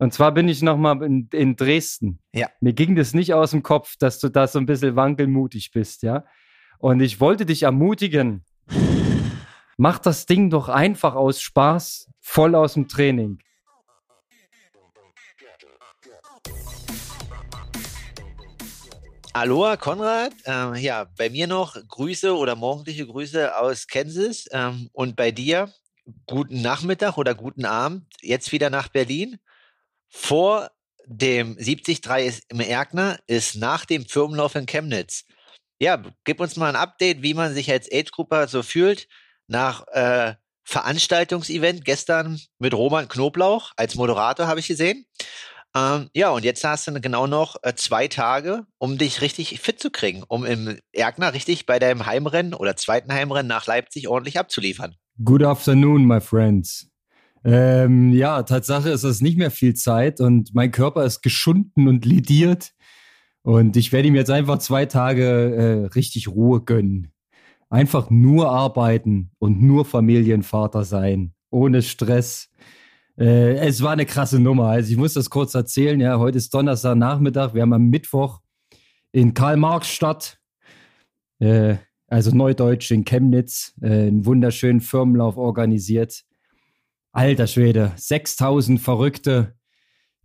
Und 0.00 0.14
zwar 0.14 0.32
bin 0.32 0.48
ich 0.48 0.62
nochmal 0.62 1.02
in, 1.02 1.28
in 1.30 1.56
Dresden. 1.56 2.20
Ja. 2.32 2.48
Mir 2.60 2.72
ging 2.72 2.96
das 2.96 3.12
nicht 3.12 3.34
aus 3.34 3.50
dem 3.50 3.62
Kopf, 3.62 3.96
dass 3.98 4.18
du 4.18 4.30
da 4.30 4.46
so 4.46 4.58
ein 4.58 4.64
bisschen 4.64 4.96
wankelmutig 4.96 5.72
bist, 5.72 6.02
ja. 6.02 6.24
Und 6.78 7.00
ich 7.00 7.20
wollte 7.20 7.44
dich 7.44 7.64
ermutigen. 7.64 8.42
Mach 9.76 9.98
das 9.98 10.24
Ding 10.24 10.48
doch 10.48 10.70
einfach 10.70 11.14
aus 11.14 11.42
Spaß, 11.42 12.08
voll 12.18 12.54
aus 12.54 12.72
dem 12.74 12.88
Training. 12.88 13.40
Aloha, 19.34 19.76
Konrad. 19.76 20.32
Ähm, 20.46 20.76
ja, 20.76 21.08
bei 21.18 21.28
mir 21.28 21.46
noch 21.46 21.76
Grüße 21.88 22.34
oder 22.34 22.56
morgendliche 22.56 23.06
Grüße 23.06 23.54
aus 23.54 23.86
Kansas. 23.86 24.46
Ähm, 24.50 24.88
und 24.94 25.14
bei 25.14 25.30
dir 25.30 25.70
guten 26.26 26.62
Nachmittag 26.62 27.18
oder 27.18 27.34
guten 27.34 27.66
Abend. 27.66 28.06
Jetzt 28.22 28.50
wieder 28.50 28.70
nach 28.70 28.88
Berlin 28.88 29.38
vor 30.10 30.70
dem 31.06 31.56
73 31.56 32.42
im 32.48 32.60
Erkner 32.60 33.18
ist 33.26 33.56
nach 33.56 33.84
dem 33.84 34.04
Firmenlauf 34.04 34.54
in 34.54 34.66
Chemnitz. 34.66 35.24
Ja, 35.80 36.02
gib 36.24 36.40
uns 36.40 36.56
mal 36.56 36.68
ein 36.68 36.76
Update, 36.76 37.22
wie 37.22 37.32
man 37.32 37.54
sich 37.54 37.70
als 37.70 37.88
Age-Grupper 37.90 38.48
so 38.48 38.62
fühlt 38.62 39.08
nach 39.46 39.86
äh, 39.88 40.34
Veranstaltungsevent 40.64 41.84
gestern 41.84 42.38
mit 42.58 42.74
Roman 42.74 43.08
Knoblauch 43.08 43.72
als 43.76 43.94
Moderator 43.94 44.46
habe 44.46 44.60
ich 44.60 44.68
gesehen. 44.68 45.06
Ähm, 45.74 46.10
ja, 46.14 46.30
und 46.30 46.44
jetzt 46.44 46.64
hast 46.64 46.88
du 46.88 47.00
genau 47.00 47.26
noch 47.26 47.56
äh, 47.62 47.74
zwei 47.74 48.08
Tage, 48.08 48.66
um 48.78 48.98
dich 48.98 49.20
richtig 49.20 49.60
fit 49.60 49.80
zu 49.80 49.90
kriegen, 49.90 50.24
um 50.26 50.44
im 50.44 50.78
Erkner 50.92 51.32
richtig 51.32 51.64
bei 51.64 51.78
deinem 51.78 52.06
Heimrennen 52.06 52.54
oder 52.54 52.76
zweiten 52.76 53.12
Heimrennen 53.12 53.48
nach 53.48 53.66
Leipzig 53.66 54.08
ordentlich 54.08 54.38
abzuliefern. 54.38 54.96
Good 55.24 55.44
afternoon, 55.44 56.04
my 56.06 56.20
friends. 56.20 56.89
Ähm, 57.44 58.12
ja, 58.12 58.42
Tatsache 58.42 58.90
ist 58.90 59.04
es 59.04 59.20
nicht 59.20 59.38
mehr 59.38 59.50
viel 59.50 59.74
Zeit 59.74 60.20
und 60.20 60.54
mein 60.54 60.70
Körper 60.70 61.04
ist 61.04 61.22
geschunden 61.22 61.88
und 61.88 62.04
lidiert. 62.04 62.72
Und 63.42 63.76
ich 63.76 63.92
werde 63.92 64.08
ihm 64.08 64.14
jetzt 64.14 64.30
einfach 64.30 64.58
zwei 64.58 64.84
Tage 64.86 65.24
äh, 65.24 65.86
richtig 65.94 66.28
Ruhe 66.28 66.62
gönnen. 66.62 67.12
Einfach 67.70 68.10
nur 68.10 68.50
arbeiten 68.50 69.30
und 69.38 69.62
nur 69.62 69.84
Familienvater 69.84 70.84
sein. 70.84 71.32
Ohne 71.50 71.82
Stress. 71.82 72.50
Äh, 73.18 73.54
es 73.66 73.82
war 73.82 73.92
eine 73.92 74.06
krasse 74.06 74.38
Nummer. 74.38 74.66
Also 74.68 74.90
ich 74.90 74.98
muss 74.98 75.14
das 75.14 75.30
kurz 75.30 75.54
erzählen. 75.54 75.98
Ja, 76.00 76.18
heute 76.18 76.36
ist 76.36 76.52
Donnerstag 76.52 76.96
Nachmittag. 76.96 77.54
Wir 77.54 77.62
haben 77.62 77.72
am 77.72 77.88
Mittwoch 77.88 78.40
in 79.12 79.32
Karl-Marx-Stadt, 79.32 80.38
äh, 81.38 81.76
also 82.06 82.34
Neudeutsch 82.34 82.90
in 82.90 83.04
Chemnitz, 83.04 83.72
äh, 83.80 84.08
einen 84.08 84.26
wunderschönen 84.26 84.80
Firmenlauf 84.80 85.36
organisiert 85.38 86.24
Alter 87.12 87.46
Schwede, 87.46 87.92
6000 87.96 88.80
Verrückte. 88.80 89.56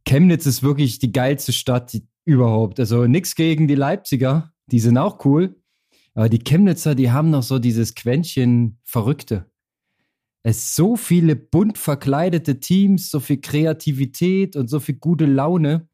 Chemnitz 0.06 0.46
ist 0.46 0.62
wirklich 0.62 1.00
die 1.00 1.12
geilste 1.12 1.52
Stadt 1.52 1.98
überhaupt. 2.26 2.80
Also 2.80 3.08
nichts 3.08 3.36
gegen 3.36 3.68
die 3.68 3.76
Leipziger, 3.76 4.52
die 4.68 4.80
sind 4.80 4.98
auch 4.98 5.26
cool. 5.26 5.56
Aber 6.14 6.30
die 6.30 6.40
Chemnitzer, 6.40 6.96
die 6.96 7.12
haben 7.12 7.30
noch 7.32 7.44
so 7.44 7.60
dieses 7.60 7.96
Quäntchen 7.96 8.80
Verrückte. 8.84 9.50
Es 10.44 10.76
so 10.76 10.96
viele 10.96 11.36
bunt 11.36 11.80
verkleidete 11.80 12.60
Teams, 12.60 13.10
so 13.10 13.20
viel 13.20 13.42
Kreativität 13.42 14.56
und 14.56 14.70
so 14.70 14.80
viel 14.80 14.96
gute 14.96 15.26
Laune. 15.26 15.90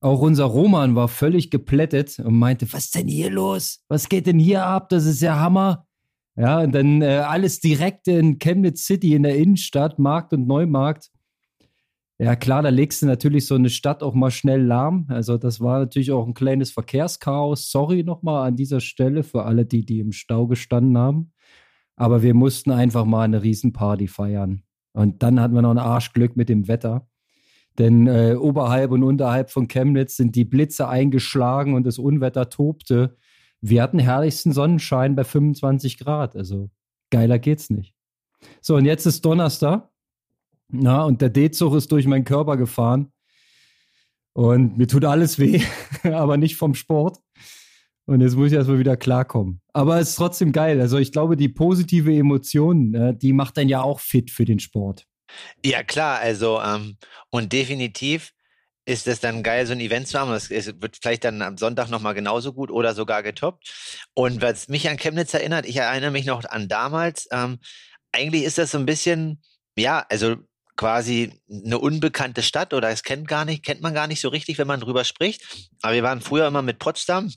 Auch 0.00 0.20
unser 0.20 0.46
Roman 0.46 0.96
war 0.96 1.08
völlig 1.08 1.50
geplättet 1.50 2.18
und 2.18 2.38
meinte, 2.38 2.72
was 2.72 2.90
denn 2.90 3.06
hier 3.06 3.30
los? 3.30 3.84
Was 3.88 4.08
geht 4.08 4.26
denn 4.26 4.38
hier 4.38 4.64
ab? 4.64 4.88
Das 4.88 5.04
ist 5.04 5.20
ja 5.20 5.38
Hammer. 5.38 5.86
Ja, 6.36 6.60
und 6.60 6.72
dann 6.72 7.02
äh, 7.02 7.18
alles 7.26 7.60
direkt 7.60 8.08
in 8.08 8.38
Chemnitz 8.38 8.84
City 8.86 9.14
in 9.14 9.22
der 9.22 9.36
Innenstadt, 9.36 9.98
Markt 9.98 10.32
und 10.32 10.46
Neumarkt. 10.46 11.10
Ja, 12.18 12.36
klar, 12.36 12.62
da 12.62 12.68
legst 12.68 13.02
du 13.02 13.06
natürlich 13.06 13.46
so 13.46 13.54
eine 13.54 13.68
Stadt 13.68 14.02
auch 14.02 14.14
mal 14.14 14.30
schnell 14.30 14.62
lahm. 14.62 15.06
Also, 15.08 15.36
das 15.38 15.60
war 15.60 15.80
natürlich 15.80 16.12
auch 16.12 16.26
ein 16.26 16.34
kleines 16.34 16.70
Verkehrschaos. 16.70 17.70
Sorry 17.70 18.04
nochmal 18.04 18.46
an 18.46 18.56
dieser 18.56 18.80
Stelle 18.80 19.24
für 19.24 19.44
alle, 19.44 19.66
die, 19.66 19.84
die 19.84 20.00
im 20.00 20.12
Stau 20.12 20.46
gestanden 20.46 20.96
haben. 20.96 21.32
Aber 21.96 22.22
wir 22.22 22.34
mussten 22.34 22.70
einfach 22.70 23.04
mal 23.04 23.22
eine 23.22 23.42
Riesenparty 23.42 24.08
feiern. 24.08 24.62
Und 24.92 25.22
dann 25.22 25.40
hatten 25.40 25.54
wir 25.54 25.62
noch 25.62 25.70
ein 25.70 25.78
Arschglück 25.78 26.36
mit 26.36 26.48
dem 26.48 26.68
Wetter. 26.68 27.08
Denn 27.78 28.06
äh, 28.06 28.36
oberhalb 28.38 28.90
und 28.92 29.02
unterhalb 29.02 29.50
von 29.50 29.68
Chemnitz 29.68 30.16
sind 30.16 30.36
die 30.36 30.44
Blitze 30.44 30.88
eingeschlagen 30.88 31.74
und 31.74 31.84
das 31.86 31.98
Unwetter 31.98 32.48
tobte 32.48 33.16
wir 33.62 33.82
hatten 33.82 33.98
herrlichsten 33.98 34.52
Sonnenschein 34.52 35.14
bei 35.14 35.24
25 35.24 35.98
Grad. 35.98 36.36
Also 36.36 36.68
geiler 37.10 37.38
geht's 37.38 37.70
nicht. 37.70 37.94
So, 38.60 38.76
und 38.76 38.84
jetzt 38.84 39.06
ist 39.06 39.24
Donnerstag. 39.24 39.88
Na, 40.68 41.04
und 41.04 41.22
der 41.22 41.30
D-Zug 41.30 41.74
ist 41.74 41.92
durch 41.92 42.06
meinen 42.06 42.24
Körper 42.24 42.56
gefahren. 42.56 43.12
Und 44.34 44.78
mir 44.78 44.88
tut 44.88 45.04
alles 45.04 45.38
weh, 45.38 45.62
aber 46.02 46.36
nicht 46.36 46.56
vom 46.56 46.74
Sport. 46.74 47.18
Und 48.06 48.20
jetzt 48.20 48.34
muss 48.34 48.48
ich 48.48 48.54
erstmal 48.54 48.78
wieder 48.80 48.96
klarkommen. 48.96 49.60
Aber 49.72 50.00
es 50.00 50.10
ist 50.10 50.16
trotzdem 50.16 50.50
geil. 50.50 50.80
Also 50.80 50.98
ich 50.98 51.12
glaube, 51.12 51.36
die 51.36 51.48
positive 51.48 52.12
Emotion, 52.12 52.94
äh, 52.94 53.16
die 53.16 53.32
macht 53.32 53.56
dann 53.56 53.68
ja 53.68 53.82
auch 53.82 54.00
fit 54.00 54.30
für 54.30 54.44
den 54.44 54.58
Sport. 54.58 55.06
Ja, 55.64 55.84
klar. 55.84 56.18
Also, 56.18 56.60
ähm, 56.60 56.96
und 57.30 57.52
definitiv 57.52 58.32
ist 58.84 59.06
es 59.06 59.20
dann 59.20 59.42
geil, 59.42 59.66
so 59.66 59.72
ein 59.72 59.80
Event 59.80 60.08
zu 60.08 60.18
haben. 60.18 60.30
Das 60.30 60.50
wird 60.50 60.98
vielleicht 61.00 61.24
dann 61.24 61.42
am 61.42 61.56
Sonntag 61.56 61.88
nochmal 61.88 62.14
genauso 62.14 62.52
gut 62.52 62.70
oder 62.70 62.94
sogar 62.94 63.22
getoppt. 63.22 64.06
Und 64.14 64.42
was 64.42 64.68
mich 64.68 64.88
an 64.88 64.96
Chemnitz 64.96 65.34
erinnert, 65.34 65.66
ich 65.66 65.76
erinnere 65.76 66.10
mich 66.10 66.26
noch 66.26 66.44
an 66.44 66.68
damals, 66.68 67.28
ähm, 67.30 67.58
eigentlich 68.12 68.44
ist 68.44 68.58
das 68.58 68.72
so 68.72 68.78
ein 68.78 68.86
bisschen, 68.86 69.42
ja, 69.76 70.04
also 70.08 70.36
quasi 70.76 71.40
eine 71.48 71.78
unbekannte 71.78 72.42
Stadt 72.42 72.74
oder 72.74 72.88
es 72.90 73.02
kennt 73.02 73.28
gar 73.28 73.44
nicht, 73.44 73.64
kennt 73.64 73.82
man 73.82 73.94
gar 73.94 74.06
nicht 74.06 74.20
so 74.20 74.28
richtig, 74.28 74.58
wenn 74.58 74.66
man 74.66 74.80
drüber 74.80 75.04
spricht. 75.04 75.68
Aber 75.82 75.94
wir 75.94 76.02
waren 76.02 76.20
früher 76.20 76.46
immer 76.46 76.62
mit 76.62 76.78
Potsdam 76.78 77.32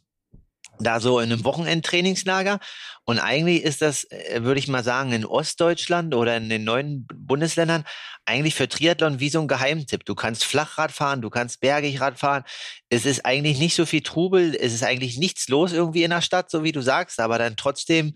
da 0.80 1.00
so 1.00 1.19
in 1.19 1.31
einem 1.31 1.44
Wochenendtrainingslager. 1.44 2.59
Und 3.03 3.19
eigentlich 3.19 3.63
ist 3.63 3.81
das, 3.81 4.06
äh, 4.12 4.44
würde 4.44 4.59
ich 4.59 4.68
mal 4.68 4.84
sagen, 4.84 5.12
in 5.12 5.25
Ostdeutschland 5.25 6.16
oder 6.16 6.38
in 6.38 6.50
den 6.50 6.63
neuen 6.63 7.08
Bundesländern 7.08 7.86
eigentlich 8.25 8.56
für 8.56 8.68
Triathlon 8.68 9.19
wie 9.19 9.30
so 9.30 9.40
ein 9.41 9.47
Geheimtipp. 9.47 10.06
Du 10.06 10.16
kannst 10.16 10.44
Flachrad 10.44 10.91
fahren, 10.91 11.22
du 11.22 11.30
kannst 11.30 11.59
bergig 11.59 12.02
Rad 12.02 12.19
fahren. 12.19 12.44
Es 12.90 13.06
ist 13.06 13.25
eigentlich 13.25 13.59
nicht 13.59 13.75
so 13.75 13.85
viel 13.85 14.02
Trubel, 14.02 14.56
es 14.56 14.74
ist 14.74 14.84
eigentlich 14.84 15.18
nichts 15.18 15.47
los 15.47 15.74
irgendwie 15.74 16.03
in 16.03 16.12
der 16.12 16.22
Stadt, 16.22 16.50
so 16.50 16.64
wie 16.64 16.72
du 16.72 16.81
sagst, 16.81 17.19
aber 17.19 17.38
dann 17.38 17.56
trotzdem 17.56 18.16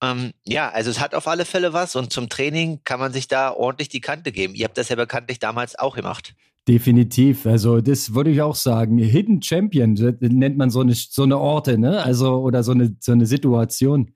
ähm, 0.00 0.32
ja, 0.46 0.70
also 0.70 0.90
es 0.90 1.00
hat 1.00 1.14
auf 1.14 1.26
alle 1.26 1.44
Fälle 1.44 1.72
was 1.72 1.96
und 1.96 2.12
zum 2.12 2.28
Training 2.28 2.82
kann 2.84 3.00
man 3.00 3.12
sich 3.12 3.26
da 3.26 3.50
ordentlich 3.50 3.88
die 3.88 4.00
Kante 4.00 4.30
geben. 4.32 4.54
Ihr 4.54 4.64
habt 4.66 4.78
das 4.78 4.88
ja 4.88 4.96
bekanntlich 4.96 5.38
damals 5.40 5.78
auch 5.78 5.96
gemacht. 5.96 6.34
Definitiv. 6.68 7.46
Also, 7.46 7.80
das 7.80 8.14
würde 8.14 8.30
ich 8.30 8.42
auch 8.42 8.54
sagen. 8.54 8.98
Hidden 8.98 9.40
Champion 9.40 9.94
nennt 10.20 10.58
man 10.58 10.68
so 10.68 10.80
eine, 10.80 10.92
so 10.94 11.22
eine 11.22 11.38
Orte, 11.38 11.78
ne? 11.78 12.02
Also, 12.02 12.42
oder 12.42 12.62
so 12.62 12.72
eine, 12.72 12.94
so 13.00 13.12
eine 13.12 13.24
Situation. 13.24 14.10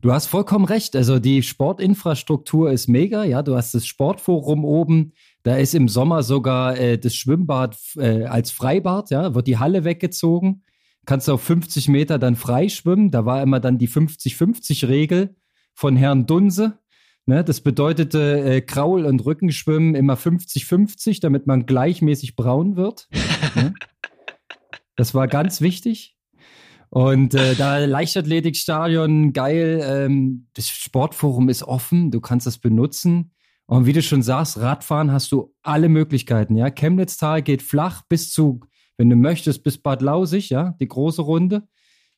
Du 0.00 0.10
hast 0.10 0.26
vollkommen 0.28 0.64
recht. 0.64 0.96
Also, 0.96 1.18
die 1.18 1.42
Sportinfrastruktur 1.42 2.72
ist 2.72 2.88
mega. 2.88 3.24
Ja, 3.24 3.42
du 3.42 3.54
hast 3.54 3.74
das 3.74 3.86
Sportforum 3.86 4.64
oben. 4.64 5.12
Da 5.42 5.56
ist 5.56 5.74
im 5.74 5.88
Sommer 5.88 6.22
sogar 6.22 6.78
äh, 6.78 6.96
das 6.96 7.14
Schwimmbad 7.14 7.76
äh, 7.96 8.24
als 8.24 8.50
Freibad, 8.50 9.10
ja, 9.10 9.34
wird 9.34 9.46
die 9.46 9.58
Halle 9.58 9.84
weggezogen. 9.84 10.62
Kannst 11.04 11.28
du 11.28 11.34
auf 11.34 11.42
50 11.42 11.88
Meter 11.88 12.18
dann 12.18 12.34
frei 12.34 12.70
schwimmen. 12.70 13.10
Da 13.10 13.26
war 13.26 13.42
immer 13.42 13.60
dann 13.60 13.76
die 13.76 13.88
50-50-Regel 13.88 15.36
von 15.74 15.96
Herrn 15.96 16.24
Dunse. 16.24 16.78
Ne, 17.26 17.44
das 17.44 17.60
bedeutete 17.60 18.40
äh, 18.42 18.60
Kraul- 18.60 19.04
und 19.04 19.24
Rückenschwimmen 19.24 19.94
immer 19.94 20.14
50-50, 20.16 21.20
damit 21.20 21.46
man 21.46 21.66
gleichmäßig 21.66 22.34
braun 22.34 22.76
wird. 22.76 23.08
ne? 23.54 23.74
Das 24.96 25.14
war 25.14 25.28
ganz 25.28 25.60
wichtig. 25.60 26.16
Und 26.90 27.34
äh, 27.34 27.54
da 27.54 27.78
Leichtathletikstadion, 27.78 29.32
geil. 29.32 29.80
Ähm, 29.84 30.48
das 30.54 30.68
Sportforum 30.68 31.48
ist 31.48 31.62
offen, 31.62 32.10
du 32.10 32.20
kannst 32.20 32.46
das 32.46 32.58
benutzen. 32.58 33.32
Und 33.66 33.86
wie 33.86 33.92
du 33.92 34.02
schon 34.02 34.22
sagst, 34.22 34.58
Radfahren 34.58 35.12
hast 35.12 35.30
du 35.30 35.54
alle 35.62 35.88
Möglichkeiten. 35.88 36.56
Ja, 36.56 36.70
Chemnitztal 36.70 37.42
geht 37.42 37.62
flach 37.62 38.02
bis 38.08 38.32
zu, 38.32 38.60
wenn 38.96 39.08
du 39.08 39.14
möchtest, 39.14 39.62
bis 39.62 39.78
Bad 39.78 40.02
Lausig, 40.02 40.50
ja, 40.50 40.74
die 40.80 40.88
große 40.88 41.22
Runde. 41.22 41.68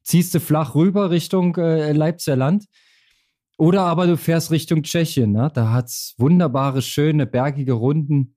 Ziehst 0.03 0.35
du 0.35 0.41
flach 0.41 0.75
rüber 0.75 1.11
Richtung 1.11 1.55
äh, 1.57 1.93
Leipziger 1.93 2.37
Land. 2.37 2.65
Oder 3.63 3.83
aber 3.83 4.09
du 4.09 4.17
fährst 4.17 4.51
Richtung 4.51 4.83
Tschechien, 4.83 5.31
ne? 5.31 5.49
da 5.55 5.79
es 5.79 6.17
wunderbare, 6.19 6.83
schöne, 6.83 7.29
bergige 7.29 7.75
Runden. 7.75 8.35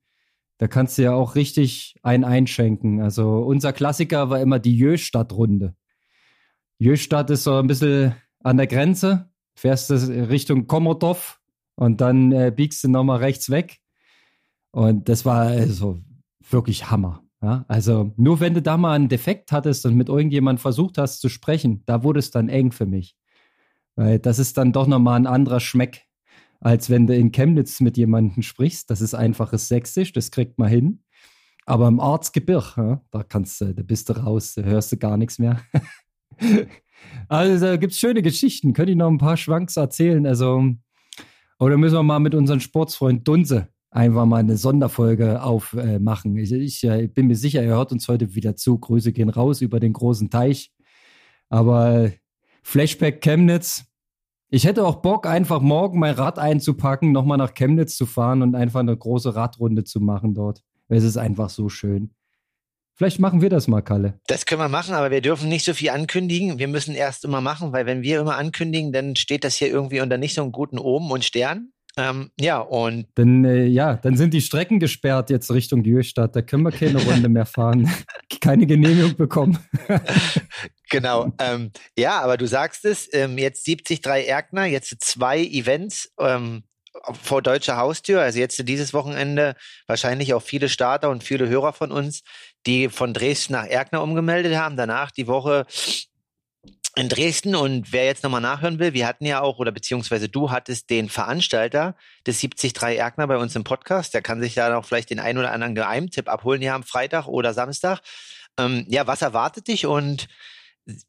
Da 0.59 0.67
kannst 0.67 0.99
du 0.99 1.01
ja 1.01 1.13
auch 1.13 1.33
richtig 1.33 1.95
ein 2.03 2.23
einschenken. 2.23 3.01
Also 3.01 3.39
unser 3.39 3.73
Klassiker 3.73 4.29
war 4.29 4.39
immer 4.39 4.59
die 4.59 4.77
Jöstadt-Runde. 4.77 5.75
Jöstadt 6.77 7.31
ist 7.31 7.43
so 7.43 7.55
ein 7.55 7.65
bisschen 7.65 8.13
an 8.43 8.57
der 8.57 8.67
Grenze, 8.67 9.31
fährst 9.55 9.89
du 9.89 9.95
Richtung 10.29 10.67
Komotov 10.67 11.41
und 11.73 12.01
dann 12.01 12.31
äh, 12.31 12.53
biegst 12.55 12.83
du 12.83 12.89
nochmal 12.89 13.17
rechts 13.17 13.49
weg. 13.49 13.79
Und 14.69 15.09
das 15.09 15.25
war 15.25 15.47
also 15.47 16.03
wirklich 16.47 16.91
Hammer. 16.91 17.23
Ja? 17.41 17.65
Also 17.67 18.13
nur 18.15 18.41
wenn 18.41 18.53
du 18.53 18.61
da 18.61 18.77
mal 18.77 18.93
einen 18.93 19.09
Defekt 19.09 19.51
hattest 19.51 19.87
und 19.87 19.95
mit 19.95 20.07
irgendjemandem 20.07 20.61
versucht 20.61 20.99
hast 20.99 21.19
zu 21.19 21.29
sprechen, 21.29 21.81
da 21.87 22.03
wurde 22.03 22.19
es 22.19 22.29
dann 22.29 22.47
eng 22.47 22.71
für 22.71 22.85
mich. 22.85 23.17
Weil 23.95 24.19
das 24.19 24.39
ist 24.39 24.57
dann 24.57 24.73
doch 24.73 24.87
nochmal 24.87 25.19
ein 25.19 25.27
anderer 25.27 25.59
Schmeck, 25.59 26.03
als 26.59 26.89
wenn 26.89 27.07
du 27.07 27.15
in 27.15 27.31
Chemnitz 27.31 27.79
mit 27.79 27.97
jemandem 27.97 28.43
sprichst. 28.43 28.89
Das 28.89 29.01
ist 29.01 29.13
einfaches 29.13 29.67
Sächsisch, 29.67 30.11
das 30.13 30.31
kriegt 30.31 30.57
man 30.57 30.69
hin. 30.69 31.03
aber 31.65 31.87
im 31.87 31.99
Arztgebirg, 31.99 32.77
ja, 32.77 33.01
da 33.11 33.23
kannst 33.23 33.59
du, 33.61 33.73
da 33.73 33.81
bist 33.81 34.09
du 34.09 34.13
raus, 34.13 34.53
da 34.55 34.61
hörst 34.63 34.91
du 34.91 34.97
gar 34.97 35.17
nichts 35.17 35.39
mehr. 35.39 35.61
also 37.27 37.65
da 37.65 37.77
gibt 37.77 37.93
es 37.93 37.99
schöne 37.99 38.21
Geschichten. 38.21 38.73
Könnte 38.73 38.91
ich 38.91 38.97
noch 38.97 39.09
ein 39.09 39.17
paar 39.17 39.37
Schwanks 39.37 39.77
erzählen? 39.77 40.25
Also, 40.27 40.63
oder 41.59 41.77
müssen 41.77 41.95
wir 41.95 42.03
mal 42.03 42.19
mit 42.19 42.35
unserem 42.35 42.59
Sportsfreund 42.59 43.27
Dunse 43.27 43.69
einfach 43.95 44.25
mal 44.25 44.37
eine 44.37 44.57
Sonderfolge 44.57 45.41
aufmachen. 45.41 46.37
Äh, 46.37 46.41
ich, 46.41 46.51
ich 46.51 46.83
äh, 46.83 47.07
bin 47.07 47.27
mir 47.27 47.35
sicher, 47.35 47.63
er 47.63 47.75
hört 47.75 47.93
uns 47.93 48.07
heute 48.07 48.35
wieder 48.35 48.55
zu. 48.55 48.77
Grüße 48.77 49.13
gehen 49.13 49.29
raus 49.29 49.61
über 49.61 49.79
den 49.79 49.93
großen 49.93 50.29
Teich. 50.29 50.71
Aber 51.49 52.11
Flashback 52.65 53.21
Chemnitz. 53.21 53.85
Ich 54.49 54.65
hätte 54.65 54.85
auch 54.85 54.95
Bock, 54.95 55.27
einfach 55.27 55.61
morgen 55.61 55.99
mein 55.99 56.15
Rad 56.15 56.39
einzupacken, 56.39 57.11
nochmal 57.11 57.37
nach 57.37 57.53
Chemnitz 57.53 57.95
zu 57.95 58.07
fahren 58.07 58.41
und 58.41 58.55
einfach 58.55 58.79
eine 58.79 58.97
große 58.97 59.35
Radrunde 59.35 59.83
zu 59.83 59.99
machen 59.99 60.33
dort. 60.33 60.61
Es 60.87 61.03
ist 61.03 61.15
einfach 61.15 61.51
so 61.51 61.69
schön. 61.69 62.15
Vielleicht 62.95 63.19
machen 63.19 63.41
wir 63.41 63.51
das 63.51 63.67
mal, 63.67 63.81
Kalle. 63.81 64.19
Das 64.25 64.47
können 64.47 64.61
wir 64.61 64.67
machen, 64.67 64.95
aber 64.95 65.11
wir 65.11 65.21
dürfen 65.21 65.47
nicht 65.47 65.63
so 65.63 65.75
viel 65.75 65.91
ankündigen. 65.91 66.57
Wir 66.57 66.67
müssen 66.67 66.95
erst 66.95 67.23
immer 67.23 67.39
machen, 67.39 67.71
weil 67.71 67.85
wenn 67.85 68.01
wir 68.01 68.19
immer 68.19 68.35
ankündigen, 68.35 68.91
dann 68.91 69.15
steht 69.15 69.43
das 69.43 69.55
hier 69.55 69.67
irgendwie 69.67 70.01
unter 70.01 70.17
nicht 70.17 70.33
so 70.33 70.41
einem 70.41 70.51
guten 70.51 70.79
Oben 70.79 71.11
und 71.11 71.23
Stern. 71.23 71.71
Ähm, 71.97 72.31
ja, 72.39 72.59
und. 72.59 73.07
Dann, 73.15 73.45
äh, 73.45 73.65
ja, 73.65 73.95
dann 73.95 74.17
sind 74.17 74.33
die 74.33 74.41
Strecken 74.41 74.79
gesperrt 74.79 75.29
jetzt 75.29 75.51
Richtung 75.51 75.83
Jürstadt. 75.83 76.35
Da 76.35 76.41
können 76.41 76.63
wir 76.63 76.71
keine 76.71 77.01
Runde 77.03 77.29
mehr 77.29 77.45
fahren. 77.45 77.89
keine 78.41 78.65
Genehmigung 78.65 79.15
bekommen. 79.15 79.57
genau. 80.89 81.31
Ähm, 81.39 81.71
ja, 81.97 82.19
aber 82.21 82.37
du 82.37 82.47
sagst 82.47 82.85
es, 82.85 83.07
ähm, 83.13 83.37
jetzt 83.37 83.65
73 83.67 84.05
Erkner, 84.05 84.65
jetzt 84.65 84.95
zwei 85.03 85.39
Events. 85.39 86.11
Ähm, 86.19 86.63
vor 87.21 87.41
deutscher 87.41 87.77
Haustür. 87.77 88.21
Also 88.21 88.39
jetzt 88.39 88.67
dieses 88.67 88.93
Wochenende 88.93 89.55
wahrscheinlich 89.87 90.33
auch 90.33 90.41
viele 90.41 90.69
Starter 90.69 91.09
und 91.09 91.23
viele 91.23 91.47
Hörer 91.47 91.73
von 91.73 91.91
uns, 91.91 92.23
die 92.65 92.89
von 92.89 93.13
Dresden 93.13 93.53
nach 93.53 93.65
Erkner 93.65 94.01
umgemeldet 94.01 94.55
haben. 94.55 94.77
Danach 94.77 95.11
die 95.11 95.27
Woche 95.27 95.65
in 96.95 97.09
Dresden 97.09 97.55
und 97.55 97.91
wer 97.91 98.05
jetzt 98.05 98.23
nochmal 98.23 98.41
nachhören 98.41 98.79
will, 98.79 98.93
wir 98.93 99.05
hatten 99.05 99.25
ja 99.25 99.41
auch, 99.41 99.59
oder 99.59 99.71
beziehungsweise 99.71 100.29
du 100.29 100.49
hattest 100.49 100.89
den 100.89 101.09
Veranstalter 101.09 101.95
des 102.25 102.39
73 102.39 102.97
Erkner 102.97 103.27
bei 103.27 103.37
uns 103.37 103.55
im 103.55 103.65
Podcast, 103.65 104.13
der 104.13 104.21
kann 104.21 104.41
sich 104.41 104.53
da 104.53 104.69
noch 104.69 104.85
vielleicht 104.85 105.09
den 105.09 105.19
ein 105.19 105.37
oder 105.37 105.51
anderen 105.51 105.75
Geheimtipp 105.75 106.29
abholen 106.29 106.61
hier 106.61 106.73
am 106.73 106.83
Freitag 106.83 107.27
oder 107.27 107.53
Samstag. 107.53 107.99
Ähm, 108.57 108.85
ja, 108.87 109.07
was 109.07 109.21
erwartet 109.21 109.67
dich 109.67 109.85
und 109.85 110.27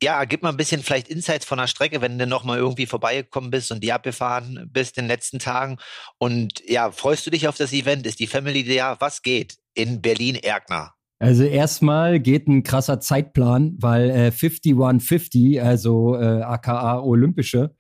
ja, 0.03 0.25
gib 0.25 0.43
mal 0.43 0.49
ein 0.49 0.57
bisschen 0.57 0.83
vielleicht 0.83 1.09
Insights 1.09 1.45
von 1.45 1.59
der 1.59 1.67
Strecke, 1.67 2.01
wenn 2.01 2.19
du 2.19 2.27
nochmal 2.27 2.59
irgendwie 2.59 2.87
vorbeigekommen 2.87 3.51
bist 3.51 3.71
und 3.71 3.81
die 3.81 3.93
abgefahren 3.93 4.69
bist 4.73 4.97
in 4.97 5.05
den 5.05 5.09
letzten 5.09 5.39
Tagen. 5.39 5.79
Und 6.19 6.63
ja, 6.67 6.91
freust 6.91 7.27
du 7.27 7.31
dich 7.31 7.47
auf 7.47 7.57
das 7.57 7.73
Event? 7.73 8.07
Ist 8.07 8.19
die 8.19 8.27
Family 8.27 8.65
da? 8.65 8.97
Was 9.01 9.23
geht 9.23 9.59
in 9.75 10.01
Berlin-Erkner? 10.01 10.96
Also 11.19 11.45
erstmal 11.45 12.21
geht 12.21 12.47
ein 12.47 12.63
krasser 12.63 13.01
Zeitplan, 13.01 13.77
weil 13.79 14.11
äh, 14.11 14.31
5150, 14.31 15.63
also 15.63 16.17
äh, 16.17 16.43
aka 16.43 17.01
olympische 17.01 17.75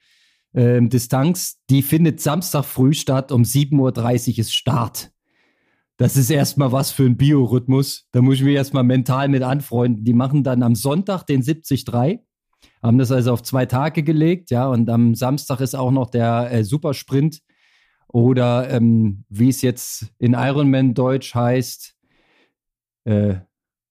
äh, 0.54 0.80
Distanz, 0.80 1.60
die 1.68 1.82
findet 1.82 2.20
Samstag 2.20 2.64
früh 2.64 2.94
statt, 2.94 3.32
um 3.32 3.42
7.30 3.42 4.32
Uhr 4.32 4.38
ist 4.38 4.54
Start. 4.54 5.10
Das 5.98 6.16
ist 6.16 6.30
erstmal 6.30 6.72
was 6.72 6.90
für 6.90 7.04
ein 7.04 7.16
Biorhythmus. 7.16 8.08
Da 8.12 8.20
muss 8.22 8.36
ich 8.36 8.42
mich 8.42 8.54
erstmal 8.54 8.84
mental 8.84 9.28
mit 9.28 9.42
anfreunden. 9.42 10.04
Die 10.04 10.12
machen 10.12 10.42
dann 10.42 10.62
am 10.62 10.74
Sonntag 10.74 11.24
den 11.24 11.42
73, 11.42 11.84
haben 12.82 12.98
das 12.98 13.12
also 13.12 13.32
auf 13.32 13.42
zwei 13.42 13.66
Tage 13.66 14.02
gelegt, 14.02 14.50
ja, 14.50 14.66
und 14.66 14.88
am 14.88 15.14
Samstag 15.14 15.60
ist 15.60 15.74
auch 15.74 15.90
noch 15.90 16.10
der 16.10 16.50
äh, 16.52 16.64
Supersprint 16.64 17.40
oder 18.08 18.70
ähm, 18.70 19.24
wie 19.28 19.48
es 19.48 19.62
jetzt 19.62 20.12
in 20.18 20.34
Ironman 20.34 20.94
Deutsch 20.94 21.34
heißt, 21.34 21.95
äh, 23.06 23.40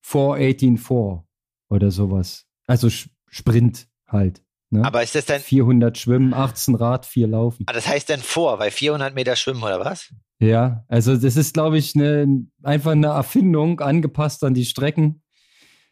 4184 0.01 1.25
oder 1.69 1.89
sowas. 1.89 2.45
Also 2.67 2.89
Sprint 3.29 3.87
halt. 4.07 4.43
Ne? 4.69 4.83
Aber 4.83 5.03
ist 5.03 5.15
das 5.15 5.25
dann 5.25 5.41
400 5.41 5.97
Schwimmen, 5.97 6.33
18 6.33 6.75
Rad, 6.75 7.05
4 7.05 7.27
Laufen. 7.27 7.63
Ah, 7.67 7.73
das 7.73 7.87
heißt 7.87 8.09
dann 8.09 8.19
vor, 8.19 8.59
weil 8.59 8.71
400 8.71 9.15
Meter 9.15 9.35
Schwimmen 9.35 9.63
oder 9.63 9.79
was? 9.79 10.13
Ja, 10.39 10.83
also 10.87 11.15
das 11.15 11.37
ist, 11.37 11.53
glaube 11.53 11.77
ich, 11.77 11.95
ne, 11.95 12.45
einfach 12.61 12.91
eine 12.91 13.07
Erfindung, 13.07 13.79
angepasst 13.79 14.43
an 14.43 14.53
die 14.53 14.65
Strecken. 14.65 15.21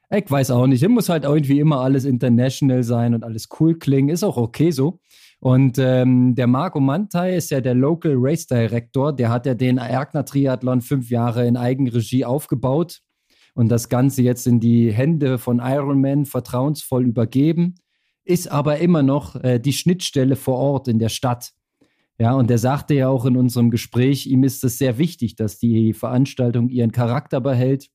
Ich 0.09 0.29
weiß 0.29 0.51
auch 0.51 0.67
nicht. 0.67 0.83
Es 0.83 0.89
muss 0.89 1.09
halt 1.09 1.23
irgendwie 1.23 1.59
immer 1.59 1.81
alles 1.81 2.05
international 2.05 2.83
sein 2.83 3.15
und 3.15 3.23
alles 3.23 3.47
cool 3.59 3.79
klingen. 3.79 4.09
Ist 4.09 4.23
auch 4.23 4.37
okay 4.37 4.71
so. 4.71 4.99
Und 5.39 5.77
ähm, 5.77 6.35
der 6.35 6.47
Marco 6.47 6.79
Mantai 6.79 7.35
ist 7.35 7.51
ja 7.51 7.61
der 7.61 7.73
Local 7.73 8.13
Race 8.15 8.45
Director. 8.45 9.13
Der 9.13 9.29
hat 9.29 9.45
ja 9.45 9.55
den 9.55 9.77
Erkner 9.77 10.23
Triathlon 10.23 10.81
fünf 10.81 11.09
Jahre 11.09 11.47
in 11.47 11.57
Eigenregie 11.57 12.25
aufgebaut 12.25 13.01
und 13.53 13.69
das 13.69 13.89
Ganze 13.89 14.21
jetzt 14.21 14.47
in 14.47 14.59
die 14.59 14.91
Hände 14.91 15.37
von 15.37 15.59
Ironman 15.59 16.25
vertrauensvoll 16.25 17.05
übergeben, 17.05 17.75
ist 18.25 18.49
aber 18.49 18.79
immer 18.79 19.03
noch 19.03 19.35
äh, 19.35 19.59
die 19.59 19.73
Schnittstelle 19.73 20.35
vor 20.35 20.57
Ort 20.57 20.87
in 20.87 20.99
der 20.99 21.09
Stadt. 21.09 21.51
Ja, 22.17 22.33
und 22.33 22.49
er 22.49 22.57
sagte 22.57 22.93
ja 22.93 23.09
auch 23.09 23.25
in 23.25 23.37
unserem 23.37 23.69
Gespräch, 23.69 24.27
ihm 24.27 24.43
ist 24.43 24.63
es 24.63 24.77
sehr 24.77 24.97
wichtig, 24.97 25.35
dass 25.35 25.57
die 25.57 25.93
Veranstaltung 25.93 26.69
ihren 26.69 26.91
Charakter 26.91 27.41
behält. 27.41 27.89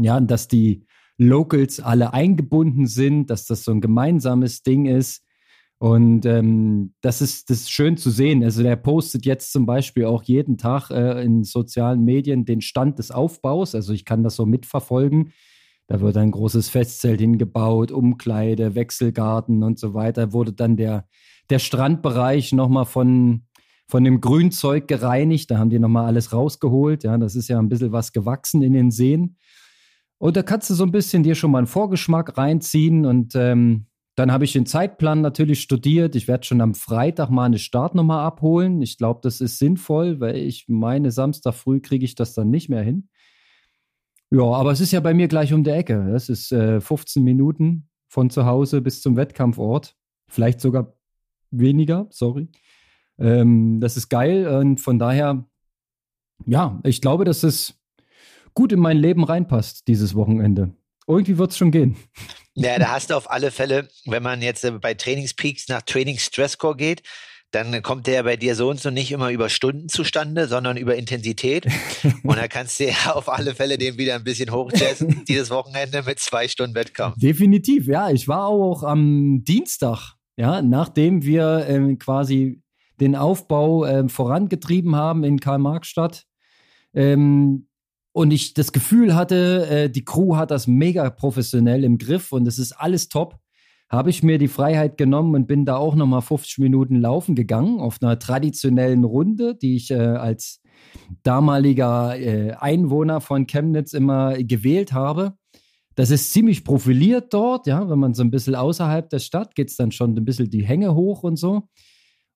Ja, 0.00 0.16
und 0.16 0.30
dass 0.30 0.48
die 0.48 0.86
Locals 1.18 1.78
alle 1.78 2.12
eingebunden 2.12 2.86
sind, 2.86 3.30
dass 3.30 3.46
das 3.46 3.64
so 3.64 3.70
ein 3.70 3.80
gemeinsames 3.80 4.62
Ding 4.62 4.86
ist. 4.86 5.23
Und 5.84 6.24
ähm, 6.24 6.94
das, 7.02 7.20
ist, 7.20 7.50
das 7.50 7.58
ist 7.58 7.70
schön 7.70 7.98
zu 7.98 8.08
sehen. 8.08 8.42
Also 8.42 8.62
der 8.62 8.74
postet 8.74 9.26
jetzt 9.26 9.52
zum 9.52 9.66
Beispiel 9.66 10.06
auch 10.06 10.22
jeden 10.22 10.56
Tag 10.56 10.88
äh, 10.88 11.22
in 11.22 11.44
sozialen 11.44 12.04
Medien 12.04 12.46
den 12.46 12.62
Stand 12.62 12.98
des 12.98 13.10
Aufbaus. 13.10 13.74
Also 13.74 13.92
ich 13.92 14.06
kann 14.06 14.22
das 14.22 14.34
so 14.36 14.46
mitverfolgen. 14.46 15.34
Da 15.86 16.00
wird 16.00 16.16
ein 16.16 16.30
großes 16.30 16.70
Festzelt 16.70 17.20
hingebaut, 17.20 17.92
Umkleide, 17.92 18.74
Wechselgarten 18.74 19.62
und 19.62 19.78
so 19.78 19.92
weiter. 19.92 20.32
Wurde 20.32 20.54
dann 20.54 20.78
der, 20.78 21.06
der 21.50 21.58
Strandbereich 21.58 22.54
nochmal 22.54 22.86
von, 22.86 23.42
von 23.86 24.04
dem 24.04 24.22
Grünzeug 24.22 24.88
gereinigt. 24.88 25.50
Da 25.50 25.58
haben 25.58 25.68
die 25.68 25.78
nochmal 25.78 26.06
alles 26.06 26.32
rausgeholt. 26.32 27.04
Ja, 27.04 27.18
das 27.18 27.36
ist 27.36 27.48
ja 27.48 27.58
ein 27.58 27.68
bisschen 27.68 27.92
was 27.92 28.14
gewachsen 28.14 28.62
in 28.62 28.72
den 28.72 28.90
Seen. 28.90 29.36
Und 30.16 30.38
da 30.38 30.42
kannst 30.42 30.70
du 30.70 30.74
so 30.74 30.84
ein 30.84 30.92
bisschen 30.92 31.24
dir 31.24 31.34
schon 31.34 31.50
mal 31.50 31.58
einen 31.58 31.66
Vorgeschmack 31.66 32.38
reinziehen 32.38 33.04
und 33.04 33.34
ähm, 33.34 33.84
dann 34.16 34.30
habe 34.30 34.44
ich 34.44 34.52
den 34.52 34.66
Zeitplan 34.66 35.20
natürlich 35.20 35.60
studiert. 35.60 36.14
Ich 36.14 36.28
werde 36.28 36.44
schon 36.44 36.60
am 36.60 36.74
Freitag 36.74 37.30
mal 37.30 37.44
eine 37.44 37.58
Startnummer 37.58 38.20
abholen. 38.20 38.80
Ich 38.80 38.96
glaube, 38.96 39.20
das 39.22 39.40
ist 39.40 39.58
sinnvoll, 39.58 40.20
weil 40.20 40.36
ich 40.36 40.66
meine, 40.68 41.10
Samstag 41.10 41.54
früh 41.54 41.80
kriege 41.80 42.04
ich 42.04 42.14
das 42.14 42.32
dann 42.34 42.50
nicht 42.50 42.68
mehr 42.68 42.82
hin. 42.82 43.08
Ja, 44.30 44.44
aber 44.44 44.70
es 44.72 44.80
ist 44.80 44.92
ja 44.92 45.00
bei 45.00 45.14
mir 45.14 45.28
gleich 45.28 45.52
um 45.52 45.64
der 45.64 45.76
Ecke. 45.76 46.08
Das 46.12 46.28
ist 46.28 46.52
äh, 46.52 46.80
15 46.80 47.22
Minuten 47.22 47.88
von 48.08 48.30
zu 48.30 48.46
Hause 48.46 48.80
bis 48.80 49.02
zum 49.02 49.16
Wettkampfort. 49.16 49.96
Vielleicht 50.28 50.60
sogar 50.60 50.94
weniger, 51.50 52.06
sorry. 52.10 52.48
Ähm, 53.18 53.80
das 53.80 53.96
ist 53.96 54.08
geil 54.08 54.46
und 54.46 54.80
von 54.80 54.98
daher, 54.98 55.46
ja, 56.46 56.80
ich 56.84 57.00
glaube, 57.00 57.24
dass 57.24 57.42
es 57.42 57.80
gut 58.54 58.72
in 58.72 58.80
mein 58.80 58.96
Leben 58.96 59.24
reinpasst, 59.24 59.88
dieses 59.88 60.14
Wochenende. 60.14 60.72
Irgendwie 61.06 61.38
wird 61.38 61.50
es 61.50 61.56
schon 61.56 61.70
gehen. 61.70 61.96
Ja, 62.54 62.78
da 62.78 62.92
hast 62.92 63.10
du 63.10 63.16
auf 63.16 63.30
alle 63.30 63.50
Fälle, 63.50 63.88
wenn 64.06 64.22
man 64.22 64.40
jetzt 64.40 64.64
äh, 64.64 64.70
bei 64.70 64.94
Trainingspeaks 64.94 65.68
nach 65.68 65.82
Training 65.82 66.18
Stresscore 66.18 66.76
geht, 66.76 67.02
dann 67.54 67.82
kommt 67.82 68.06
der 68.06 68.24
bei 68.24 68.36
dir 68.36 68.56
so 68.56 68.68
und 68.68 68.80
so 68.80 68.90
nicht 68.90 69.12
immer 69.12 69.30
über 69.30 69.48
Stunden 69.48 69.88
zustande, 69.88 70.48
sondern 70.48 70.76
über 70.76 70.96
Intensität. 70.96 71.66
Und 72.24 72.36
da 72.36 72.48
kannst 72.48 72.80
du 72.80 72.88
ja 72.88 73.12
auf 73.12 73.28
alle 73.28 73.54
Fälle 73.54 73.78
den 73.78 73.96
wieder 73.96 74.16
ein 74.16 74.24
bisschen 74.24 74.50
hochjazzen, 74.50 75.24
dieses 75.28 75.50
Wochenende 75.50 76.02
mit 76.02 76.18
zwei 76.18 76.48
Stunden 76.48 76.74
Wettkampf. 76.74 77.16
Definitiv, 77.16 77.86
ja. 77.86 78.10
Ich 78.10 78.26
war 78.26 78.46
auch 78.46 78.82
am 78.82 79.44
Dienstag, 79.44 80.14
ja, 80.36 80.62
nachdem 80.62 81.22
wir 81.22 81.66
ähm, 81.68 81.98
quasi 82.00 82.60
den 83.00 83.14
Aufbau 83.14 83.86
ähm, 83.86 84.08
vorangetrieben 84.08 84.96
haben 84.96 85.22
in 85.22 85.38
Karl-Marx-Stadt, 85.38 86.24
ähm, 86.92 87.68
und 88.14 88.30
ich 88.30 88.54
das 88.54 88.70
Gefühl 88.70 89.16
hatte, 89.16 89.66
äh, 89.68 89.90
die 89.90 90.04
Crew 90.04 90.36
hat 90.36 90.52
das 90.52 90.68
mega 90.68 91.10
professionell 91.10 91.82
im 91.82 91.98
Griff 91.98 92.30
und 92.30 92.46
es 92.46 92.60
ist 92.60 92.72
alles 92.72 93.08
top, 93.08 93.40
habe 93.90 94.08
ich 94.08 94.22
mir 94.22 94.38
die 94.38 94.48
Freiheit 94.48 94.96
genommen 94.96 95.34
und 95.34 95.48
bin 95.48 95.64
da 95.64 95.76
auch 95.76 95.96
nochmal 95.96 96.22
50 96.22 96.58
Minuten 96.58 97.00
laufen 97.00 97.34
gegangen 97.34 97.80
auf 97.80 97.98
einer 98.00 98.18
traditionellen 98.18 99.02
Runde, 99.02 99.56
die 99.56 99.74
ich 99.74 99.90
äh, 99.90 99.96
als 99.96 100.62
damaliger 101.24 102.16
äh, 102.16 102.52
Einwohner 102.52 103.20
von 103.20 103.48
Chemnitz 103.48 103.92
immer 103.92 104.34
gewählt 104.34 104.92
habe. 104.92 105.34
Das 105.96 106.10
ist 106.10 106.32
ziemlich 106.32 106.64
profiliert 106.64 107.34
dort, 107.34 107.66
ja, 107.66 107.90
wenn 107.90 107.98
man 107.98 108.14
so 108.14 108.22
ein 108.22 108.30
bisschen 108.30 108.54
außerhalb 108.54 109.10
der 109.10 109.18
Stadt 109.18 109.56
geht 109.56 109.76
dann 109.80 109.90
schon 109.90 110.16
ein 110.16 110.24
bisschen 110.24 110.50
die 110.50 110.64
Hänge 110.64 110.94
hoch 110.94 111.24
und 111.24 111.36
so. 111.36 111.64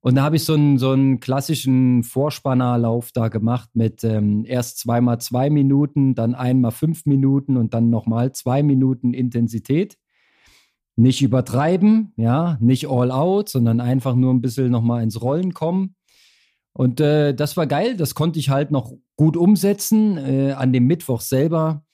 Und 0.01 0.15
da 0.15 0.23
habe 0.23 0.37
ich 0.37 0.45
so 0.45 0.55
einen, 0.55 0.79
so 0.79 0.93
einen 0.93 1.19
klassischen 1.19 2.05
Vorspannerlauf 2.05 3.11
da 3.13 3.29
gemacht 3.29 3.71
mit 3.75 4.05
ähm, 4.05 4.45
erst 4.47 4.79
zweimal 4.79 5.21
zwei 5.21 5.51
Minuten, 5.51 6.15
dann 6.15 6.35
einmal 6.35 6.71
fünf 6.71 7.05
Minuten 7.05 7.57
und 7.57 7.75
dann 7.75 7.91
nochmal 7.91 8.33
zwei 8.33 8.63
Minuten 8.63 9.13
Intensität. 9.13 9.99
Nicht 10.95 11.23
übertreiben, 11.23 12.13
ja, 12.17 12.59
nicht 12.61 12.89
all 12.89 13.11
out, 13.11 13.49
sondern 13.49 13.81
einfach 13.81 14.15
nur 14.15 14.33
ein 14.33 14.41
bisschen 14.41 14.71
nochmal 14.71 15.03
ins 15.03 15.21
Rollen 15.21 15.53
kommen. 15.53 15.95
Und 16.73 17.01
äh, 17.01 17.35
das 17.35 17.57
war 17.57 17.67
geil, 17.67 17.97
das 17.97 18.15
konnte 18.15 18.39
ich 18.39 18.51
halt 18.51 18.71
noch 18.71 18.93
gut 19.17 19.37
umsetzen. 19.37 20.17
Äh, 20.17 20.53
an 20.53 20.73
dem 20.73 20.87
Mittwoch 20.87 21.21
selber 21.21 21.85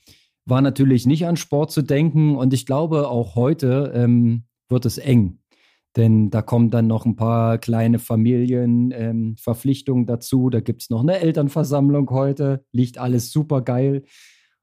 war 0.44 0.60
natürlich 0.60 1.06
nicht 1.06 1.26
an 1.26 1.36
Sport 1.36 1.70
zu 1.70 1.80
denken 1.80 2.36
und 2.36 2.52
ich 2.52 2.66
glaube, 2.66 3.08
auch 3.08 3.34
heute 3.34 3.92
ähm, 3.94 4.44
wird 4.68 4.84
es 4.84 4.98
eng. 4.98 5.38
Denn 5.96 6.30
da 6.30 6.42
kommen 6.42 6.70
dann 6.70 6.88
noch 6.88 7.06
ein 7.06 7.16
paar 7.16 7.58
kleine 7.58 7.98
Familienverpflichtungen 7.98 10.02
ähm, 10.02 10.06
dazu. 10.06 10.50
Da 10.50 10.60
gibt 10.60 10.82
es 10.82 10.90
noch 10.90 11.00
eine 11.02 11.20
Elternversammlung 11.20 12.10
heute. 12.10 12.64
Liegt 12.72 12.98
alles 12.98 13.30
super 13.30 13.62
geil. 13.62 14.02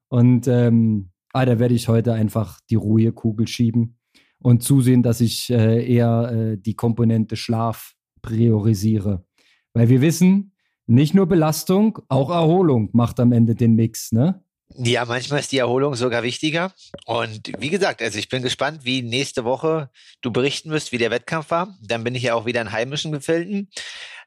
Und 0.08 0.46
ähm, 0.46 1.10
ah, 1.32 1.46
da 1.46 1.58
werde 1.58 1.74
ich 1.74 1.88
heute 1.88 2.12
einfach 2.12 2.60
die 2.68 2.74
ruhige 2.74 3.12
Kugel 3.12 3.48
schieben 3.48 3.96
und 4.40 4.62
zusehen, 4.62 5.02
dass 5.02 5.22
ich 5.22 5.48
äh, 5.50 5.90
eher 5.90 6.32
äh, 6.32 6.58
die 6.58 6.74
Komponente 6.74 7.36
Schlaf 7.36 7.94
priorisiere. 8.20 9.24
Weil 9.72 9.88
wir 9.88 10.02
wissen, 10.02 10.52
nicht 10.86 11.14
nur 11.14 11.26
Belastung, 11.26 12.00
auch 12.08 12.30
Erholung 12.30 12.90
macht 12.92 13.18
am 13.20 13.32
Ende 13.32 13.54
den 13.54 13.74
Mix, 13.74 14.12
ne? 14.12 14.44
Ja, 14.76 15.04
manchmal 15.04 15.40
ist 15.40 15.52
die 15.52 15.58
Erholung 15.58 15.94
sogar 15.94 16.22
wichtiger. 16.22 16.72
Und 17.04 17.52
wie 17.58 17.70
gesagt, 17.70 18.00
also 18.00 18.18
ich 18.18 18.28
bin 18.28 18.42
gespannt, 18.42 18.84
wie 18.84 19.02
nächste 19.02 19.44
Woche 19.44 19.90
du 20.22 20.30
berichten 20.30 20.70
wirst, 20.70 20.92
wie 20.92 20.98
der 20.98 21.10
Wettkampf 21.10 21.50
war. 21.50 21.76
Dann 21.82 22.04
bin 22.04 22.14
ich 22.14 22.22
ja 22.22 22.34
auch 22.34 22.46
wieder 22.46 22.60
in 22.60 22.72
heimischen 22.72 23.12
Gefilden. 23.12 23.70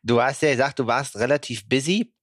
Du 0.04 0.22
hast 0.22 0.42
ja 0.42 0.52
gesagt, 0.52 0.80
du 0.80 0.88
warst 0.88 1.16
relativ 1.18 1.68
busy 1.68 2.14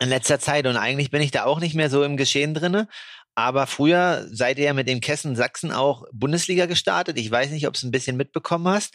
in 0.00 0.08
letzter 0.08 0.38
Zeit 0.38 0.66
und 0.66 0.76
eigentlich 0.76 1.10
bin 1.10 1.22
ich 1.22 1.30
da 1.30 1.44
auch 1.44 1.60
nicht 1.60 1.74
mehr 1.74 1.90
so 1.90 2.04
im 2.04 2.16
Geschehen 2.16 2.54
drinne. 2.54 2.88
Aber 3.34 3.66
früher 3.66 4.26
seid 4.30 4.58
ihr 4.58 4.66
ja 4.66 4.72
mit 4.74 4.88
dem 4.88 5.00
Kessen 5.00 5.36
Sachsen 5.36 5.72
auch 5.72 6.04
Bundesliga 6.12 6.66
gestartet. 6.66 7.18
Ich 7.18 7.30
weiß 7.30 7.50
nicht, 7.50 7.66
ob 7.66 7.74
du 7.74 7.78
es 7.78 7.82
ein 7.84 7.90
bisschen 7.90 8.16
mitbekommen 8.16 8.68
hast. 8.68 8.94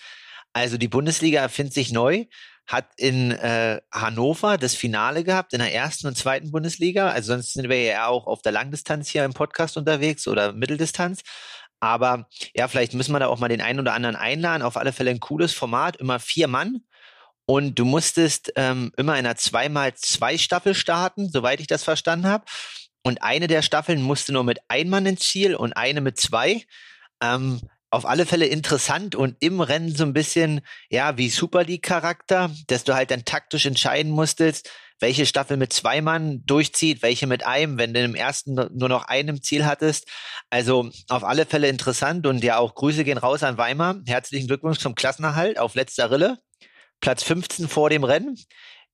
Also 0.53 0.77
die 0.77 0.87
Bundesliga 0.87 1.41
erfindet 1.41 1.73
sich 1.73 1.91
neu 1.91 2.25
hat 2.67 2.87
in 2.97 3.31
äh, 3.31 3.79
Hannover 3.91 4.57
das 4.57 4.75
Finale 4.75 5.23
gehabt 5.23 5.53
in 5.53 5.59
der 5.59 5.73
ersten 5.73 6.07
und 6.07 6.17
zweiten 6.17 6.51
Bundesliga. 6.51 7.09
Also 7.09 7.33
sonst 7.33 7.53
sind 7.53 7.69
wir 7.69 7.83
ja 7.83 8.07
auch 8.07 8.27
auf 8.27 8.41
der 8.41 8.51
Langdistanz 8.51 9.09
hier 9.09 9.23
im 9.23 9.33
Podcast 9.33 9.77
unterwegs 9.77 10.27
oder 10.27 10.53
Mitteldistanz. 10.53 11.21
Aber 11.79 12.27
ja, 12.55 12.67
vielleicht 12.67 12.93
müssen 12.93 13.11
wir 13.11 13.19
da 13.19 13.27
auch 13.27 13.39
mal 13.39 13.47
den 13.47 13.61
einen 13.61 13.79
oder 13.79 13.93
anderen 13.93 14.15
einladen. 14.15 14.63
Auf 14.63 14.77
alle 14.77 14.93
Fälle 14.93 15.11
ein 15.11 15.19
cooles 15.19 15.53
Format, 15.53 15.97
immer 15.97 16.19
vier 16.19 16.47
Mann. 16.47 16.81
Und 17.45 17.77
du 17.77 17.85
musstest 17.85 18.51
ähm, 18.55 18.91
immer 18.97 19.13
in 19.13 19.25
einer 19.25 19.35
zweimal 19.35 19.93
zwei 19.93 20.37
Staffel 20.37 20.73
starten, 20.73 21.29
soweit 21.29 21.59
ich 21.59 21.67
das 21.67 21.83
verstanden 21.83 22.27
habe. 22.27 22.45
Und 23.03 23.21
eine 23.21 23.45
der 23.45 23.61
Staffeln 23.61 24.01
musste 24.01 24.33
nur 24.33 24.43
mit 24.43 24.59
ein 24.67 24.89
Mann 24.89 25.05
ins 25.05 25.29
Ziel 25.29 25.55
und 25.55 25.73
eine 25.73 26.01
mit 26.01 26.19
zwei. 26.19 26.63
Ähm, 27.21 27.61
auf 27.95 28.05
alle 28.05 28.25
Fälle 28.25 28.45
interessant 28.45 29.15
und 29.15 29.37
im 29.39 29.61
Rennen 29.61 29.95
so 29.95 30.03
ein 30.03 30.11
bisschen, 30.11 30.59
ja, 30.89 31.17
wie 31.17 31.29
Super 31.29 31.63
League-Charakter, 31.63 32.51
dass 32.67 32.83
du 32.83 32.93
halt 32.93 33.09
dann 33.09 33.23
taktisch 33.23 33.65
entscheiden 33.65 34.11
musstest, 34.11 34.69
welche 34.99 35.25
Staffel 35.25 35.55
mit 35.55 35.71
zwei 35.71 36.01
Mann 36.01 36.43
durchzieht, 36.45 37.01
welche 37.01 37.25
mit 37.25 37.45
einem, 37.45 37.77
wenn 37.77 37.93
du 37.93 38.01
im 38.01 38.13
ersten 38.13 38.55
nur 38.55 38.89
noch 38.89 39.07
einem 39.07 39.41
Ziel 39.41 39.65
hattest. 39.65 40.09
Also 40.49 40.89
auf 41.07 41.23
alle 41.23 41.45
Fälle 41.45 41.69
interessant 41.69 42.27
und 42.27 42.43
ja 42.43 42.57
auch 42.57 42.75
Grüße 42.75 43.05
gehen 43.05 43.17
raus 43.17 43.43
an 43.43 43.57
Weimar. 43.57 44.01
Herzlichen 44.05 44.47
Glückwunsch 44.47 44.79
zum 44.79 44.95
Klassenerhalt 44.95 45.57
auf 45.57 45.75
letzter 45.75 46.11
Rille. 46.11 46.37
Platz 46.99 47.23
15 47.23 47.69
vor 47.69 47.89
dem 47.89 48.03
Rennen. 48.03 48.35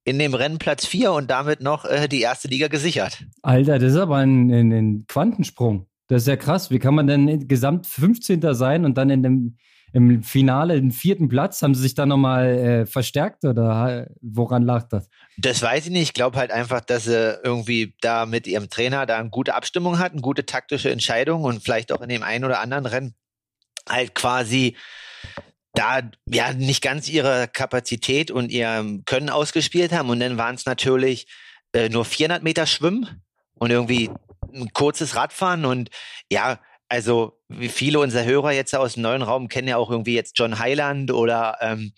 In 0.03 0.20
dem 0.20 0.36
Rennen 0.36 0.60
Platz 0.60 0.86
4 0.86 1.12
und 1.12 1.29
damit 1.29 1.62
noch 1.62 1.86
äh, 1.86 2.08
die 2.08 2.22
erste 2.22 2.48
Liga 2.48 2.67
gesichert. 2.67 3.24
Alter, 3.41 3.77
das 3.79 3.93
ist 3.93 4.00
aber 4.00 4.17
ein, 4.17 4.51
ein, 4.51 4.72
ein 4.72 5.05
Quantensprung. 5.08 5.88
Das 6.11 6.23
ist 6.23 6.27
ja 6.27 6.35
krass. 6.35 6.69
Wie 6.69 6.79
kann 6.79 6.93
man 6.93 7.07
denn 7.07 7.47
gesamt 7.47 7.87
15. 7.87 8.41
sein 8.53 8.83
und 8.83 8.97
dann 8.97 9.09
in 9.09 9.23
dem, 9.23 9.57
im 9.93 10.23
Finale 10.23 10.75
den 10.75 10.91
vierten 10.91 11.29
Platz? 11.29 11.61
Haben 11.61 11.73
sie 11.73 11.83
sich 11.83 11.95
da 11.95 12.05
nochmal 12.05 12.47
äh, 12.47 12.85
verstärkt 12.85 13.45
oder 13.45 14.07
woran 14.19 14.63
lag 14.63 14.89
das? 14.89 15.07
Das 15.37 15.61
weiß 15.61 15.85
ich 15.85 15.91
nicht. 15.93 16.01
Ich 16.01 16.13
glaube 16.13 16.37
halt 16.37 16.51
einfach, 16.51 16.81
dass 16.81 17.05
sie 17.05 17.39
irgendwie 17.45 17.95
da 18.01 18.25
mit 18.25 18.45
ihrem 18.45 18.69
Trainer 18.69 19.05
da 19.05 19.19
eine 19.19 19.29
gute 19.29 19.55
Abstimmung 19.55 19.99
hatten, 19.99 20.21
gute 20.21 20.45
taktische 20.45 20.91
Entscheidung 20.91 21.45
und 21.45 21.63
vielleicht 21.63 21.93
auch 21.93 22.01
in 22.01 22.09
dem 22.09 22.23
einen 22.23 22.43
oder 22.43 22.59
anderen 22.59 22.87
Rennen 22.87 23.15
halt 23.87 24.13
quasi 24.13 24.75
da 25.73 26.01
ja 26.27 26.51
nicht 26.51 26.83
ganz 26.83 27.07
ihre 27.07 27.47
Kapazität 27.47 28.31
und 28.31 28.51
ihr 28.51 28.99
Können 29.05 29.29
ausgespielt 29.29 29.93
haben. 29.93 30.09
Und 30.09 30.19
dann 30.19 30.37
waren 30.37 30.55
es 30.55 30.65
natürlich 30.65 31.27
äh, 31.71 31.87
nur 31.87 32.03
400 32.03 32.43
Meter 32.43 32.65
Schwimmen 32.65 33.23
und 33.53 33.71
irgendwie 33.71 34.09
ein 34.53 34.74
kurzes 34.74 35.15
Radfahren 35.15 35.65
und 35.65 35.89
ja, 36.31 36.60
also 36.91 37.39
wie 37.48 37.69
viele 37.69 38.00
unserer 38.00 38.25
Hörer 38.25 38.51
jetzt 38.51 38.75
aus 38.75 38.95
dem 38.95 39.03
neuen 39.03 39.21
Raum 39.21 39.48
kennen 39.48 39.69
ja 39.69 39.77
auch 39.77 39.89
irgendwie 39.89 40.13
jetzt 40.13 40.38
John 40.38 40.60
Highland 40.60 41.10
oder 41.10 41.57
ähm, 41.62 41.93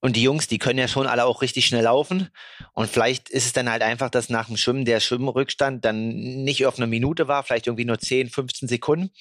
und 0.00 0.16
die 0.16 0.22
Jungs, 0.24 0.48
die 0.48 0.58
können 0.58 0.80
ja 0.80 0.88
schon 0.88 1.06
alle 1.06 1.26
auch 1.26 1.42
richtig 1.42 1.66
schnell 1.66 1.84
laufen. 1.84 2.28
Und 2.72 2.90
vielleicht 2.90 3.30
ist 3.30 3.46
es 3.46 3.52
dann 3.52 3.70
halt 3.70 3.82
einfach, 3.82 4.10
dass 4.10 4.30
nach 4.30 4.48
dem 4.48 4.56
Schwimmen 4.56 4.84
der 4.84 4.98
Schwimmrückstand 4.98 5.84
dann 5.84 6.08
nicht 6.42 6.66
auf 6.66 6.76
eine 6.76 6.88
Minute 6.88 7.28
war, 7.28 7.44
vielleicht 7.44 7.68
irgendwie 7.68 7.84
nur 7.84 8.00
10, 8.00 8.30
15 8.30 8.68
Sekunden. 8.68 9.12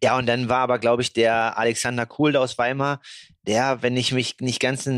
Ja, 0.00 0.16
und 0.16 0.26
dann 0.26 0.48
war 0.48 0.60
aber, 0.60 0.78
glaube 0.78 1.02
ich, 1.02 1.12
der 1.12 1.58
Alexander 1.58 2.06
Kuhl 2.06 2.36
aus 2.36 2.56
Weimar, 2.56 3.00
der, 3.48 3.82
wenn 3.82 3.96
ich 3.96 4.12
mich 4.12 4.36
nicht 4.38 4.60
ganz 4.60 4.88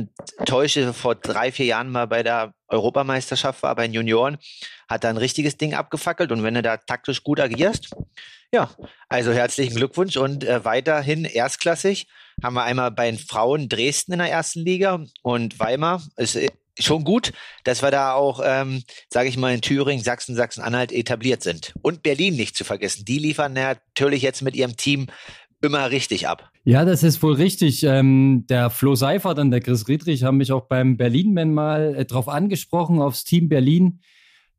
täusche, 0.44 0.92
vor 0.92 1.14
drei, 1.14 1.52
vier 1.52 1.64
Jahren 1.64 1.90
mal 1.90 2.06
bei 2.06 2.22
der 2.22 2.52
Europameisterschaft 2.68 3.62
war, 3.62 3.74
bei 3.74 3.86
den 3.86 3.94
Junioren, 3.94 4.36
hat 4.90 5.04
da 5.04 5.08
ein 5.08 5.16
richtiges 5.16 5.56
Ding 5.56 5.72
abgefackelt. 5.72 6.32
Und 6.32 6.42
wenn 6.42 6.52
du 6.52 6.60
da 6.60 6.76
taktisch 6.76 7.22
gut 7.22 7.40
agierst, 7.40 7.94
ja, 8.54 8.70
also 9.08 9.32
herzlichen 9.32 9.74
Glückwunsch 9.74 10.16
und 10.16 10.44
äh, 10.44 10.64
weiterhin 10.64 11.24
erstklassig. 11.24 12.06
Haben 12.42 12.54
wir 12.54 12.62
einmal 12.62 12.92
bei 12.92 13.10
den 13.10 13.18
Frauen 13.18 13.68
Dresden 13.68 14.12
in 14.12 14.20
der 14.20 14.30
ersten 14.30 14.60
Liga 14.60 15.04
und 15.22 15.58
Weimar. 15.58 16.02
Ist 16.16 16.38
schon 16.78 17.02
gut, 17.04 17.32
dass 17.64 17.82
wir 17.82 17.90
da 17.90 18.14
auch, 18.14 18.40
ähm, 18.44 18.84
sage 19.12 19.28
ich 19.28 19.36
mal, 19.36 19.52
in 19.52 19.60
Thüringen, 19.60 20.02
Sachsen, 20.02 20.36
Sachsen-Anhalt 20.36 20.92
etabliert 20.92 21.42
sind. 21.42 21.74
Und 21.82 22.04
Berlin 22.04 22.36
nicht 22.36 22.56
zu 22.56 22.64
vergessen. 22.64 23.04
Die 23.04 23.18
liefern 23.18 23.54
natürlich 23.54 24.22
jetzt 24.22 24.42
mit 24.42 24.54
ihrem 24.54 24.76
Team 24.76 25.08
immer 25.60 25.90
richtig 25.90 26.28
ab. 26.28 26.48
Ja, 26.62 26.84
das 26.84 27.02
ist 27.02 27.22
wohl 27.22 27.34
richtig. 27.34 27.82
Ähm, 27.82 28.44
der 28.48 28.70
Flo 28.70 28.94
Seifert 28.94 29.40
und 29.40 29.50
der 29.50 29.60
Chris 29.60 29.88
Riedrich 29.88 30.22
haben 30.22 30.36
mich 30.36 30.52
auch 30.52 30.68
beim 30.68 30.96
Berlin-Man 30.96 31.52
mal 31.52 31.94
äh, 31.96 32.04
drauf 32.04 32.28
angesprochen, 32.28 33.00
aufs 33.00 33.24
Team 33.24 33.48
Berlin. 33.48 34.00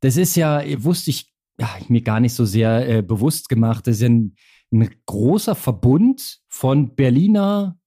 Das 0.00 0.18
ist 0.18 0.36
ja, 0.36 0.62
wusste 0.84 1.10
ich 1.10 1.35
ja, 1.58 1.68
mir 1.88 2.02
gar 2.02 2.20
nicht 2.20 2.34
so 2.34 2.44
sehr 2.44 2.88
äh, 2.88 3.02
bewusst 3.02 3.48
gemacht. 3.48 3.86
Das 3.86 3.96
ist 3.96 4.02
ein, 4.02 4.36
ein 4.72 4.90
großer 5.06 5.54
Verbund 5.54 6.40
von 6.48 6.94
Berliner 6.94 7.78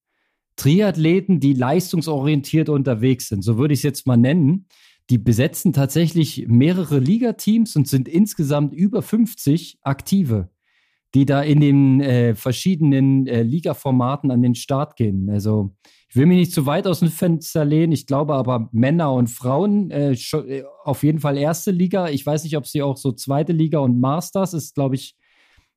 Triathleten, 0.56 1.40
die 1.40 1.54
leistungsorientiert 1.54 2.70
unterwegs 2.70 3.30
sind. 3.30 3.44
So 3.44 3.58
würde 3.58 3.74
ich 3.74 3.80
es 3.80 3.84
jetzt 3.84 4.08
mal 4.08 4.18
nennen. 4.18 4.68
Die 5.10 5.18
besetzen 5.18 5.74
tatsächlich 5.74 6.48
mehrere 6.48 7.00
Ligateams 7.00 7.76
und 7.76 7.88
sind 7.88 8.08
insgesamt 8.08 8.74
über 8.74 9.02
50 9.02 9.80
aktive, 9.82 10.50
die 11.16 11.26
da 11.26 11.42
in 11.42 11.60
den 11.60 12.02
äh, 12.02 12.36
verschiedenen 12.36 13.28
äh, 13.28 13.42
Ligaformaten 13.42 14.32
an 14.32 14.42
den 14.42 14.56
Start 14.56 14.96
gehen. 14.96 15.30
Also 15.30 15.72
ich 16.08 16.16
will 16.16 16.26
mich 16.26 16.38
nicht 16.38 16.54
zu 16.54 16.66
weit 16.66 16.88
aus 16.88 17.00
dem 17.00 17.10
Fenster 17.10 17.66
lehnen. 17.66 17.92
Ich 17.92 18.08
glaube 18.08 18.36
aber 18.36 18.70
Männer 18.72 19.14
und 19.14 19.28
Frauen 19.28 19.92
äh, 19.92 20.14
äh, 20.14 20.64
auf 20.84 21.04
jeden 21.04 21.20
Fall 21.20 21.38
erste 21.38 21.72
Liga. 21.72 22.10
Ich 22.10 22.26
weiß 22.26 22.44
nicht, 22.44 22.58
ob 22.58 22.68
sie 22.68 22.82
auch 22.82 22.98
so 22.98 23.12
zweite 23.12 23.54
Liga 23.54 23.80
und 23.80 24.00
Masters 24.00 24.54
ist, 24.54 24.76
glaube 24.76 24.96
ich, 24.96 25.16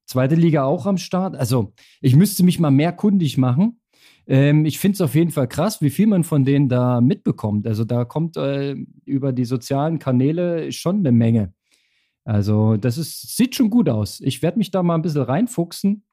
zweite 0.07 0.35
Liga 0.35 0.65
auch 0.65 0.87
am 0.87 0.99
Start. 0.99 1.37
Also 1.37 1.73
ich 2.01 2.17
müsste 2.17 2.45
mich 2.45 2.59
mal 2.59 2.71
mehr 2.71 2.93
kundig 2.93 3.39
machen. 3.39 3.81
Ähm, 4.27 4.65
ich 4.65 4.79
finde 4.79 4.95
es 4.95 5.01
auf 5.01 5.15
jeden 5.15 5.31
Fall 5.31 5.49
krass, 5.49 5.81
wie 5.81 5.91
viel 5.91 6.07
man 6.07 6.25
von 6.25 6.45
denen 6.45 6.69
da 6.69 7.01
mitbekommt. 7.01 7.67
Also 7.67 7.85
da 7.85 8.05
kommt 8.05 8.37
äh, 8.37 8.77
über 9.05 9.33
die 9.33 9.45
sozialen 9.45 9.99
Kanäle 9.99 10.73
schon 10.73 10.99
eine 10.99 11.12
Menge. 11.12 11.53
Also 12.25 12.76
das 12.76 12.99
ist, 12.99 13.37
sieht 13.37 13.55
schon 13.55 13.71
gut 13.71 13.88
aus. 13.88 14.21
Ich 14.21 14.43
werde 14.43 14.59
mich 14.59 14.71
da 14.71 14.83
mal 14.83 14.95
ein 14.95 15.02
bisschen 15.02 15.23
reinfuchsen. 15.23 16.05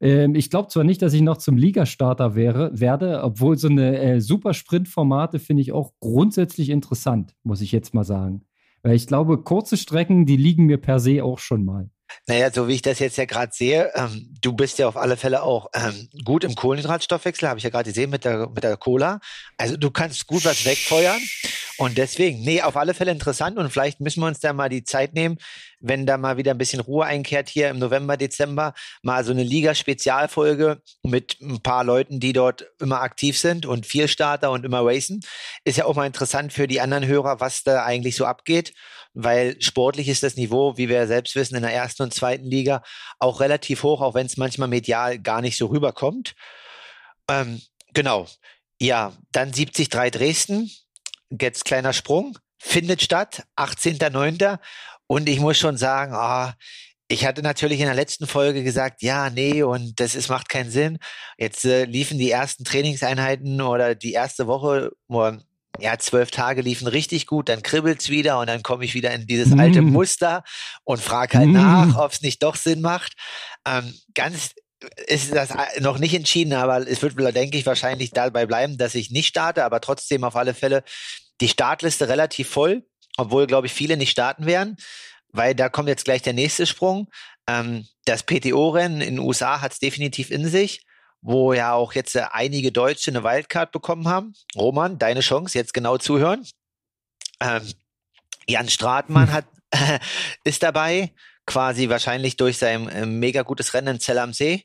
Ähm, 0.00 0.34
ich 0.34 0.50
glaube 0.50 0.68
zwar 0.68 0.84
nicht, 0.84 1.02
dass 1.02 1.12
ich 1.12 1.22
noch 1.22 1.36
zum 1.36 1.56
Ligastarter 1.56 2.34
wäre, 2.34 2.78
werde, 2.78 3.22
obwohl 3.22 3.56
so 3.56 3.68
eine 3.68 3.98
äh, 3.98 4.20
Supersprint-Formate 4.20 5.38
finde 5.38 5.62
ich 5.62 5.72
auch 5.72 5.92
grundsätzlich 6.00 6.70
interessant, 6.70 7.34
muss 7.42 7.60
ich 7.60 7.72
jetzt 7.72 7.94
mal 7.94 8.04
sagen. 8.04 8.44
Weil 8.82 8.96
ich 8.96 9.06
glaube, 9.06 9.42
kurze 9.42 9.76
Strecken, 9.76 10.26
die 10.26 10.36
liegen 10.36 10.66
mir 10.66 10.78
per 10.78 10.98
se 10.98 11.22
auch 11.22 11.38
schon 11.38 11.64
mal. 11.64 11.88
Naja, 12.26 12.50
so 12.50 12.68
wie 12.68 12.74
ich 12.74 12.82
das 12.82 12.98
jetzt 12.98 13.16
ja 13.16 13.24
gerade 13.24 13.52
sehe, 13.52 13.90
ähm, 13.94 14.34
du 14.40 14.52
bist 14.52 14.78
ja 14.78 14.88
auf 14.88 14.96
alle 14.96 15.16
Fälle 15.16 15.42
auch 15.42 15.68
ähm, 15.74 16.08
gut 16.24 16.44
im 16.44 16.54
Kohlenhydratstoffwechsel, 16.54 17.48
habe 17.48 17.58
ich 17.58 17.64
ja 17.64 17.70
gerade 17.70 17.90
gesehen 17.90 18.10
mit 18.10 18.24
der, 18.24 18.48
mit 18.48 18.64
der 18.64 18.76
Cola. 18.76 19.20
Also 19.56 19.76
du 19.76 19.90
kannst 19.90 20.26
gut 20.26 20.44
was 20.44 20.64
wegfeuern. 20.64 21.20
Und 21.78 21.98
deswegen, 21.98 22.40
nee, 22.40 22.62
auf 22.62 22.76
alle 22.76 22.94
Fälle 22.94 23.12
interessant 23.12 23.58
und 23.58 23.70
vielleicht 23.70 24.00
müssen 24.00 24.20
wir 24.20 24.26
uns 24.26 24.40
da 24.40 24.52
mal 24.52 24.68
die 24.68 24.84
Zeit 24.84 25.14
nehmen, 25.14 25.38
wenn 25.80 26.06
da 26.06 26.16
mal 26.16 26.36
wieder 26.36 26.52
ein 26.52 26.58
bisschen 26.58 26.80
Ruhe 26.80 27.04
einkehrt 27.04 27.48
hier 27.48 27.70
im 27.70 27.78
November, 27.78 28.16
Dezember, 28.16 28.74
mal 29.02 29.24
so 29.24 29.32
eine 29.32 29.42
Liga-Spezialfolge 29.42 30.80
mit 31.02 31.40
ein 31.40 31.60
paar 31.60 31.84
Leuten, 31.84 32.20
die 32.20 32.32
dort 32.32 32.66
immer 32.78 33.00
aktiv 33.00 33.38
sind 33.38 33.66
und 33.66 33.86
vier 33.86 34.06
Starter 34.06 34.50
und 34.50 34.64
immer 34.64 34.84
racen. 34.84 35.20
Ist 35.64 35.78
ja 35.78 35.86
auch 35.86 35.96
mal 35.96 36.06
interessant 36.06 36.52
für 36.52 36.68
die 36.68 36.80
anderen 36.80 37.06
Hörer, 37.06 37.40
was 37.40 37.62
da 37.62 37.84
eigentlich 37.84 38.16
so 38.16 38.26
abgeht 38.26 38.72
weil 39.14 39.60
sportlich 39.60 40.08
ist 40.08 40.22
das 40.22 40.36
Niveau, 40.36 40.76
wie 40.76 40.88
wir 40.88 40.96
ja 40.96 41.06
selbst 41.06 41.36
wissen, 41.36 41.54
in 41.54 41.62
der 41.62 41.74
ersten 41.74 42.02
und 42.02 42.14
zweiten 42.14 42.46
Liga 42.46 42.82
auch 43.18 43.40
relativ 43.40 43.82
hoch, 43.82 44.00
auch 44.00 44.14
wenn 44.14 44.26
es 44.26 44.36
manchmal 44.36 44.68
medial 44.68 45.18
gar 45.18 45.42
nicht 45.42 45.58
so 45.58 45.66
rüberkommt. 45.66 46.34
Ähm, 47.28 47.60
genau. 47.92 48.26
Ja, 48.80 49.12
dann 49.30 49.52
73 49.52 49.88
Dresden. 49.88 50.70
Jetzt 51.40 51.64
kleiner 51.64 51.92
Sprung. 51.92 52.38
findet 52.58 53.02
statt, 53.02 53.44
18.09. 53.56 54.58
Und 55.06 55.28
ich 55.28 55.40
muss 55.40 55.58
schon 55.58 55.76
sagen, 55.76 56.14
oh, 56.14 56.52
ich 57.08 57.26
hatte 57.26 57.42
natürlich 57.42 57.80
in 57.80 57.86
der 57.86 57.94
letzten 57.94 58.26
Folge 58.26 58.62
gesagt, 58.62 59.02
ja, 59.02 59.28
nee, 59.30 59.62
und 59.62 60.00
das 60.00 60.14
ist, 60.14 60.28
macht 60.28 60.48
keinen 60.48 60.70
Sinn. 60.70 60.98
Jetzt 61.36 61.64
äh, 61.64 61.84
liefen 61.84 62.18
die 62.18 62.30
ersten 62.30 62.64
Trainingseinheiten 62.64 63.60
oder 63.60 63.94
die 63.94 64.12
erste 64.12 64.46
Woche, 64.46 64.92
ja, 65.78 65.98
zwölf 65.98 66.30
Tage 66.30 66.62
liefen 66.62 66.86
richtig 66.86 67.26
gut, 67.26 67.48
dann 67.48 67.62
kribbelt's 67.62 68.08
wieder 68.08 68.38
und 68.38 68.46
dann 68.46 68.62
komme 68.62 68.84
ich 68.84 68.94
wieder 68.94 69.12
in 69.12 69.26
dieses 69.26 69.58
alte 69.58 69.82
mm. 69.82 69.90
Muster 69.90 70.44
und 70.84 71.00
frage 71.00 71.38
halt 71.38 71.48
mm. 71.48 71.52
nach, 71.52 71.96
ob 71.98 72.12
es 72.12 72.22
nicht 72.22 72.42
doch 72.42 72.56
Sinn 72.56 72.80
macht. 72.80 73.14
Ähm, 73.66 73.94
ganz 74.14 74.52
ist 75.06 75.34
das 75.34 75.50
noch 75.80 75.98
nicht 75.98 76.14
entschieden, 76.14 76.52
aber 76.52 76.86
es 76.86 77.02
wird, 77.02 77.16
denke 77.34 77.56
ich, 77.56 77.66
wahrscheinlich 77.66 78.10
dabei 78.10 78.46
bleiben, 78.46 78.78
dass 78.78 78.94
ich 78.94 79.10
nicht 79.10 79.28
starte, 79.28 79.64
aber 79.64 79.80
trotzdem 79.80 80.24
auf 80.24 80.36
alle 80.36 80.54
Fälle 80.54 80.82
die 81.42 81.48
Startliste 81.48 82.08
relativ 82.08 82.48
voll, 82.48 82.86
obwohl, 83.18 83.46
glaube 83.46 83.66
ich, 83.66 83.74
viele 83.74 83.98
nicht 83.98 84.10
starten 84.10 84.46
werden 84.46 84.78
weil 85.32 85.54
da 85.54 85.68
kommt 85.68 85.88
jetzt 85.88 86.04
gleich 86.04 86.22
der 86.22 86.34
nächste 86.34 86.66
Sprung. 86.66 87.10
Ähm, 87.48 87.86
das 88.04 88.22
PTO-Rennen 88.22 89.00
in 89.00 89.16
den 89.16 89.24
USA 89.24 89.60
hat 89.60 89.72
es 89.72 89.78
definitiv 89.78 90.30
in 90.30 90.46
sich, 90.46 90.84
wo 91.20 91.52
ja 91.52 91.72
auch 91.72 91.94
jetzt 91.94 92.14
äh, 92.14 92.24
einige 92.30 92.70
Deutsche 92.70 93.10
eine 93.10 93.24
Wildcard 93.24 93.72
bekommen 93.72 94.08
haben. 94.08 94.34
Roman, 94.54 94.98
deine 94.98 95.20
Chance, 95.20 95.58
jetzt 95.58 95.74
genau 95.74 95.98
zuhören. 95.98 96.46
Ähm, 97.40 97.62
Jan 98.46 98.68
Stratmann 98.68 99.28
hm. 99.28 99.32
hat, 99.32 99.46
äh, 99.70 99.98
ist 100.44 100.62
dabei, 100.62 101.12
quasi 101.46 101.88
wahrscheinlich 101.88 102.36
durch 102.36 102.58
sein 102.58 102.88
äh, 102.88 103.06
mega 103.06 103.42
gutes 103.42 103.74
Rennen 103.74 103.96
in 103.96 104.00
Zell 104.00 104.18
am 104.18 104.32
See. 104.32 104.64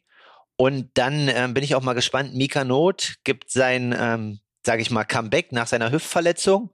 Und 0.58 0.90
dann 0.96 1.28
ähm, 1.30 1.54
bin 1.54 1.64
ich 1.64 1.76
auch 1.76 1.84
mal 1.84 1.94
gespannt, 1.94 2.34
Mika 2.34 2.64
Not 2.64 3.16
gibt 3.24 3.52
sein, 3.52 3.96
ähm, 3.98 4.40
sage 4.68 4.82
ich 4.84 4.92
mal, 4.92 5.06
Comeback 5.06 5.52
nach 5.54 5.66
seiner 5.66 5.92
Hüftverletzung 5.92 6.72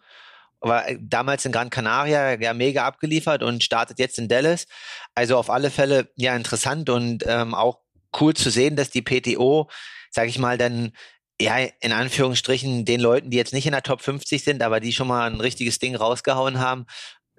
war 0.59 0.83
damals 0.99 1.45
in 1.45 1.51
Gran 1.51 1.69
Canaria 1.69 2.39
ja 2.39 2.53
mega 2.53 2.85
abgeliefert 2.85 3.43
und 3.43 3.63
startet 3.63 3.99
jetzt 3.99 4.17
in 4.17 4.27
Dallas. 4.27 4.65
Also 5.13 5.37
auf 5.37 5.49
alle 5.49 5.69
Fälle 5.69 6.09
ja 6.15 6.35
interessant 6.35 6.89
und 6.89 7.23
ähm, 7.27 7.53
auch 7.53 7.79
cool 8.19 8.33
zu 8.33 8.49
sehen, 8.49 8.75
dass 8.75 8.89
die 8.89 9.01
PTO, 9.01 9.69
sag 10.09 10.27
ich 10.27 10.39
mal, 10.39 10.57
dann 10.57 10.91
ja, 11.39 11.57
in 11.81 11.91
Anführungsstrichen 11.91 12.85
den 12.85 12.99
Leuten, 12.99 13.29
die 13.29 13.37
jetzt 13.37 13.53
nicht 13.53 13.65
in 13.65 13.73
der 13.73 13.83
Top 13.83 14.01
50 14.01 14.43
sind, 14.43 14.63
aber 14.63 14.79
die 14.79 14.93
schon 14.93 15.07
mal 15.07 15.29
ein 15.29 15.41
richtiges 15.41 15.79
Ding 15.79 15.95
rausgehauen 15.95 16.59
haben, 16.59 16.85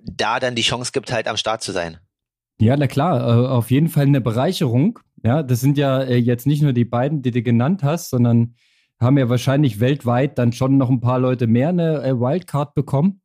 da 0.02 0.38
dann 0.38 0.54
die 0.54 0.62
Chance 0.62 0.92
gibt, 0.92 1.10
halt 1.10 1.26
am 1.26 1.36
Start 1.36 1.62
zu 1.62 1.72
sein. 1.72 1.98
Ja, 2.60 2.76
na 2.76 2.86
klar, 2.86 3.20
äh, 3.20 3.48
auf 3.48 3.70
jeden 3.70 3.88
Fall 3.88 4.04
eine 4.04 4.20
Bereicherung. 4.20 4.98
Ja, 5.24 5.42
das 5.42 5.60
sind 5.60 5.78
ja 5.78 6.02
äh, 6.02 6.16
jetzt 6.16 6.46
nicht 6.46 6.62
nur 6.62 6.72
die 6.72 6.84
beiden, 6.84 7.22
die 7.22 7.30
du 7.30 7.42
genannt 7.42 7.82
hast, 7.82 8.10
sondern 8.10 8.54
haben 9.00 9.18
ja 9.18 9.28
wahrscheinlich 9.28 9.80
weltweit 9.80 10.38
dann 10.38 10.52
schon 10.52 10.76
noch 10.76 10.90
ein 10.90 11.00
paar 11.00 11.18
Leute 11.18 11.46
mehr 11.46 11.70
eine 11.70 12.02
äh, 12.02 12.18
Wildcard 12.18 12.74
bekommen. 12.74 13.20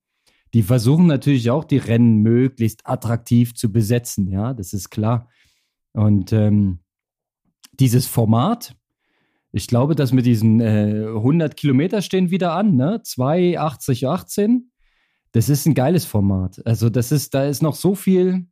Die 0.54 0.64
versuchen 0.64 1.06
natürlich 1.06 1.52
auch, 1.52 1.64
die 1.64 1.78
Rennen 1.78 2.18
möglichst 2.18 2.88
attraktiv 2.88 3.54
zu 3.54 3.72
besetzen, 3.72 4.28
ja, 4.28 4.54
das 4.54 4.74
ist 4.74 4.90
klar. 4.90 5.30
Und 5.94 6.34
ähm, 6.34 6.80
dieses 7.80 8.08
Format, 8.08 8.76
ich 9.52 9.68
glaube, 9.68 9.96
dass 9.96 10.12
mit 10.12 10.26
diesen 10.26 10.60
äh, 10.60 11.06
100 11.08 11.56
Kilometer 11.56 12.02
stehen 12.02 12.30
wieder 12.30 12.54
an, 12.54 12.76
ne? 12.76 13.02
2, 13.04 13.60
80, 13.60 14.08
18. 14.08 14.72
Das 15.32 15.50
ist 15.50 15.66
ein 15.66 15.76
geiles 15.76 16.06
Format. 16.06 16.62
Also, 16.66 16.90
das 16.90 17.12
ist, 17.12 17.34
da 17.34 17.46
ist 17.46 17.62
noch 17.62 17.76
so 17.76 17.96
viel, 17.96 18.48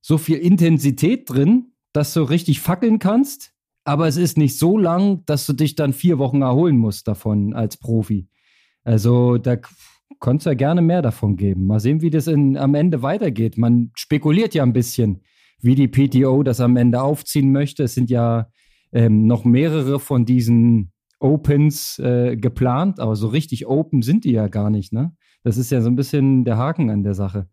so 0.00 0.18
viel 0.18 0.38
Intensität 0.38 1.28
drin, 1.28 1.72
dass 1.92 2.14
du 2.14 2.22
richtig 2.22 2.60
fackeln 2.60 2.98
kannst 2.98 3.52
aber 3.88 4.06
es 4.06 4.18
ist 4.18 4.36
nicht 4.36 4.58
so 4.58 4.76
lang, 4.76 5.24
dass 5.24 5.46
du 5.46 5.54
dich 5.54 5.74
dann 5.74 5.94
vier 5.94 6.18
Wochen 6.18 6.42
erholen 6.42 6.76
musst 6.76 7.08
davon 7.08 7.54
als 7.54 7.78
Profi. 7.78 8.28
Also 8.84 9.38
da 9.38 9.56
kannst 10.20 10.44
du 10.44 10.50
ja 10.50 10.54
gerne 10.54 10.82
mehr 10.82 11.00
davon 11.00 11.36
geben. 11.36 11.64
Mal 11.64 11.80
sehen, 11.80 12.02
wie 12.02 12.10
das 12.10 12.26
in, 12.26 12.58
am 12.58 12.74
Ende 12.74 13.00
weitergeht. 13.00 13.56
Man 13.56 13.90
spekuliert 13.94 14.54
ja 14.54 14.62
ein 14.62 14.74
bisschen, 14.74 15.22
wie 15.62 15.74
die 15.74 15.88
PTO 15.88 16.42
das 16.42 16.60
am 16.60 16.76
Ende 16.76 17.00
aufziehen 17.00 17.50
möchte. 17.50 17.84
Es 17.84 17.94
sind 17.94 18.10
ja 18.10 18.48
ähm, 18.92 19.26
noch 19.26 19.46
mehrere 19.46 19.98
von 19.98 20.26
diesen 20.26 20.92
Opens 21.18 21.98
äh, 21.98 22.36
geplant, 22.36 23.00
aber 23.00 23.16
so 23.16 23.28
richtig 23.28 23.66
open 23.66 24.02
sind 24.02 24.24
die 24.24 24.32
ja 24.32 24.48
gar 24.48 24.68
nicht, 24.68 24.92
ne? 24.92 25.14
Das 25.44 25.56
ist 25.56 25.70
ja 25.70 25.80
so 25.80 25.88
ein 25.88 25.96
bisschen 25.96 26.44
der 26.44 26.58
Haken 26.58 26.90
an 26.90 27.04
der 27.04 27.14
Sache. 27.14 27.48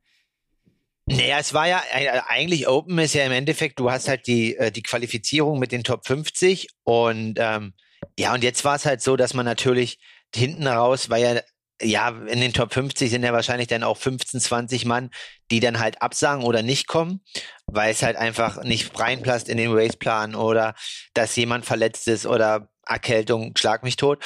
Naja, 1.07 1.37
es 1.39 1.53
war 1.53 1.67
ja 1.67 1.83
äh, 1.91 2.21
eigentlich 2.27 2.67
Open 2.67 2.97
ist 2.97 3.13
ja 3.13 3.25
im 3.25 3.31
Endeffekt, 3.31 3.79
du 3.79 3.91
hast 3.91 4.07
halt 4.07 4.25
die, 4.27 4.55
äh, 4.57 4.71
die 4.71 4.81
Qualifizierung 4.81 5.59
mit 5.59 5.71
den 5.71 5.83
Top 5.83 6.07
50 6.07 6.67
und 6.83 7.35
ähm, 7.37 7.73
ja, 8.17 8.33
und 8.33 8.43
jetzt 8.43 8.65
war 8.65 8.75
es 8.75 8.85
halt 8.85 9.01
so, 9.01 9.15
dass 9.15 9.33
man 9.33 9.45
natürlich 9.45 9.99
hinten 10.33 10.67
raus, 10.67 11.09
weil 11.09 11.21
ja, 11.21 11.41
ja, 11.81 12.09
in 12.09 12.39
den 12.39 12.53
Top 12.53 12.73
50 12.73 13.09
sind 13.11 13.23
ja 13.23 13.33
wahrscheinlich 13.33 13.67
dann 13.67 13.83
auch 13.83 13.97
15, 13.97 14.39
20 14.39 14.85
Mann, 14.85 15.11
die 15.51 15.59
dann 15.59 15.79
halt 15.79 16.01
absagen 16.01 16.43
oder 16.43 16.63
nicht 16.63 16.87
kommen, 16.87 17.21
weil 17.67 17.91
es 17.91 18.01
halt 18.01 18.15
einfach 18.15 18.63
nicht 18.63 18.97
reinpasst 18.97 19.49
in 19.49 19.57
den 19.57 19.73
Raceplan 19.73 20.35
oder 20.35 20.73
dass 21.13 21.35
jemand 21.35 21.65
verletzt 21.65 22.07
ist 22.07 22.25
oder 22.25 22.69
Erkältung, 22.87 23.55
schlag 23.57 23.83
mich 23.83 23.97
tot. 23.97 24.23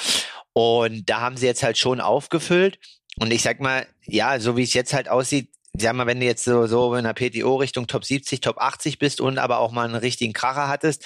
Und 0.53 1.09
da 1.09 1.21
haben 1.21 1.37
sie 1.37 1.47
jetzt 1.47 1.63
halt 1.63 1.77
schon 1.77 2.01
aufgefüllt. 2.01 2.77
Und 3.19 3.31
ich 3.31 3.41
sag 3.41 3.59
mal, 3.59 3.87
ja, 4.05 4.39
so 4.39 4.55
wie 4.55 4.63
es 4.63 4.73
jetzt 4.73 4.93
halt 4.93 5.09
aussieht, 5.09 5.49
sag 5.77 5.93
mal, 5.93 6.07
wenn 6.07 6.19
du 6.19 6.25
jetzt 6.25 6.43
so, 6.43 6.67
so 6.67 6.93
in 6.95 7.05
der 7.05 7.13
PTO 7.13 7.55
Richtung 7.57 7.87
Top 7.87 8.05
70, 8.05 8.41
Top 8.41 8.57
80 8.57 8.99
bist 8.99 9.21
und 9.21 9.37
aber 9.37 9.59
auch 9.59 9.71
mal 9.71 9.85
einen 9.85 9.95
richtigen 9.95 10.33
Kracher 10.33 10.67
hattest, 10.67 11.05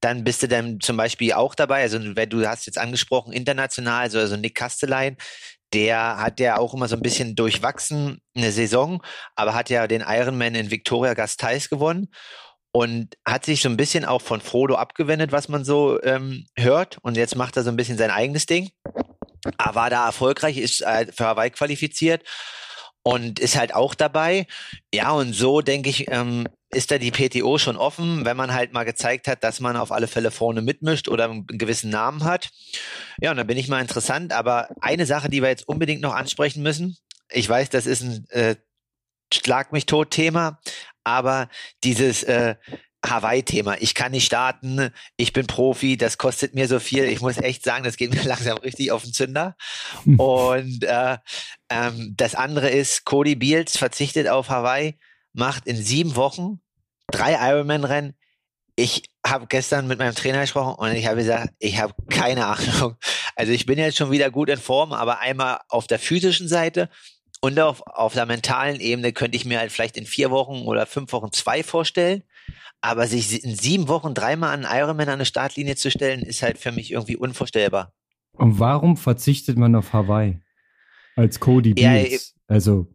dann 0.00 0.24
bist 0.24 0.42
du 0.42 0.48
dann 0.48 0.80
zum 0.80 0.96
Beispiel 0.96 1.32
auch 1.32 1.54
dabei. 1.54 1.82
Also 1.82 1.98
wenn 2.16 2.28
du 2.28 2.46
hast 2.46 2.66
jetzt 2.66 2.78
angesprochen 2.78 3.32
international, 3.32 4.02
also, 4.02 4.18
also 4.18 4.36
Nick 4.36 4.56
Kastelein, 4.56 5.16
der 5.72 6.18
hat 6.18 6.40
ja 6.40 6.58
auch 6.58 6.74
immer 6.74 6.88
so 6.88 6.96
ein 6.96 7.02
bisschen 7.02 7.34
durchwachsen 7.34 8.20
eine 8.36 8.52
Saison, 8.52 9.02
aber 9.36 9.54
hat 9.54 9.70
ja 9.70 9.86
den 9.86 10.04
Ironman 10.06 10.54
in 10.54 10.70
Victoria 10.70 11.14
Gasteis 11.14 11.70
gewonnen 11.70 12.08
und 12.72 13.16
hat 13.24 13.44
sich 13.44 13.62
so 13.62 13.68
ein 13.68 13.76
bisschen 13.76 14.04
auch 14.04 14.20
von 14.20 14.40
Frodo 14.40 14.74
abgewendet, 14.74 15.32
was 15.32 15.48
man 15.48 15.64
so 15.64 16.02
ähm, 16.02 16.46
hört. 16.56 16.98
Und 17.02 17.16
jetzt 17.16 17.36
macht 17.36 17.56
er 17.56 17.62
so 17.62 17.70
ein 17.70 17.76
bisschen 17.76 17.98
sein 17.98 18.10
eigenes 18.10 18.46
Ding. 18.46 18.70
Aber 19.56 19.74
war 19.74 19.90
da 19.90 20.06
erfolgreich, 20.06 20.58
ist 20.58 20.82
äh, 20.82 21.06
für 21.12 21.26
Hawaii 21.26 21.50
qualifiziert 21.50 22.22
und 23.02 23.38
ist 23.38 23.56
halt 23.56 23.74
auch 23.74 23.94
dabei. 23.94 24.46
Ja, 24.92 25.12
und 25.12 25.32
so 25.32 25.60
denke 25.60 25.90
ich, 25.90 26.10
ähm, 26.10 26.46
ist 26.70 26.90
da 26.90 26.98
die 26.98 27.10
PTO 27.10 27.58
schon 27.58 27.76
offen, 27.76 28.24
wenn 28.24 28.36
man 28.36 28.54
halt 28.54 28.72
mal 28.72 28.84
gezeigt 28.84 29.28
hat, 29.28 29.44
dass 29.44 29.60
man 29.60 29.76
auf 29.76 29.92
alle 29.92 30.08
Fälle 30.08 30.30
vorne 30.30 30.62
mitmischt 30.62 31.08
oder 31.08 31.24
einen 31.24 31.46
gewissen 31.46 31.90
Namen 31.90 32.24
hat. 32.24 32.50
Ja, 33.20 33.30
und 33.30 33.36
da 33.36 33.42
bin 33.42 33.58
ich 33.58 33.68
mal 33.68 33.80
interessant. 33.80 34.32
Aber 34.32 34.68
eine 34.80 35.04
Sache, 35.04 35.28
die 35.28 35.42
wir 35.42 35.50
jetzt 35.50 35.68
unbedingt 35.68 36.00
noch 36.00 36.14
ansprechen 36.14 36.62
müssen, 36.62 36.96
ich 37.30 37.48
weiß, 37.48 37.70
das 37.70 37.86
ist 37.86 38.02
ein 38.02 38.26
äh, 38.30 38.56
Schlag 39.32 39.72
mich 39.72 39.86
tot 39.86 40.10
Thema, 40.10 40.60
aber 41.04 41.48
dieses 41.84 42.22
äh, 42.22 42.56
Hawaii-Thema. 43.04 43.76
Ich 43.80 43.94
kann 43.94 44.12
nicht 44.12 44.26
starten, 44.26 44.90
ich 45.16 45.32
bin 45.32 45.46
Profi, 45.46 45.96
das 45.96 46.18
kostet 46.18 46.54
mir 46.54 46.68
so 46.68 46.78
viel. 46.78 47.04
Ich 47.04 47.20
muss 47.20 47.36
echt 47.38 47.64
sagen, 47.64 47.84
das 47.84 47.96
geht 47.96 48.14
mir 48.14 48.22
langsam 48.24 48.58
richtig 48.58 48.92
auf 48.92 49.02
den 49.02 49.12
Zünder. 49.12 49.56
Hm. 50.04 50.20
Und 50.20 50.84
äh, 50.84 51.18
ähm, 51.68 52.14
das 52.16 52.34
andere 52.34 52.70
ist, 52.70 53.04
Cody 53.04 53.34
Beals 53.34 53.76
verzichtet 53.76 54.28
auf 54.28 54.48
Hawaii, 54.48 54.98
macht 55.32 55.66
in 55.66 55.76
sieben 55.76 56.16
Wochen 56.16 56.60
drei 57.10 57.34
Ironman-Rennen. 57.34 58.14
Ich 58.74 59.02
habe 59.26 59.46
gestern 59.46 59.86
mit 59.86 59.98
meinem 59.98 60.14
Trainer 60.14 60.40
gesprochen 60.40 60.74
und 60.76 60.92
ich 60.94 61.06
habe 61.06 61.16
gesagt, 61.16 61.52
ich 61.58 61.78
habe 61.78 61.94
keine 62.08 62.46
Ahnung. 62.46 62.96
Also 63.36 63.52
ich 63.52 63.66
bin 63.66 63.78
jetzt 63.78 63.98
schon 63.98 64.10
wieder 64.10 64.30
gut 64.30 64.48
in 64.48 64.58
Form, 64.58 64.92
aber 64.92 65.20
einmal 65.20 65.60
auf 65.68 65.86
der 65.86 65.98
physischen 65.98 66.48
Seite 66.48 66.88
und 67.40 67.58
auf, 67.58 67.82
auf 67.86 68.14
der 68.14 68.24
mentalen 68.24 68.80
Ebene 68.80 69.12
könnte 69.12 69.36
ich 69.36 69.44
mir 69.44 69.58
halt 69.58 69.72
vielleicht 69.72 69.96
in 69.96 70.06
vier 70.06 70.30
Wochen 70.30 70.62
oder 70.62 70.86
fünf 70.86 71.12
Wochen 71.12 71.32
zwei 71.32 71.62
vorstellen. 71.62 72.22
Aber 72.82 73.06
sich 73.06 73.42
in 73.44 73.54
sieben 73.54 73.88
Wochen 73.88 74.12
dreimal 74.12 74.52
an 74.52 74.66
Ironman 74.68 75.08
an 75.08 75.14
eine 75.14 75.24
Startlinie 75.24 75.76
zu 75.76 75.90
stellen, 75.90 76.20
ist 76.20 76.42
halt 76.42 76.58
für 76.58 76.72
mich 76.72 76.90
irgendwie 76.90 77.16
unvorstellbar. 77.16 77.94
Und 78.32 78.58
warum 78.58 78.96
verzichtet 78.96 79.56
man 79.56 79.74
auf 79.74 79.92
Hawaii? 79.92 80.40
Als 81.16 81.38
Cody 81.40 81.74
Beals? 81.74 82.34
Ja, 82.48 82.54
also. 82.54 82.88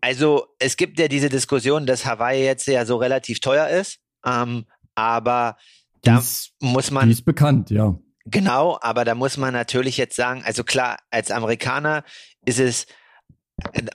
Also, 0.00 0.46
es 0.58 0.76
gibt 0.76 0.98
ja 0.98 1.08
diese 1.08 1.28
Diskussion, 1.28 1.86
dass 1.86 2.04
Hawaii 2.04 2.44
jetzt 2.44 2.66
ja 2.66 2.84
so 2.84 2.96
relativ 2.96 3.40
teuer 3.40 3.68
ist. 3.68 4.00
Ähm, 4.24 4.66
aber 4.94 5.56
da 6.02 6.16
dies, 6.16 6.52
muss 6.60 6.90
man. 6.90 7.06
Die 7.06 7.12
ist 7.12 7.24
bekannt, 7.24 7.70
ja. 7.70 7.98
Genau, 8.24 8.78
aber 8.82 9.04
da 9.04 9.14
muss 9.14 9.36
man 9.36 9.54
natürlich 9.54 9.96
jetzt 9.96 10.16
sagen, 10.16 10.42
also 10.44 10.64
klar, 10.64 10.98
als 11.10 11.30
Amerikaner 11.30 12.04
ist 12.44 12.58
es 12.58 12.86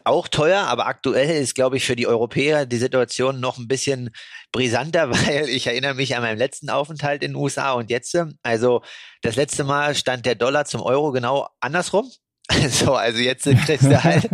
auch 0.04 0.28
teuer, 0.28 0.62
aber 0.62 0.88
aktuell 0.88 1.42
ist, 1.42 1.56
glaube 1.56 1.78
ich, 1.78 1.86
für 1.86 1.96
die 1.96 2.08
Europäer 2.08 2.66
die 2.66 2.78
Situation 2.78 3.40
noch 3.40 3.58
ein 3.58 3.68
bisschen 3.68 4.10
brisanter, 4.52 5.10
weil 5.28 5.50
ich 5.50 5.68
erinnere 5.68 5.96
mich 5.96 6.16
an 6.16 6.22
meinen 6.22 6.38
letzten 6.38 6.70
Aufenthalt 6.70 7.24
in 7.24 7.32
den 7.32 7.38
USA 7.38 7.74
und 7.74 7.90
jetzt, 7.90 8.18
also 8.44 8.82
das 9.22 9.36
letzte 9.36 9.64
Mal 9.64 9.96
stand 9.96 10.26
der 10.26 10.36
Dollar 10.36 10.66
zum 10.66 10.82
Euro 10.82 11.12
genau 11.12 11.48
andersrum. 11.60 12.10
So, 12.70 12.94
also 12.96 13.20
jetzt 13.20 13.46
kriegst 13.46 13.86
du 13.90 14.04
halt, 14.04 14.30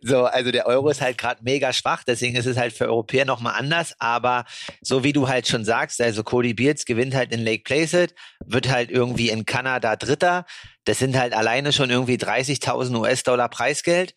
so, 0.00 0.24
also 0.24 0.50
der 0.50 0.66
Euro 0.66 0.88
ist 0.88 1.02
halt 1.02 1.18
gerade 1.18 1.42
mega 1.44 1.72
schwach, 1.72 2.02
deswegen 2.02 2.36
ist 2.36 2.46
es 2.46 2.56
halt 2.56 2.72
für 2.72 2.86
Europäer 2.86 3.26
nochmal 3.26 3.54
anders, 3.58 3.94
aber 3.98 4.44
so 4.80 5.04
wie 5.04 5.12
du 5.12 5.28
halt 5.28 5.46
schon 5.46 5.64
sagst, 5.64 6.00
also 6.00 6.24
Cody 6.24 6.54
Beards 6.54 6.86
gewinnt 6.86 7.14
halt 7.14 7.32
in 7.32 7.44
Lake 7.44 7.62
Placid, 7.62 8.14
wird 8.46 8.70
halt 8.70 8.90
irgendwie 8.90 9.28
in 9.28 9.44
Kanada 9.44 9.96
Dritter, 9.96 10.46
das 10.84 10.98
sind 10.98 11.16
halt 11.16 11.34
alleine 11.34 11.72
schon 11.72 11.90
irgendwie 11.90 12.16
30.000 12.16 12.96
US-Dollar 12.98 13.48
Preisgeld 13.48 14.14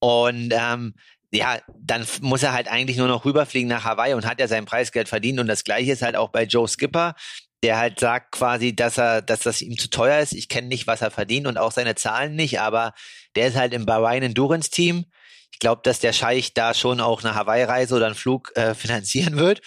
Und 0.00 0.52
ähm, 0.52 0.94
ja, 1.30 1.58
dann 1.78 2.06
muss 2.20 2.42
er 2.42 2.52
halt 2.52 2.68
eigentlich 2.68 2.96
nur 2.96 3.08
noch 3.08 3.24
rüberfliegen 3.24 3.68
nach 3.68 3.84
Hawaii 3.84 4.14
und 4.14 4.26
hat 4.26 4.40
ja 4.40 4.48
sein 4.48 4.64
Preisgeld 4.64 5.08
verdient. 5.08 5.40
Und 5.40 5.46
das 5.46 5.64
gleiche 5.64 5.92
ist 5.92 6.02
halt 6.02 6.16
auch 6.16 6.30
bei 6.30 6.44
Joe 6.44 6.68
Skipper, 6.68 7.14
der 7.62 7.78
halt 7.78 8.00
sagt 8.00 8.32
quasi, 8.32 8.74
dass 8.74 8.98
er, 8.98 9.20
dass 9.20 9.40
das 9.40 9.60
ihm 9.60 9.76
zu 9.76 9.90
teuer 9.90 10.20
ist. 10.20 10.32
Ich 10.32 10.48
kenne 10.48 10.68
nicht, 10.68 10.86
was 10.86 11.02
er 11.02 11.10
verdient 11.10 11.46
und 11.46 11.58
auch 11.58 11.72
seine 11.72 11.96
Zahlen 11.96 12.34
nicht, 12.34 12.60
aber 12.60 12.94
der 13.36 13.48
ist 13.48 13.56
halt 13.56 13.74
im 13.74 13.84
Bahrain 13.84 14.22
Endurance 14.22 14.70
Team. 14.70 15.06
Ich 15.52 15.58
glaube, 15.58 15.82
dass 15.84 15.98
der 15.98 16.12
Scheich 16.12 16.54
da 16.54 16.72
schon 16.72 17.00
auch 17.00 17.24
eine 17.24 17.34
Hawaii-Reise 17.34 17.96
oder 17.96 18.06
einen 18.06 18.14
Flug 18.14 18.56
äh, 18.56 18.74
finanzieren 18.74 19.36
wird. 19.36 19.60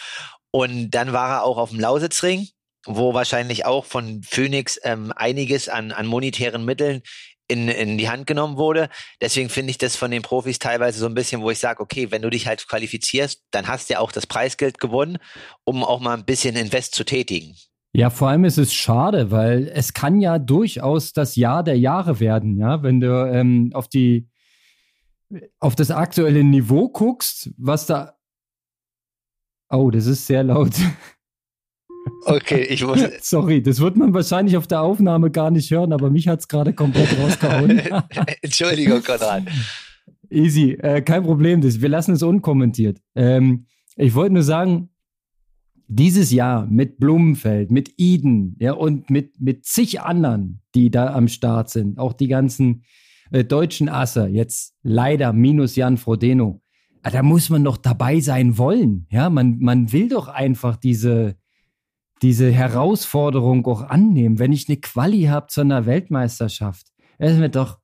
Und 0.52 0.92
dann 0.92 1.14
war 1.14 1.30
er 1.30 1.44
auch 1.44 1.58
auf 1.58 1.70
dem 1.70 1.80
Lausitzring, 1.80 2.48
wo 2.86 3.14
wahrscheinlich 3.14 3.66
auch 3.66 3.86
von 3.86 4.24
Phoenix 4.24 4.80
ähm, 4.84 5.14
einiges 5.16 5.70
an, 5.70 5.92
an 5.92 6.08
monetären 6.08 6.66
Mitteln 6.66 7.02
in, 7.52 7.68
in 7.68 7.98
die 7.98 8.10
Hand 8.10 8.26
genommen 8.28 8.58
wurde. 8.58 8.90
Deswegen 9.20 9.50
finde 9.50 9.72
ich 9.72 9.78
das 9.78 9.96
von 9.96 10.12
den 10.12 10.22
Profis 10.22 10.60
teilweise 10.60 11.00
so 11.00 11.06
ein 11.06 11.14
bisschen, 11.14 11.42
wo 11.42 11.52
ich 11.52 11.60
sage, 11.60 11.82
okay, 11.82 12.12
wenn 12.12 12.22
du 12.22 12.30
dich 12.30 12.48
halt 12.48 12.68
qualifizierst, 12.68 13.44
dann 13.52 13.68
hast 13.68 13.90
du 13.90 13.94
ja 13.94 14.00
auch 14.00 14.12
das 14.12 14.26
Preisgeld 14.26 14.80
gewonnen, 14.80 15.18
um 15.64 15.84
auch 15.84 16.00
mal 16.00 16.18
ein 16.18 16.26
bisschen 16.26 16.56
Invest 16.56 16.96
zu 16.96 17.04
tätigen. 17.04 17.56
Ja, 17.94 18.10
vor 18.10 18.30
allem 18.30 18.46
ist 18.46 18.58
es 18.58 18.74
schade, 18.74 19.32
weil 19.32 19.68
es 19.68 19.94
kann 19.94 20.22
ja 20.22 20.40
durchaus 20.40 21.12
das 21.12 21.36
Jahr 21.36 21.64
der 21.64 21.78
Jahre 21.78 22.22
werden, 22.22 22.58
ja, 22.58 22.82
wenn 22.84 23.02
du 23.02 23.30
ähm, 23.30 23.72
auf 23.74 23.90
die 23.90 24.30
auf 25.60 25.76
das 25.76 25.92
aktuelle 25.92 26.44
Niveau 26.44 26.90
guckst, 26.90 27.52
was 27.58 27.86
da 27.86 28.16
Oh, 29.72 29.90
das 29.90 30.06
ist 30.06 30.28
sehr 30.28 30.44
laut. 30.44 30.74
Okay, 32.26 32.64
ich 32.70 32.86
muss. 32.86 33.00
Sorry, 33.22 33.62
das 33.62 33.80
wird 33.80 33.98
man 33.98 34.14
wahrscheinlich 34.14 34.58
auf 34.58 34.68
der 34.68 34.82
Aufnahme 34.82 35.32
gar 35.32 35.52
nicht 35.52 35.72
hören, 35.72 35.94
aber 35.94 36.10
mich 36.10 36.28
hat 36.28 36.40
es 36.40 36.48
gerade 36.48 36.74
komplett 36.74 37.18
rausgehauen. 37.20 37.82
Entschuldigung, 38.42 39.04
Konrad. 39.04 39.44
Easy, 40.30 40.72
äh, 40.74 41.02
kein 41.02 41.24
Problem. 41.24 41.62
Das, 41.62 41.82
wir 41.82 41.90
lassen 41.90 42.14
es 42.14 42.24
unkommentiert. 42.24 43.00
Ähm, 43.16 43.66
ich 43.98 44.16
wollte 44.16 44.34
nur 44.34 44.44
sagen, 44.44 44.90
dieses 45.88 46.32
Jahr 46.32 46.68
mit 46.68 47.00
Blumenfeld, 47.00 47.70
mit 47.70 47.94
Eden, 47.98 48.56
ja, 48.60 48.72
und 48.72 49.10
mit, 49.10 49.42
mit 49.42 49.66
zig 49.66 50.00
anderen, 50.00 50.62
die 50.74 50.90
da 50.90 51.14
am 51.14 51.28
Start 51.28 51.70
sind, 51.70 52.00
auch 52.00 52.14
die 52.14 52.30
ganzen 52.30 52.84
äh, 53.32 53.44
deutschen 53.44 53.90
Asse, 53.90 54.28
jetzt 54.28 54.74
leider 54.84 55.34
minus 55.34 55.76
Jan 55.76 55.98
Frodeno, 55.98 56.62
ah, 57.02 57.12
da 57.12 57.24
muss 57.24 57.50
man 57.50 57.66
doch 57.66 57.76
dabei 57.76 58.22
sein 58.22 58.58
wollen. 58.58 59.06
Ja, 59.12 59.30
man, 59.30 59.60
man 59.60 59.92
will 59.92 60.08
doch 60.08 60.30
einfach 60.30 60.78
diese, 60.78 61.36
diese 62.22 62.52
Herausforderung 62.52 63.66
auch 63.66 63.82
annehmen. 63.82 64.40
Wenn 64.40 64.52
ich 64.52 64.70
eine 64.70 64.78
Quali 64.78 65.24
habe 65.24 65.48
zu 65.48 65.62
einer 65.62 65.86
Weltmeisterschaft, 65.86 66.88
es 67.18 67.38
wird 67.38 67.56
doch 67.56 67.80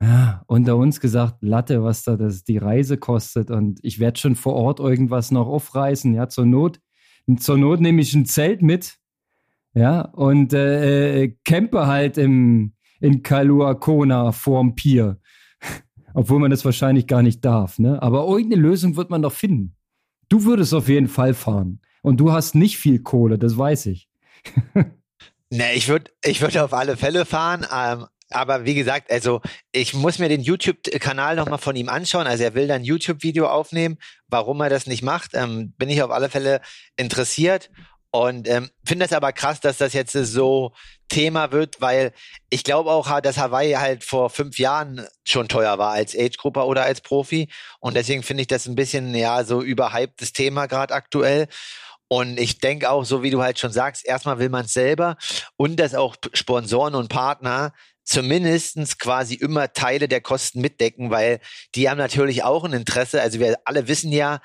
ja, 0.00 0.44
unter 0.46 0.76
uns 0.76 1.00
gesagt, 1.00 1.38
Latte, 1.40 1.82
was 1.82 2.04
da 2.04 2.16
das 2.16 2.44
die 2.44 2.58
Reise 2.58 2.98
kostet. 2.98 3.50
Und 3.50 3.80
ich 3.82 3.98
werde 3.98 4.18
schon 4.18 4.36
vor 4.36 4.54
Ort 4.54 4.78
irgendwas 4.78 5.30
noch 5.30 5.48
aufreißen. 5.48 6.14
Ja, 6.14 6.28
zur 6.28 6.46
Not, 6.46 6.80
zur 7.38 7.58
Not 7.58 7.80
nehme 7.80 8.00
ich 8.00 8.14
ein 8.14 8.26
Zelt 8.26 8.62
mit. 8.62 8.98
Ja, 9.74 10.02
und 10.02 10.52
äh, 10.52 11.24
äh 11.24 11.36
campe 11.44 11.86
halt 11.86 12.16
im, 12.16 12.74
in 13.00 13.22
Kalua 13.22 13.74
Kona 13.74 14.32
vorm 14.32 14.76
Pier. 14.76 15.18
Obwohl 16.14 16.38
man 16.38 16.50
das 16.50 16.64
wahrscheinlich 16.64 17.06
gar 17.06 17.22
nicht 17.22 17.44
darf. 17.44 17.78
Ne? 17.78 18.00
Aber 18.02 18.26
irgendeine 18.26 18.62
Lösung 18.62 18.96
wird 18.96 19.10
man 19.10 19.22
doch 19.22 19.32
finden. 19.32 19.74
Du 20.28 20.44
würdest 20.44 20.74
auf 20.74 20.88
jeden 20.88 21.08
Fall 21.08 21.34
fahren. 21.34 21.80
Und 22.02 22.18
du 22.18 22.32
hast 22.32 22.54
nicht 22.54 22.78
viel 22.78 23.00
Kohle, 23.00 23.38
das 23.38 23.56
weiß 23.56 23.86
ich. 23.86 24.08
ne, 25.50 25.72
ich 25.74 25.88
würde 25.88 26.10
ich 26.24 26.40
würd 26.40 26.56
auf 26.58 26.72
alle 26.72 26.96
Fälle 26.96 27.24
fahren. 27.24 27.66
Ähm, 27.72 28.06
aber 28.30 28.64
wie 28.64 28.74
gesagt, 28.74 29.10
also 29.10 29.40
ich 29.72 29.94
muss 29.94 30.18
mir 30.18 30.28
den 30.28 30.42
YouTube-Kanal 30.42 31.36
nochmal 31.36 31.58
von 31.58 31.76
ihm 31.76 31.88
anschauen. 31.88 32.26
Also 32.26 32.44
er 32.44 32.54
will 32.54 32.68
dann 32.68 32.84
YouTube-Video 32.84 33.46
aufnehmen. 33.48 33.98
Warum 34.26 34.60
er 34.60 34.68
das 34.68 34.86
nicht 34.86 35.02
macht, 35.02 35.30
ähm, 35.34 35.72
bin 35.78 35.88
ich 35.88 36.02
auf 36.02 36.10
alle 36.10 36.28
Fälle 36.28 36.60
interessiert. 36.96 37.70
Und 38.10 38.48
ähm, 38.48 38.70
finde 38.84 39.04
es 39.04 39.12
aber 39.12 39.32
krass, 39.32 39.60
dass 39.60 39.78
das 39.78 39.92
jetzt 39.92 40.12
so 40.12 40.72
Thema 41.08 41.52
wird, 41.52 41.80
weil 41.80 42.12
ich 42.48 42.64
glaube 42.64 42.90
auch, 42.90 43.20
dass 43.20 43.36
Hawaii 43.36 43.72
halt 43.72 44.02
vor 44.02 44.30
fünf 44.30 44.58
Jahren 44.58 45.06
schon 45.24 45.48
teuer 45.48 45.78
war 45.78 45.92
als 45.92 46.16
Age-Grupper 46.18 46.66
oder 46.66 46.84
als 46.84 47.02
Profi. 47.02 47.48
Und 47.80 47.96
deswegen 47.96 48.22
finde 48.22 48.42
ich 48.42 48.46
das 48.46 48.66
ein 48.66 48.76
bisschen, 48.76 49.14
ja, 49.14 49.44
so 49.44 49.62
überhyptes 49.62 50.32
Thema 50.32 50.66
gerade 50.66 50.94
aktuell. 50.94 51.48
Und 52.08 52.40
ich 52.40 52.58
denke 52.58 52.90
auch, 52.90 53.04
so 53.04 53.22
wie 53.22 53.30
du 53.30 53.42
halt 53.42 53.58
schon 53.58 53.72
sagst, 53.72 54.06
erstmal 54.06 54.38
will 54.38 54.48
man 54.48 54.64
es 54.64 54.72
selber 54.72 55.16
und 55.56 55.78
dass 55.78 55.94
auch 55.94 56.16
Sponsoren 56.32 56.94
und 56.94 57.08
Partner 57.08 57.72
zumindestens 58.04 58.96
quasi 58.96 59.34
immer 59.34 59.72
Teile 59.74 60.08
der 60.08 60.22
Kosten 60.22 60.62
mitdecken, 60.62 61.10
weil 61.10 61.40
die 61.74 61.90
haben 61.90 61.98
natürlich 61.98 62.42
auch 62.42 62.64
ein 62.64 62.72
Interesse. 62.72 63.20
Also 63.20 63.38
wir 63.38 63.58
alle 63.66 63.86
wissen 63.86 64.10
ja, 64.10 64.40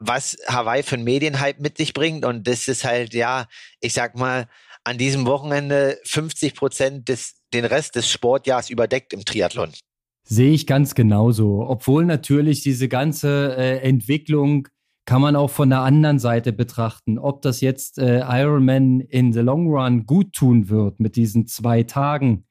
was 0.00 0.36
Hawaii 0.48 0.82
für 0.82 0.96
einen 0.96 1.04
Medienhype 1.04 1.62
mit 1.62 1.76
sich 1.76 1.94
bringt. 1.94 2.24
Und 2.24 2.48
das 2.48 2.66
ist 2.66 2.84
halt, 2.84 3.14
ja, 3.14 3.46
ich 3.80 3.92
sag 3.92 4.16
mal, 4.16 4.48
an 4.82 4.98
diesem 4.98 5.26
Wochenende 5.26 5.98
50 6.04 6.54
Prozent 6.54 7.08
des, 7.08 7.36
den 7.54 7.64
Rest 7.64 7.94
des 7.94 8.10
Sportjahrs 8.10 8.68
überdeckt 8.68 9.12
im 9.12 9.24
Triathlon. 9.24 9.72
Sehe 10.26 10.52
ich 10.52 10.66
ganz 10.66 10.94
genauso. 10.94 11.64
Obwohl 11.68 12.04
natürlich 12.04 12.62
diese 12.62 12.88
ganze 12.88 13.56
äh, 13.56 13.78
Entwicklung 13.78 14.68
kann 15.06 15.20
man 15.20 15.36
auch 15.36 15.50
von 15.50 15.70
der 15.70 15.80
anderen 15.80 16.18
Seite 16.18 16.52
betrachten, 16.52 17.18
ob 17.18 17.42
das 17.42 17.60
jetzt 17.60 17.98
äh, 17.98 18.20
Ironman 18.20 19.00
in 19.00 19.32
the 19.32 19.40
long 19.40 19.68
run 19.68 20.06
gut 20.06 20.32
tun 20.32 20.68
wird 20.68 21.00
mit 21.00 21.16
diesen 21.16 21.46
zwei 21.46 21.82
Tagen 21.82 22.46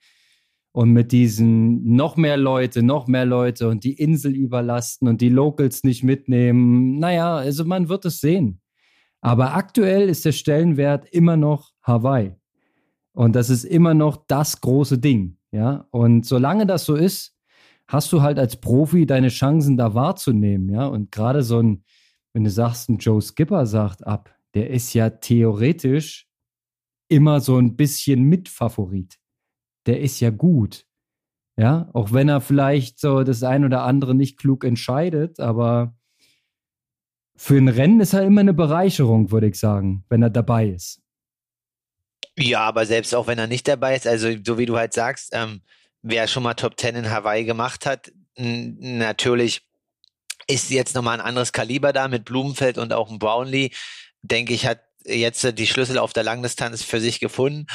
und 0.72 0.92
mit 0.92 1.12
diesen 1.12 1.96
noch 1.96 2.16
mehr 2.18 2.38
Leute, 2.38 2.84
noch 2.84 3.08
mehr 3.08 3.26
Leute 3.26 3.70
und 3.70 3.84
die 3.84 3.94
Insel 3.94 4.36
überlasten 4.36 5.08
und 5.08 5.22
die 5.22 5.30
Locals 5.30 5.84
nicht 5.84 6.04
mitnehmen. 6.04 7.00
Naja, 7.00 7.36
also 7.36 7.66
man 7.66 7.90
wird 7.90 8.06
es 8.06 8.20
sehen. 8.20 8.60
Aber 9.22 9.56
aktuell 9.56 10.10
ist 10.10 10.26
der 10.26 10.32
Stellenwert 10.32 11.08
immer 11.12 11.38
noch 11.38 11.72
Hawaii. 11.82 12.34
Und 13.14 13.36
das 13.36 13.50
ist 13.50 13.64
immer 13.64 13.94
noch 13.94 14.18
das 14.28 14.60
große 14.62 14.98
Ding. 14.98 15.38
Ja, 15.52 15.88
und 15.92 16.26
solange 16.26 16.66
das 16.66 16.84
so 16.86 16.96
ist, 16.96 17.38
hast 17.88 18.12
du 18.12 18.24
halt 18.24 18.40
als 18.40 18.60
Profi 18.60 19.06
deine 19.06 19.30
Chancen 19.30 19.78
da 19.78 19.94
wahrzunehmen. 19.94 20.70
Ja, 20.70 20.88
und 20.88 21.12
gerade 21.12 21.44
so 21.44 21.60
ein, 21.60 21.84
wenn 22.34 22.44
du 22.44 22.50
sagst, 22.50 22.90
ein 22.90 22.98
Joe 22.98 23.22
Skipper 23.22 23.66
sagt 23.66 24.06
ab, 24.06 24.36
der 24.54 24.70
ist 24.70 24.94
ja 24.94 25.10
theoretisch 25.10 26.28
immer 27.08 27.40
so 27.40 27.58
ein 27.58 27.76
bisschen 27.76 28.24
Mitfavorit 28.24 29.20
der 29.86 30.00
ist 30.02 30.20
ja 30.20 30.30
gut. 30.30 30.86
Ja, 31.56 31.90
auch 31.94 32.12
wenn 32.12 32.30
er 32.30 32.42
vielleicht 32.42 33.00
so 33.00 33.24
das 33.24 33.44
ein 33.44 33.64
oder 33.64 33.84
andere 33.84 34.16
nicht 34.16 34.38
klug 34.40 34.64
entscheidet, 34.64 35.40
aber 35.40 35.96
für 37.36 37.58
ein 37.58 37.68
Rennen 37.68 38.00
ist 38.00 38.14
er 38.14 38.24
immer 38.24 38.42
eine 38.42 38.54
Bereicherung, 38.54 39.32
würde 39.32 39.48
ich 39.48 39.60
sagen, 39.60 40.04
wenn 40.10 40.24
er 40.24 40.30
dabei 40.32 40.70
ist. 40.70 41.02
Ja, 42.38 42.62
aber 42.62 42.88
selbst 42.88 43.14
auch 43.14 43.28
wenn 43.28 43.38
er 43.38 43.48
nicht 43.48 43.68
dabei 43.68 43.96
ist, 43.96 44.08
also 44.08 44.30
so 44.44 44.58
wie 44.58 44.66
du 44.66 44.78
halt 44.78 44.94
sagst, 44.94 45.30
ähm, 45.34 45.62
wer 46.02 46.28
schon 46.28 46.42
mal 46.42 46.56
Top 46.56 46.76
Ten 46.78 46.96
in 46.96 47.12
Hawaii 47.12 47.44
gemacht 47.44 47.86
hat, 47.86 48.12
natürlich 48.36 49.62
ist 50.48 50.70
jetzt 50.70 50.96
nochmal 50.96 51.20
ein 51.20 51.26
anderes 51.26 51.52
Kaliber 51.52 51.94
da 51.94 52.08
mit 52.08 52.26
Blumenfeld 52.26 52.78
und 52.78 52.94
auch 52.94 53.10
ein 53.10 53.20
Brownlee, 53.20 53.72
denke 54.22 54.54
ich, 54.54 54.66
hat 54.66 54.82
jetzt 55.06 55.58
die 55.58 55.68
Schlüssel 55.68 55.98
auf 55.98 56.14
der 56.14 56.24
Langdistanz 56.24 56.84
für 56.84 57.00
sich 57.00 57.20
gefunden. 57.20 57.68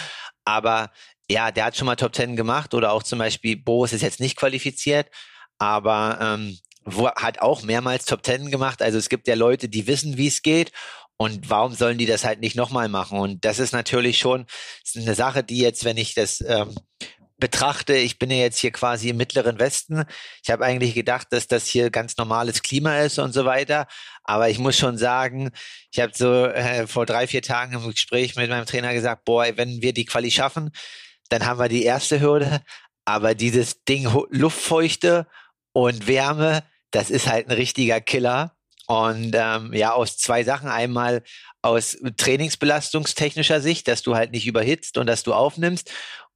Aber 0.44 0.90
ja, 1.30 1.50
der 1.50 1.66
hat 1.66 1.76
schon 1.76 1.86
mal 1.86 1.96
Top 1.96 2.12
Ten 2.12 2.36
gemacht 2.36 2.74
oder 2.74 2.92
auch 2.92 3.02
zum 3.02 3.18
Beispiel 3.18 3.56
Boris 3.56 3.92
ist 3.92 4.02
jetzt 4.02 4.20
nicht 4.20 4.36
qualifiziert, 4.36 5.10
aber 5.58 6.18
ähm, 6.20 6.58
wo, 6.84 7.10
hat 7.10 7.40
auch 7.40 7.62
mehrmals 7.62 8.06
Top 8.06 8.22
Ten 8.22 8.50
gemacht. 8.50 8.80
Also 8.80 8.98
es 8.98 9.08
gibt 9.08 9.28
ja 9.28 9.34
Leute, 9.34 9.68
die 9.68 9.86
wissen, 9.86 10.16
wie 10.16 10.28
es 10.28 10.42
geht. 10.42 10.72
Und 11.20 11.50
warum 11.50 11.74
sollen 11.74 11.98
die 11.98 12.06
das 12.06 12.24
halt 12.24 12.40
nicht 12.40 12.54
nochmal 12.54 12.88
machen? 12.88 13.18
Und 13.18 13.44
das 13.44 13.58
ist 13.58 13.72
natürlich 13.72 14.18
schon 14.18 14.46
eine 14.94 15.16
Sache, 15.16 15.42
die 15.42 15.58
jetzt, 15.58 15.84
wenn 15.84 15.96
ich 15.96 16.14
das 16.14 16.40
ähm, 16.46 16.72
betrachte, 17.38 17.94
ich 17.94 18.18
bin 18.18 18.30
ja 18.30 18.38
jetzt 18.38 18.58
hier 18.58 18.72
quasi 18.72 19.10
im 19.10 19.16
mittleren 19.16 19.58
Westen. 19.58 20.04
Ich 20.42 20.50
habe 20.50 20.64
eigentlich 20.64 20.94
gedacht, 20.94 21.28
dass 21.30 21.46
das 21.46 21.66
hier 21.66 21.90
ganz 21.90 22.16
normales 22.16 22.62
Klima 22.62 22.98
ist 22.98 23.18
und 23.18 23.32
so 23.32 23.44
weiter. 23.44 23.86
Aber 24.24 24.48
ich 24.50 24.58
muss 24.58 24.76
schon 24.76 24.98
sagen, 24.98 25.50
ich 25.92 26.00
habe 26.00 26.12
so 26.14 26.46
äh, 26.46 26.86
vor 26.86 27.06
drei, 27.06 27.26
vier 27.26 27.42
Tagen 27.42 27.74
im 27.74 27.90
Gespräch 27.90 28.36
mit 28.36 28.50
meinem 28.50 28.66
Trainer 28.66 28.92
gesagt, 28.92 29.24
boah, 29.24 29.46
wenn 29.56 29.80
wir 29.80 29.92
die 29.92 30.04
Quali 30.04 30.30
schaffen, 30.30 30.70
dann 31.28 31.46
haben 31.46 31.60
wir 31.60 31.68
die 31.68 31.84
erste 31.84 32.20
Hürde. 32.20 32.60
Aber 33.04 33.34
dieses 33.34 33.84
Ding 33.84 34.08
Luftfeuchte 34.30 35.26
und 35.72 36.06
Wärme, 36.06 36.64
das 36.90 37.10
ist 37.10 37.28
halt 37.28 37.48
ein 37.48 37.52
richtiger 37.52 38.00
Killer. 38.00 38.54
Und 38.86 39.34
ähm, 39.34 39.72
ja, 39.74 39.92
aus 39.92 40.16
zwei 40.16 40.44
Sachen. 40.44 40.68
Einmal 40.68 41.22
aus 41.62 41.98
trainingsbelastungstechnischer 42.16 43.60
Sicht, 43.60 43.86
dass 43.86 44.02
du 44.02 44.14
halt 44.14 44.32
nicht 44.32 44.46
überhitzt 44.46 44.96
und 44.96 45.06
dass 45.06 45.22
du 45.22 45.34
aufnimmst. 45.34 45.90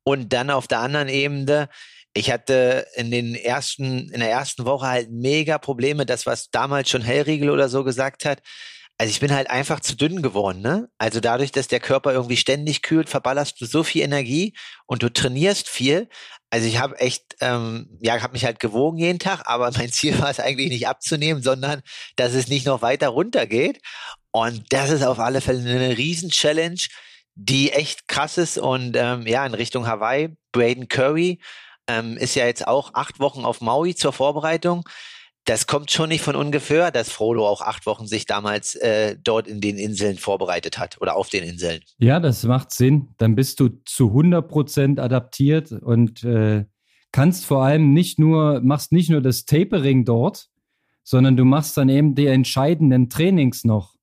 Und 0.04 0.32
dann 0.32 0.50
auf 0.50 0.66
der 0.68 0.80
anderen 0.80 1.08
Ebene, 1.08 1.68
ich 2.14 2.30
hatte 2.30 2.86
in 2.94 3.10
den 3.10 3.34
ersten, 3.34 4.10
in 4.10 4.20
der 4.20 4.30
ersten 4.30 4.64
Woche 4.64 4.86
halt 4.86 5.10
mega 5.10 5.58
Probleme, 5.58 6.06
das, 6.06 6.26
was 6.26 6.50
damals 6.50 6.90
schon 6.90 7.02
Hellriegel 7.02 7.50
oder 7.50 7.68
so 7.68 7.84
gesagt 7.84 8.24
hat. 8.24 8.42
also 8.98 9.10
ich 9.10 9.20
bin 9.20 9.32
halt 9.34 9.50
einfach 9.50 9.80
zu 9.80 9.96
dünn 9.96 10.22
geworden, 10.22 10.60
ne? 10.60 10.88
Also 10.98 11.20
dadurch, 11.20 11.50
dass 11.52 11.66
der 11.68 11.80
Körper 11.80 12.12
irgendwie 12.12 12.36
ständig 12.36 12.82
kühlt, 12.82 13.08
verballerst 13.08 13.60
du 13.60 13.66
so 13.66 13.82
viel 13.82 14.02
Energie 14.02 14.54
und 14.86 15.02
du 15.02 15.12
trainierst 15.12 15.68
viel. 15.68 16.08
Also 16.50 16.68
ich 16.68 16.78
habe 16.78 16.98
echt, 17.00 17.36
ähm, 17.40 17.88
ja, 18.00 18.20
habe 18.22 18.34
mich 18.34 18.44
halt 18.44 18.60
gewogen 18.60 18.98
jeden 18.98 19.18
Tag, 19.18 19.42
aber 19.46 19.70
mein 19.72 19.90
Ziel 19.92 20.18
war 20.20 20.30
es 20.30 20.38
eigentlich 20.40 20.68
nicht 20.68 20.86
abzunehmen, 20.88 21.42
sondern 21.42 21.82
dass 22.16 22.34
es 22.34 22.48
nicht 22.48 22.66
noch 22.66 22.82
weiter 22.82 23.08
runtergeht. 23.08 23.80
Und 24.30 24.64
das 24.72 24.90
ist 24.90 25.02
auf 25.02 25.18
alle 25.18 25.40
Fälle 25.40 25.68
eine 25.68 25.96
Riesen-Challenge, 25.98 26.80
die 27.34 27.72
echt 27.72 28.08
krass 28.08 28.38
ist. 28.38 28.58
Und 28.58 28.96
ähm, 28.96 29.26
ja, 29.26 29.44
in 29.46 29.54
Richtung 29.54 29.86
Hawaii, 29.86 30.36
Braden 30.52 30.88
Curry 30.88 31.40
ähm, 31.86 32.16
ist 32.16 32.34
ja 32.34 32.46
jetzt 32.46 32.66
auch 32.66 32.94
acht 32.94 33.20
Wochen 33.20 33.44
auf 33.44 33.60
Maui 33.60 33.94
zur 33.94 34.12
Vorbereitung 34.12 34.84
das 35.44 35.66
kommt 35.66 35.90
schon 35.90 36.08
nicht 36.08 36.22
von 36.22 36.36
ungefähr, 36.36 36.90
dass 36.90 37.10
Frodo 37.10 37.46
auch 37.46 37.62
acht 37.62 37.86
Wochen 37.86 38.06
sich 38.06 38.26
damals 38.26 38.76
äh, 38.76 39.16
dort 39.22 39.48
in 39.48 39.60
den 39.60 39.76
Inseln 39.76 40.16
vorbereitet 40.16 40.78
hat 40.78 41.00
oder 41.00 41.16
auf 41.16 41.30
den 41.30 41.42
Inseln. 41.42 41.80
Ja, 41.98 42.20
das 42.20 42.44
macht 42.44 42.70
Sinn. 42.70 43.08
Dann 43.18 43.34
bist 43.34 43.58
du 43.58 43.68
zu 43.84 44.08
100 44.08 44.48
Prozent 44.48 45.00
adaptiert 45.00 45.72
und 45.72 46.22
äh, 46.22 46.64
kannst 47.10 47.44
vor 47.44 47.64
allem 47.64 47.92
nicht 47.92 48.18
nur, 48.18 48.60
machst 48.60 48.92
nicht 48.92 49.10
nur 49.10 49.20
das 49.20 49.44
Tapering 49.44 50.04
dort, 50.04 50.48
sondern 51.02 51.36
du 51.36 51.44
machst 51.44 51.76
dann 51.76 51.88
eben 51.88 52.14
die 52.14 52.26
entscheidenden 52.26 53.08
Trainings 53.08 53.64
noch 53.64 53.96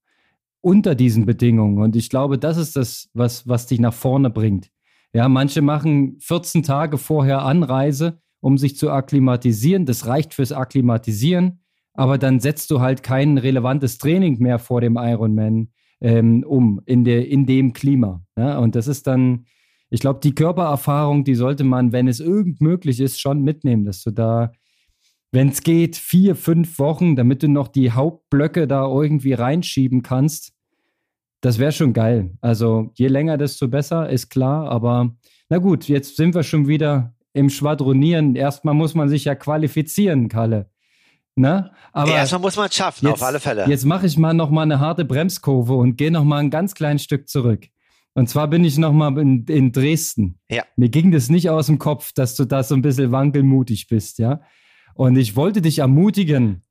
unter 0.61 0.95
diesen 0.95 1.25
Bedingungen. 1.25 1.81
Und 1.81 1.95
ich 1.95 2.09
glaube, 2.09 2.37
das 2.37 2.57
ist 2.57 2.75
das, 2.75 3.09
was, 3.13 3.47
was 3.47 3.67
dich 3.67 3.79
nach 3.79 3.93
vorne 3.93 4.29
bringt. 4.29 4.69
Ja, 5.13 5.27
manche 5.27 5.61
machen 5.61 6.17
14 6.19 6.63
Tage 6.63 6.97
vorher 6.97 7.43
Anreise 7.43 8.19
um 8.41 8.57
sich 8.57 8.77
zu 8.77 8.89
akklimatisieren. 8.89 9.85
Das 9.85 10.07
reicht 10.07 10.33
fürs 10.33 10.51
Akklimatisieren, 10.51 11.59
aber 11.93 12.17
dann 12.17 12.39
setzt 12.39 12.71
du 12.71 12.79
halt 12.79 13.03
kein 13.03 13.37
relevantes 13.37 13.97
Training 13.97 14.39
mehr 14.39 14.59
vor 14.59 14.81
dem 14.81 14.97
Ironman 14.97 15.69
ähm, 16.01 16.43
um 16.47 16.81
in, 16.85 17.03
der, 17.03 17.27
in 17.27 17.45
dem 17.45 17.73
Klima. 17.73 18.23
Ja? 18.37 18.59
Und 18.59 18.75
das 18.75 18.87
ist 18.87 19.07
dann, 19.07 19.45
ich 19.89 19.99
glaube, 19.99 20.19
die 20.21 20.35
Körpererfahrung, 20.35 21.23
die 21.23 21.35
sollte 21.35 21.63
man, 21.63 21.91
wenn 21.91 22.07
es 22.07 22.19
irgend 22.19 22.61
möglich 22.61 22.99
ist, 22.99 23.19
schon 23.19 23.41
mitnehmen, 23.41 23.85
dass 23.85 24.01
du 24.03 24.11
da, 24.11 24.51
wenn 25.31 25.49
es 25.49 25.61
geht, 25.61 25.95
vier, 25.95 26.35
fünf 26.35 26.79
Wochen, 26.79 27.15
damit 27.15 27.43
du 27.43 27.47
noch 27.47 27.67
die 27.67 27.91
Hauptblöcke 27.91 28.67
da 28.67 28.85
irgendwie 28.87 29.33
reinschieben 29.33 30.01
kannst. 30.01 30.53
Das 31.41 31.59
wäre 31.59 31.71
schon 31.71 31.93
geil. 31.93 32.37
Also 32.41 32.91
je 32.95 33.07
länger, 33.07 33.37
desto 33.37 33.67
besser, 33.67 34.09
ist 34.09 34.29
klar. 34.29 34.69
Aber 34.69 35.15
na 35.49 35.57
gut, 35.57 35.87
jetzt 35.87 36.17
sind 36.17 36.35
wir 36.35 36.43
schon 36.43 36.67
wieder 36.67 37.13
im 37.33 37.49
Schwadronieren. 37.49 38.35
Erstmal 38.35 38.73
muss 38.73 38.95
man 38.95 39.07
sich 39.07 39.25
ja 39.25 39.35
qualifizieren, 39.35 40.29
Kalle. 40.29 40.69
Ne? 41.35 41.71
Aber 41.93 42.11
erstmal 42.11 42.41
muss 42.41 42.57
man 42.57 42.67
es 42.67 42.75
schaffen, 42.75 43.07
jetzt, 43.07 43.13
auf 43.13 43.23
alle 43.23 43.39
Fälle. 43.39 43.65
Jetzt 43.67 43.85
mache 43.85 44.05
ich 44.05 44.17
mal 44.17 44.33
noch 44.33 44.49
mal 44.49 44.63
eine 44.63 44.79
harte 44.79 45.05
Bremskurve 45.05 45.73
und 45.73 45.95
gehe 45.95 46.11
noch 46.11 46.25
mal 46.25 46.39
ein 46.39 46.49
ganz 46.49 46.75
kleines 46.75 47.03
Stück 47.03 47.29
zurück. 47.29 47.67
Und 48.13 48.27
zwar 48.27 48.49
bin 48.49 48.65
ich 48.65 48.77
noch 48.77 48.91
mal 48.91 49.17
in, 49.17 49.45
in 49.45 49.71
Dresden. 49.71 50.39
Ja. 50.49 50.63
Mir 50.75 50.89
ging 50.89 51.11
das 51.11 51.29
nicht 51.29 51.49
aus 51.49 51.67
dem 51.67 51.79
Kopf, 51.79 52.11
dass 52.13 52.35
du 52.35 52.43
da 52.43 52.63
so 52.63 52.75
ein 52.75 52.81
bisschen 52.81 53.11
wankelmutig 53.11 53.87
bist, 53.87 54.19
ja. 54.19 54.41
Und 54.99 55.15
ich 55.15 55.37
wollte 55.37 55.61
dich 55.61 55.79
ermutigen. 55.79 56.61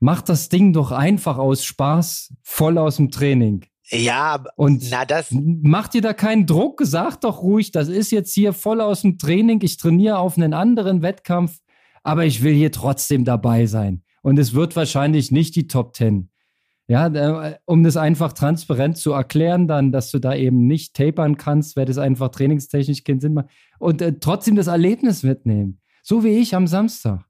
Mach 0.00 0.22
das 0.22 0.48
Ding 0.48 0.72
doch 0.72 0.90
einfach 0.90 1.38
aus 1.38 1.64
Spaß, 1.64 2.34
voll 2.42 2.78
aus 2.78 2.96
dem 2.96 3.12
Training. 3.12 3.64
Ja, 3.90 4.42
und 4.56 4.82
na 4.90 5.04
das 5.04 5.28
macht 5.30 5.94
dir 5.94 6.00
da 6.00 6.12
keinen 6.12 6.46
Druck, 6.46 6.80
sag 6.82 7.20
doch 7.20 7.42
ruhig, 7.42 7.70
das 7.70 7.86
ist 7.86 8.10
jetzt 8.10 8.34
hier 8.34 8.52
voll 8.52 8.80
aus 8.80 9.02
dem 9.02 9.18
Training, 9.18 9.60
ich 9.62 9.76
trainiere 9.76 10.18
auf 10.18 10.36
einen 10.36 10.52
anderen 10.52 11.00
Wettkampf, 11.02 11.60
aber 12.02 12.24
ich 12.24 12.42
will 12.42 12.54
hier 12.54 12.72
trotzdem 12.72 13.24
dabei 13.24 13.66
sein 13.66 14.02
und 14.22 14.36
es 14.36 14.52
wird 14.52 14.74
wahrscheinlich 14.74 15.30
nicht 15.30 15.54
die 15.54 15.68
Top 15.68 15.92
Ten. 15.92 16.30
Ja, 16.88 17.06
äh, 17.06 17.54
um 17.66 17.84
das 17.84 17.96
einfach 17.96 18.32
transparent 18.32 18.96
zu 18.96 19.12
erklären, 19.12 19.68
dann, 19.68 19.92
dass 19.92 20.10
du 20.10 20.18
da 20.18 20.34
eben 20.34 20.66
nicht 20.66 20.94
tapern 20.94 21.36
kannst, 21.36 21.76
wäre 21.76 21.86
das 21.86 21.98
einfach 21.98 22.30
trainingstechnisch 22.30 23.04
keinen 23.04 23.20
Sinn 23.20 23.34
machen 23.34 23.50
und 23.78 24.02
äh, 24.02 24.18
trotzdem 24.18 24.56
das 24.56 24.66
Erlebnis 24.66 25.22
mitnehmen. 25.22 25.80
So 26.08 26.22
wie 26.22 26.38
ich 26.38 26.54
am 26.54 26.68
Samstag. 26.68 27.24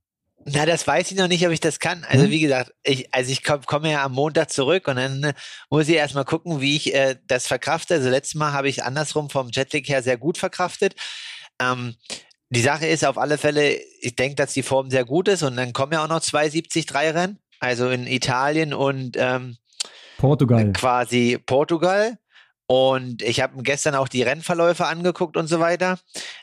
Na, 0.45 0.67
das 0.67 0.87
weiß 0.87 1.11
ich 1.11 1.17
noch 1.17 1.29
nicht, 1.29 1.47
ob 1.47 1.51
ich 1.51 1.61
das 1.61 1.79
kann. 1.79 2.05
Also 2.05 2.25
hm? 2.25 2.31
wie 2.31 2.41
gesagt, 2.41 2.75
ich, 2.83 3.13
also 3.15 3.33
ich 3.33 3.43
komme 3.43 3.63
komm 3.65 3.87
ja 3.87 4.05
am 4.05 4.13
Montag 4.13 4.51
zurück 4.51 4.87
und 4.87 4.97
dann 4.97 5.23
äh, 5.23 5.35
muss 5.71 5.89
ich 5.89 5.95
erstmal 5.95 6.27
gucken, 6.27 6.61
wie 6.61 6.77
ich 6.77 6.95
äh, 6.95 7.17
das 7.27 7.47
verkrafte. 7.47 7.95
Also 7.95 8.11
letztes 8.11 8.35
Mal 8.35 8.53
habe 8.53 8.69
ich 8.69 8.85
andersrum 8.85 9.31
vom 9.31 9.49
Jetlag 9.51 9.89
her 9.89 10.03
sehr 10.03 10.19
gut 10.19 10.37
verkraftet. 10.37 10.95
Ähm, 11.59 11.95
die 12.51 12.61
Sache 12.61 12.87
ist 12.87 13.03
auf 13.07 13.17
alle 13.17 13.39
Fälle, 13.39 13.81
ich 14.03 14.15
denke, 14.15 14.35
dass 14.35 14.53
die 14.53 14.63
Form 14.63 14.91
sehr 14.91 15.07
gut 15.07 15.29
ist 15.29 15.43
und 15.43 15.57
dann 15.57 15.73
kommen 15.73 15.95
ja 15.95 16.05
auch 16.05 16.09
noch 16.09 16.21
zwei 16.21 16.51
73 16.51 16.93
Rennen, 16.95 17.39
also 17.61 17.89
in 17.89 18.07
Italien 18.07 18.75
und 18.75 19.17
ähm, 19.19 19.57
Portugal. 20.19 20.71
Quasi 20.75 21.39
Portugal. 21.47 22.19
Und 22.69 23.23
ich 23.23 23.41
habe 23.41 23.63
gestern 23.63 23.95
auch 23.95 24.09
die 24.09 24.23
Rennverläufe 24.23 24.87
angeguckt 24.87 25.37
und 25.37 25.47
so 25.47 25.61
weiter. 25.61 25.99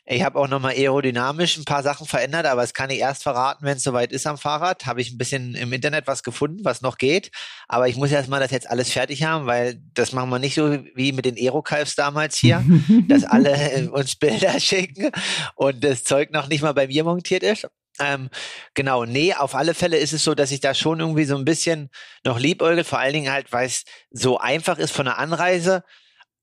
Ich 0.05 0.23
habe 0.23 0.39
auch 0.39 0.47
nochmal 0.47 0.73
aerodynamisch 0.73 1.57
ein 1.57 1.65
paar 1.65 1.83
Sachen 1.83 2.07
verändert, 2.07 2.45
aber 2.45 2.61
das 2.61 2.73
kann 2.73 2.89
ich 2.89 2.99
erst 2.99 3.23
verraten, 3.23 3.65
wenn 3.65 3.75
es 3.75 3.83
soweit 3.83 4.13
ist 4.13 4.25
am 4.25 4.37
Fahrrad. 4.37 4.85
Habe 4.85 5.01
ich 5.01 5.11
ein 5.11 5.17
bisschen 5.17 5.53
im 5.55 5.73
Internet 5.73 6.07
was 6.07 6.23
gefunden, 6.23 6.63
was 6.63 6.81
noch 6.81 6.97
geht. 6.97 7.29
Aber 7.67 7.89
ich 7.89 7.97
muss 7.97 8.11
erstmal 8.11 8.39
das 8.39 8.51
jetzt 8.51 8.69
alles 8.69 8.89
fertig 8.89 9.23
haben, 9.23 9.47
weil 9.47 9.81
das 9.93 10.13
machen 10.13 10.29
wir 10.29 10.39
nicht 10.39 10.55
so 10.55 10.79
wie 10.95 11.11
mit 11.11 11.25
den 11.25 11.35
Aerocalves 11.35 11.95
damals 11.95 12.37
hier, 12.37 12.63
dass 13.09 13.25
alle 13.25 13.91
uns 13.91 14.15
Bilder 14.15 14.57
schicken 14.61 15.11
und 15.55 15.83
das 15.83 16.05
Zeug 16.05 16.31
noch 16.31 16.47
nicht 16.47 16.61
mal 16.61 16.73
bei 16.73 16.87
mir 16.87 17.03
montiert 17.03 17.43
ist. 17.43 17.67
Ähm, 17.99 18.29
genau, 18.73 19.05
nee, 19.05 19.33
auf 19.33 19.55
alle 19.55 19.73
Fälle 19.73 19.97
ist 19.97 20.13
es 20.13 20.23
so, 20.23 20.33
dass 20.33 20.51
ich 20.51 20.61
da 20.61 20.73
schon 20.73 20.99
irgendwie 20.99 21.25
so 21.25 21.35
ein 21.37 21.45
bisschen 21.45 21.89
noch 22.25 22.39
liebäugel, 22.39 22.83
vor 22.83 22.97
allen 22.97 23.13
Dingen 23.13 23.31
halt, 23.31 23.51
weil 23.51 23.67
es 23.67 23.83
so 24.09 24.39
einfach 24.39 24.79
ist 24.79 24.91
von 24.93 25.05
der 25.05 25.19
Anreise 25.19 25.83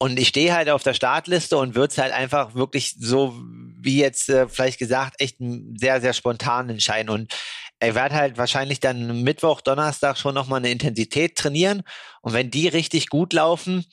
und 0.02 0.18
ich 0.18 0.28
stehe 0.28 0.54
halt 0.54 0.70
auf 0.70 0.82
der 0.82 0.94
Startliste 0.94 1.58
und 1.58 1.74
würde 1.74 1.92
es 1.92 1.98
halt 1.98 2.14
einfach 2.14 2.54
wirklich 2.54 2.96
so, 2.98 3.38
wie 3.78 3.98
jetzt 3.98 4.30
äh, 4.30 4.48
vielleicht 4.48 4.78
gesagt, 4.78 5.20
echt 5.20 5.36
sehr, 5.76 6.00
sehr 6.00 6.14
spontan 6.14 6.70
entscheiden. 6.70 7.10
Und 7.10 7.34
er 7.80 7.94
wird 7.94 8.12
halt 8.12 8.38
wahrscheinlich 8.38 8.80
dann 8.80 9.22
Mittwoch, 9.22 9.60
Donnerstag 9.60 10.16
schon 10.16 10.34
nochmal 10.34 10.60
eine 10.60 10.70
Intensität 10.70 11.36
trainieren. 11.36 11.82
Und 12.22 12.32
wenn 12.32 12.50
die 12.50 12.66
richtig 12.66 13.10
gut 13.10 13.34
laufen, 13.34 13.84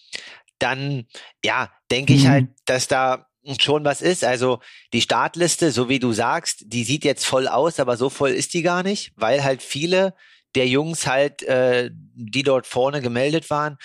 dann, 0.59 1.07
ja, 1.43 1.69
denke 1.91 2.13
mhm. 2.13 2.19
ich 2.19 2.27
halt, 2.27 2.47
dass 2.63 2.87
da 2.87 3.27
schon 3.59 3.83
was 3.83 4.01
ist. 4.01 4.23
Also 4.23 4.61
die 4.93 5.01
Startliste, 5.01 5.71
so 5.71 5.89
wie 5.89 5.99
du 5.99 6.13
sagst, 6.13 6.63
die 6.67 6.85
sieht 6.85 7.03
jetzt 7.03 7.25
voll 7.25 7.49
aus, 7.49 7.81
aber 7.81 7.97
so 7.97 8.09
voll 8.09 8.31
ist 8.31 8.53
die 8.53 8.61
gar 8.61 8.81
nicht, 8.81 9.11
weil 9.17 9.43
halt 9.43 9.61
viele 9.61 10.13
der 10.55 10.69
Jungs 10.69 11.05
halt, 11.05 11.43
äh, 11.43 11.91
die 11.91 12.43
dort 12.43 12.65
vorne 12.65 13.01
gemeldet 13.01 13.49
waren, 13.49 13.77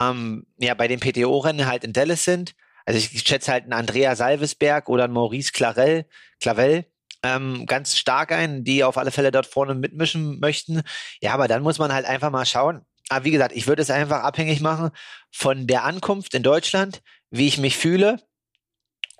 ähm, 0.00 0.46
ja, 0.58 0.74
bei 0.74 0.88
den 0.88 1.00
PTO-Rennen 1.00 1.66
halt 1.66 1.84
in 1.84 1.92
Dallas 1.92 2.24
sind. 2.24 2.54
Also 2.86 2.98
ich 2.98 3.22
schätze 3.22 3.52
halt 3.52 3.64
einen 3.64 3.72
Andrea 3.72 4.16
Salvesberg 4.16 4.88
oder 4.88 5.04
einen 5.04 5.12
Maurice 5.12 5.52
Clarell, 5.52 6.06
Clavel 6.40 6.86
ähm, 7.22 7.66
ganz 7.66 7.96
stark 7.98 8.32
ein, 8.32 8.64
die 8.64 8.84
auf 8.84 8.96
alle 8.96 9.10
Fälle 9.10 9.30
dort 9.30 9.46
vorne 9.46 9.74
mitmischen 9.74 10.40
möchten. 10.40 10.82
Ja, 11.20 11.34
aber 11.34 11.48
dann 11.48 11.62
muss 11.62 11.78
man 11.78 11.92
halt 11.92 12.06
einfach 12.06 12.30
mal 12.30 12.46
schauen. 12.46 12.84
Aber 13.08 13.24
wie 13.24 13.30
gesagt, 13.30 13.54
ich 13.54 13.66
würde 13.66 13.82
es 13.82 13.90
einfach 13.90 14.22
abhängig 14.22 14.60
machen 14.60 14.90
von 15.30 15.66
der 15.66 15.84
Ankunft 15.84 16.34
in 16.34 16.42
Deutschland, 16.42 17.02
wie 17.30 17.48
ich 17.48 17.58
mich 17.58 17.76
fühle. 17.76 18.20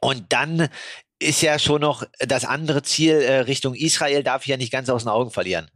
Und 0.01 0.33
dann 0.33 0.69
ist 1.19 1.43
ja 1.43 1.59
schon 1.59 1.83
noch 1.83 2.05
das 2.19 2.45
andere 2.45 2.83
Ziel 2.83 3.16
äh, 3.16 3.40
Richtung 3.40 3.75
Israel, 3.75 4.23
darf 4.23 4.43
ich 4.43 4.49
ja 4.49 4.57
nicht 4.57 4.73
ganz 4.73 4.88
aus 4.88 5.03
den 5.05 5.11
Augen 5.11 5.31
verlieren. 5.31 5.71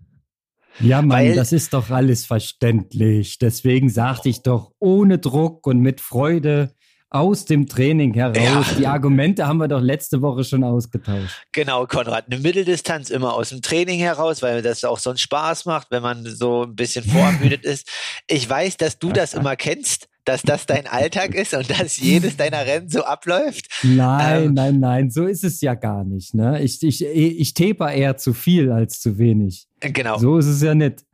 Ja, 0.80 1.02
Mann, 1.02 1.18
Weil, 1.18 1.34
das 1.34 1.52
ist 1.52 1.72
doch 1.72 1.90
alles 1.90 2.26
verständlich. 2.26 3.38
Deswegen 3.38 3.90
sagte 3.90 4.28
ich 4.28 4.42
doch 4.42 4.72
ohne 4.78 5.18
Druck 5.18 5.66
und 5.66 5.80
mit 5.80 6.00
Freude 6.00 6.74
aus 7.14 7.44
dem 7.44 7.68
Training 7.68 8.12
heraus. 8.14 8.66
Ja. 8.72 8.74
Die 8.76 8.86
Argumente 8.88 9.46
haben 9.46 9.58
wir 9.58 9.68
doch 9.68 9.80
letzte 9.80 10.20
Woche 10.20 10.42
schon 10.42 10.64
ausgetauscht. 10.64 11.44
Genau, 11.52 11.86
Konrad. 11.86 12.24
Eine 12.26 12.40
Mitteldistanz 12.40 13.08
immer 13.08 13.34
aus 13.34 13.50
dem 13.50 13.62
Training 13.62 14.00
heraus, 14.00 14.42
weil 14.42 14.62
das 14.62 14.82
auch 14.82 14.98
sonst 14.98 15.20
Spaß 15.20 15.64
macht, 15.64 15.92
wenn 15.92 16.02
man 16.02 16.26
so 16.26 16.64
ein 16.64 16.74
bisschen 16.74 17.04
vorermüdet 17.04 17.64
ist. 17.64 17.88
Ich 18.26 18.50
weiß, 18.50 18.78
dass 18.78 18.98
du 18.98 19.12
das 19.12 19.34
immer 19.34 19.54
kennst 19.54 20.08
dass 20.24 20.42
das 20.42 20.66
dein 20.66 20.86
Alltag 20.86 21.34
ist 21.34 21.54
und 21.54 21.68
dass 21.70 21.98
jedes 21.98 22.36
deiner 22.36 22.66
Rennen 22.66 22.88
so 22.88 23.04
abläuft? 23.04 23.66
Nein, 23.82 24.44
ähm, 24.44 24.54
nein, 24.54 24.80
nein, 24.80 25.10
so 25.10 25.26
ist 25.26 25.44
es 25.44 25.60
ja 25.60 25.74
gar 25.74 26.04
nicht. 26.04 26.34
Ne? 26.34 26.62
Ich, 26.62 26.82
ich, 26.82 27.04
ich 27.04 27.54
taper 27.54 27.92
eher 27.92 28.16
zu 28.16 28.32
viel 28.32 28.72
als 28.72 29.00
zu 29.00 29.18
wenig. 29.18 29.66
Genau. 29.80 30.18
So 30.18 30.38
ist 30.38 30.46
es 30.46 30.62
ja 30.62 30.74
nicht. 30.74 31.04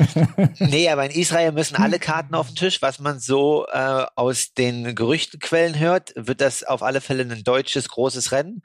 nee, 0.58 0.88
aber 0.88 1.04
in 1.04 1.10
Israel 1.10 1.52
müssen 1.52 1.76
alle 1.76 1.98
Karten 1.98 2.34
auf 2.34 2.48
den 2.48 2.56
Tisch. 2.56 2.80
Was 2.80 2.98
man 2.98 3.18
so 3.18 3.66
äh, 3.70 4.06
aus 4.16 4.54
den 4.54 4.94
Gerüchtenquellen 4.94 5.78
hört, 5.78 6.12
wird 6.16 6.40
das 6.40 6.64
auf 6.64 6.82
alle 6.82 7.00
Fälle 7.00 7.24
ein 7.24 7.44
deutsches 7.44 7.88
großes 7.88 8.32
Rennen. 8.32 8.62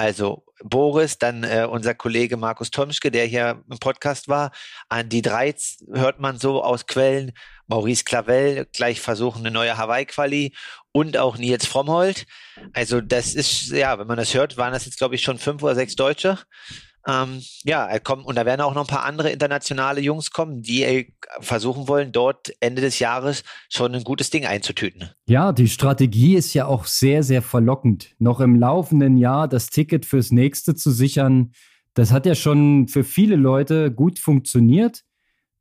Also 0.00 0.44
Boris, 0.62 1.18
dann 1.18 1.44
äh, 1.44 1.66
unser 1.70 1.94
Kollege 1.94 2.38
Markus 2.38 2.70
Tomschke, 2.70 3.10
der 3.10 3.26
hier 3.26 3.62
im 3.70 3.78
Podcast 3.78 4.28
war. 4.28 4.50
An 4.88 5.10
die 5.10 5.20
drei 5.20 5.54
hört 5.92 6.20
man 6.20 6.38
so 6.38 6.62
aus 6.62 6.86
Quellen. 6.86 7.32
Maurice 7.70 8.04
Clavel 8.04 8.66
gleich 8.72 9.00
versuchen 9.00 9.38
eine 9.38 9.50
neue 9.50 9.78
Hawaii-Quali 9.78 10.52
und 10.92 11.16
auch 11.16 11.38
Nils 11.38 11.66
Frommholt. 11.66 12.26
Also 12.72 13.00
das 13.00 13.34
ist, 13.34 13.70
ja, 13.70 13.98
wenn 13.98 14.08
man 14.08 14.18
das 14.18 14.34
hört, 14.34 14.56
waren 14.56 14.72
das 14.72 14.84
jetzt 14.84 14.98
glaube 14.98 15.14
ich 15.14 15.22
schon 15.22 15.38
fünf 15.38 15.62
oder 15.62 15.74
sechs 15.74 15.94
Deutsche. 15.94 16.38
Ähm, 17.06 17.40
ja, 17.64 17.98
kommen, 18.00 18.24
und 18.24 18.36
da 18.36 18.44
werden 18.44 18.60
auch 18.60 18.74
noch 18.74 18.82
ein 18.82 18.86
paar 18.86 19.04
andere 19.04 19.30
internationale 19.30 20.02
Jungs 20.02 20.32
kommen, 20.32 20.60
die 20.60 21.14
versuchen 21.40 21.88
wollen, 21.88 22.12
dort 22.12 22.52
Ende 22.60 22.82
des 22.82 22.98
Jahres 22.98 23.42
schon 23.70 23.94
ein 23.94 24.04
gutes 24.04 24.28
Ding 24.28 24.44
einzutüten. 24.44 25.08
Ja, 25.26 25.52
die 25.52 25.68
Strategie 25.68 26.34
ist 26.34 26.52
ja 26.52 26.66
auch 26.66 26.84
sehr, 26.84 27.22
sehr 27.22 27.40
verlockend. 27.40 28.14
Noch 28.18 28.40
im 28.40 28.56
laufenden 28.56 29.16
Jahr 29.16 29.48
das 29.48 29.68
Ticket 29.68 30.04
fürs 30.04 30.30
nächste 30.30 30.74
zu 30.74 30.90
sichern, 30.90 31.52
das 31.94 32.12
hat 32.12 32.26
ja 32.26 32.34
schon 32.34 32.86
für 32.88 33.02
viele 33.02 33.36
Leute 33.36 33.90
gut 33.90 34.18
funktioniert. 34.18 35.02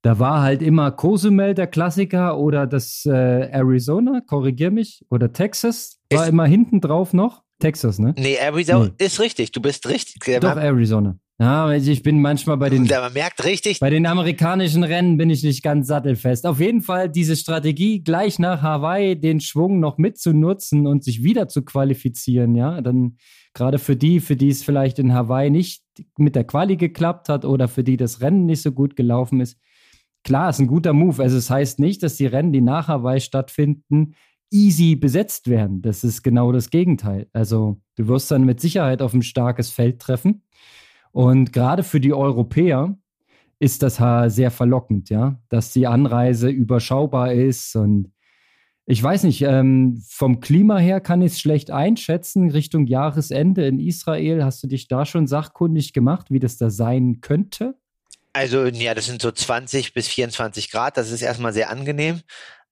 Da 0.02 0.18
war 0.18 0.42
halt 0.42 0.62
immer 0.62 0.92
Cozumel 0.92 1.54
der 1.54 1.68
Klassiker 1.68 2.38
oder 2.38 2.68
das 2.68 3.06
äh, 3.06 3.12
Arizona, 3.12 4.22
korrigier 4.26 4.72
mich, 4.72 5.06
oder 5.10 5.34
Texas 5.34 6.00
war 6.12 6.24
ist 6.24 6.30
immer 6.30 6.46
hinten 6.46 6.80
drauf 6.80 7.14
noch. 7.14 7.44
Texas, 7.60 8.00
ne? 8.00 8.16
Nee, 8.18 8.36
Arizona 8.36 8.86
nee. 8.86 9.06
ist 9.06 9.20
richtig. 9.20 9.52
Du 9.52 9.62
bist 9.62 9.88
richtig. 9.90 10.24
Doch, 10.40 10.56
Arizona. 10.56 11.20
Ja, 11.42 11.72
ich 11.72 12.04
bin 12.04 12.22
manchmal 12.22 12.58
bei 12.58 12.70
den. 12.70 12.84
man 12.84 13.14
merkt 13.14 13.46
richtig. 13.46 13.80
Bei 13.80 13.90
den 13.90 14.06
amerikanischen 14.06 14.84
Rennen 14.84 15.16
bin 15.18 15.30
ich 15.30 15.42
nicht 15.42 15.64
ganz 15.64 15.88
sattelfest. 15.88 16.46
Auf 16.46 16.60
jeden 16.60 16.82
Fall 16.82 17.08
diese 17.08 17.38
Strategie, 17.38 18.04
gleich 18.04 18.40
nach 18.40 18.62
Hawaii 18.62 19.18
den 19.18 19.40
Schwung 19.40 19.80
noch 19.80 19.98
mitzunutzen 19.98 20.86
und 20.86 21.04
sich 21.04 21.24
wieder 21.24 21.48
zu 21.48 21.64
qualifizieren, 21.64 22.56
ja, 22.56 22.82
dann 22.82 23.18
gerade 23.54 23.80
für 23.80 23.96
die, 23.96 24.20
für 24.20 24.36
die 24.36 24.50
es 24.50 24.64
vielleicht 24.64 25.00
in 25.00 25.14
Hawaii 25.14 25.50
nicht 25.50 25.82
mit 26.18 26.36
der 26.36 26.44
Quali 26.44 26.76
geklappt 26.76 27.30
hat 27.30 27.46
oder 27.46 27.70
für 27.70 27.86
die 27.86 27.96
das 27.96 28.20
Rennen 28.20 28.46
nicht 28.46 28.62
so 28.62 28.74
gut 28.74 28.98
gelaufen 28.98 29.40
ist. 29.40 29.58
Klar, 30.24 30.50
ist 30.50 30.60
ein 30.60 30.68
guter 30.68 30.94
Move. 30.94 31.22
Also 31.22 31.38
es 31.38 31.48
das 31.48 31.56
heißt 31.56 31.80
nicht, 31.80 32.04
dass 32.04 32.16
die 32.16 32.26
Rennen, 32.26 32.52
die 32.52 32.62
nach 32.62 32.88
Hawaii 32.88 33.20
stattfinden, 33.20 34.16
easy 34.52 34.96
besetzt 34.96 35.50
werden. 35.50 35.82
Das 35.82 36.04
ist 36.04 36.24
genau 36.24 36.52
das 36.52 36.70
Gegenteil. 36.70 37.28
Also 37.34 37.82
du 37.96 38.08
wirst 38.08 38.32
dann 38.32 38.44
mit 38.44 38.60
Sicherheit 38.60 39.02
auf 39.02 39.14
ein 39.14 39.22
starkes 39.22 39.70
Feld 39.70 40.00
treffen. 40.00 40.44
Und 41.12 41.54
gerade 41.54 41.84
für 41.84 42.00
die 42.00 42.14
Europäer 42.14 42.98
ist 43.60 43.84
das 43.84 43.98
sehr 44.34 44.52
verlockend, 44.52 45.10
ja, 45.10 45.40
dass 45.50 45.74
die 45.74 45.88
Anreise 45.88 46.50
überschaubar 46.50 47.34
ist 47.34 47.76
und 47.76 48.12
ich 48.92 49.04
weiß 49.04 49.26
nicht, 49.26 49.44
ähm, 49.44 50.02
vom 50.08 50.40
Klima 50.40 50.80
her 50.80 51.00
kann 51.00 51.22
ich 51.22 51.34
es 51.34 51.40
schlecht 51.40 51.70
einschätzen. 51.70 52.50
Richtung 52.50 52.88
Jahresende 52.88 53.68
in 53.68 53.78
Israel, 53.78 54.44
hast 54.44 54.64
du 54.64 54.68
dich 54.68 54.88
da 54.88 55.06
schon 55.06 55.28
sachkundig 55.28 55.94
gemacht, 55.94 56.32
wie 56.32 56.40
das 56.40 56.58
da 56.58 56.72
sein 56.72 57.22
könnte? 57.22 57.76
Also, 58.34 58.66
ja, 58.66 58.94
das 58.94 59.08
sind 59.08 59.22
so 59.22 59.32
20 59.32 59.94
bis 59.94 60.08
24 60.08 60.72
Grad. 60.72 60.98
Das 60.98 61.12
ist 61.12 61.22
erstmal 61.22 61.54
sehr 61.54 61.70
angenehm. 61.70 62.22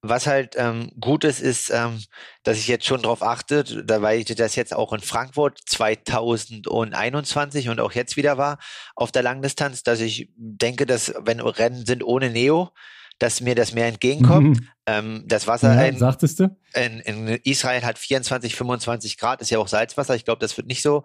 Was 0.01 0.27
halt 0.27 0.55
ähm, 0.57 0.91
gut 0.99 1.23
ist, 1.23 1.41
ist, 1.41 1.71
ähm, 1.71 2.03
dass 2.43 2.57
ich 2.57 2.67
jetzt 2.67 2.85
schon 2.85 3.01
darauf 3.01 3.23
achte, 3.23 3.63
da 3.63 4.01
weil 4.03 4.19
ich 4.19 4.25
das 4.25 4.55
jetzt 4.55 4.75
auch 4.75 4.93
in 4.93 5.01
Frankfurt 5.01 5.59
2021 5.65 7.69
und 7.69 7.79
auch 7.79 7.93
jetzt 7.93 8.15
wieder 8.15 8.37
war 8.37 8.59
auf 8.95 9.11
der 9.11 9.23
Langdistanz, 9.23 9.81
dass 9.81 9.99
ich 9.99 10.29
denke, 10.37 10.85
dass 10.85 11.13
wenn 11.19 11.39
Rennen 11.39 11.85
sind 11.85 12.03
ohne 12.03 12.29
Neo, 12.29 12.71
dass 13.19 13.41
mir 13.41 13.55
das 13.55 13.73
mehr 13.73 13.87
entgegenkommt. 13.87 14.59
Mhm. 14.59 14.67
Ähm, 14.85 15.23
das 15.25 15.47
Wasser 15.47 15.73
ja, 15.73 15.83
in, 15.83 15.97
sagtest 15.97 16.39
du? 16.39 16.55
In, 16.73 16.99
in, 16.99 17.27
Israel 17.43 17.83
hat 17.83 17.97
24, 17.97 18.55
25 18.55 19.17
Grad, 19.17 19.41
ist 19.41 19.49
ja 19.49 19.59
auch 19.59 19.67
Salzwasser. 19.67 20.15
Ich 20.15 20.25
glaube, 20.25 20.39
das 20.39 20.55
wird 20.57 20.67
nicht 20.67 20.81
so. 20.81 21.03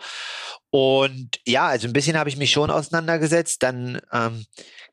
Und 0.71 1.41
ja, 1.47 1.67
also 1.67 1.87
ein 1.87 1.93
bisschen 1.93 2.19
habe 2.19 2.29
ich 2.29 2.37
mich 2.37 2.51
schon 2.51 2.71
auseinandergesetzt. 2.71 3.63
Dann 3.63 4.01
ähm, 4.13 4.45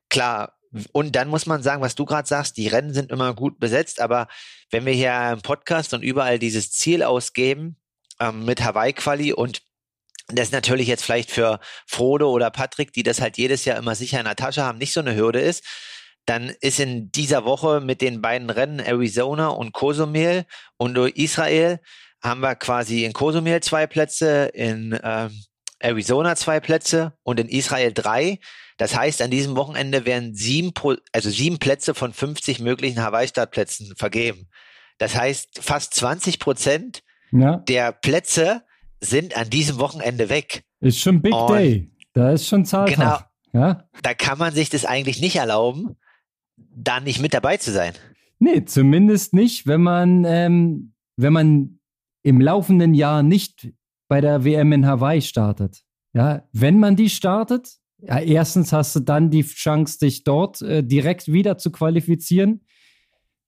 klar, 0.10 0.54
und 0.92 1.16
dann 1.16 1.28
muss 1.28 1.46
man 1.46 1.64
sagen, 1.64 1.82
was 1.82 1.96
du 1.96 2.06
gerade 2.06 2.28
sagst, 2.28 2.58
die 2.58 2.68
Rennen 2.68 2.94
sind 2.94 3.12
immer 3.12 3.34
gut 3.34 3.60
besetzt, 3.60 4.00
aber 4.00 4.28
wenn 4.72 4.86
wir 4.86 4.94
hier 4.94 5.32
im 5.34 5.42
Podcast 5.42 5.94
und 5.94 6.04
überall 6.04 6.38
dieses 6.38 6.72
Ziel 6.72 7.04
ausgeben 7.04 7.78
ähm, 8.20 8.46
mit 8.46 8.64
Hawaii-Quali 8.64 9.34
und 9.34 9.64
das 10.28 10.52
natürlich 10.52 10.88
jetzt 10.88 11.04
vielleicht 11.04 11.32
für 11.32 11.60
Frodo 11.88 12.30
oder 12.30 12.52
Patrick, 12.52 12.94
die 12.94 13.02
das 13.02 13.20
halt 13.20 13.38
jedes 13.38 13.66
Jahr 13.66 13.78
immer 13.78 13.96
sicher 13.96 14.20
in 14.20 14.26
der 14.26 14.36
Tasche 14.36 14.64
haben, 14.64 14.78
nicht 14.78 14.94
so 14.94 15.00
eine 15.00 15.16
Hürde 15.16 15.40
ist, 15.40 15.64
dann 16.30 16.52
ist 16.62 16.80
in 16.80 17.12
dieser 17.12 17.44
Woche 17.44 17.82
mit 17.82 18.02
den 18.02 18.22
beiden 18.22 18.52
Rennen 18.52 18.80
Arizona 18.80 19.48
und 19.48 19.74
Kosumel 19.74 20.46
und 20.78 20.96
Israel 20.96 21.80
haben 22.22 22.42
wir 22.42 22.54
quasi 22.54 23.04
in 23.04 23.14
Kosumel 23.14 23.62
zwei 23.64 23.88
Plätze, 23.88 24.46
in 24.54 24.98
ähm, 25.04 25.32
Arizona 25.80 26.36
zwei 26.36 26.60
Plätze 26.60 27.14
und 27.24 27.40
in 27.40 27.50
Israel 27.50 27.94
drei. 27.94 28.38
Das 28.78 28.96
heißt, 28.96 29.24
an 29.24 29.32
diesem 29.32 29.56
Wochenende 29.56 30.06
werden 30.06 30.36
sieben, 30.36 30.72
also 31.14 31.32
sieben 31.32 31.58
Plätze 31.58 31.96
von 31.96 32.14
50 32.14 32.60
möglichen 32.60 33.02
Hawaii-Startplätzen 33.02 33.96
vergeben. 33.98 34.50
Das 35.00 35.16
heißt, 35.16 35.64
fast 35.64 35.96
20 35.96 36.38
Prozent 36.38 37.02
ja. 37.32 37.58
der 37.58 37.92
Plätze 37.92 38.62
sind 39.02 39.36
an 39.36 39.50
diesem 39.50 39.80
Wochenende 39.80 40.30
weg. 40.30 40.64
Ist 40.80 41.00
schon 41.00 41.24
Big 41.24 41.34
Und 41.34 41.50
Day. 41.56 41.92
Da 42.14 42.32
ist 42.32 42.48
schon 42.48 42.66
Zahltag. 42.66 42.96
Genau. 43.52 43.66
Ja? 43.66 43.90
Da 44.04 44.14
kann 44.14 44.38
man 44.38 44.54
sich 44.54 44.70
das 44.70 44.86
eigentlich 44.86 45.22
nicht 45.22 45.38
erlauben, 45.38 45.98
da 46.84 47.00
nicht 47.00 47.22
mit 47.22 47.34
dabei 47.34 47.58
zu 47.58 47.72
sein. 47.72 47.94
Nee, 48.40 48.66
zumindest 48.66 49.34
nicht, 49.34 49.68
wenn 49.68 49.82
man, 49.82 50.24
ähm, 50.26 50.94
wenn 51.18 51.34
man 51.34 51.80
im 52.24 52.40
laufenden 52.40 52.94
Jahr 52.94 53.24
nicht 53.24 53.72
bei 54.08 54.22
der 54.22 54.44
WM 54.44 54.72
in 54.72 54.86
Hawaii 54.86 55.22
startet. 55.22 55.84
Ja, 56.14 56.48
wenn 56.52 56.80
man 56.80 56.96
die 56.96 57.10
startet, 57.10 57.70
ja, 58.00 58.20
erstens 58.20 58.72
hast 58.72 58.96
du 58.96 59.02
dann 59.02 59.30
die 59.30 59.44
Chance, 59.44 60.00
dich 60.00 60.24
dort 60.24 60.62
äh, 60.62 60.84
direkt 60.84 61.32
wieder 61.32 61.58
zu 61.58 61.72
qualifizieren. 61.72 62.66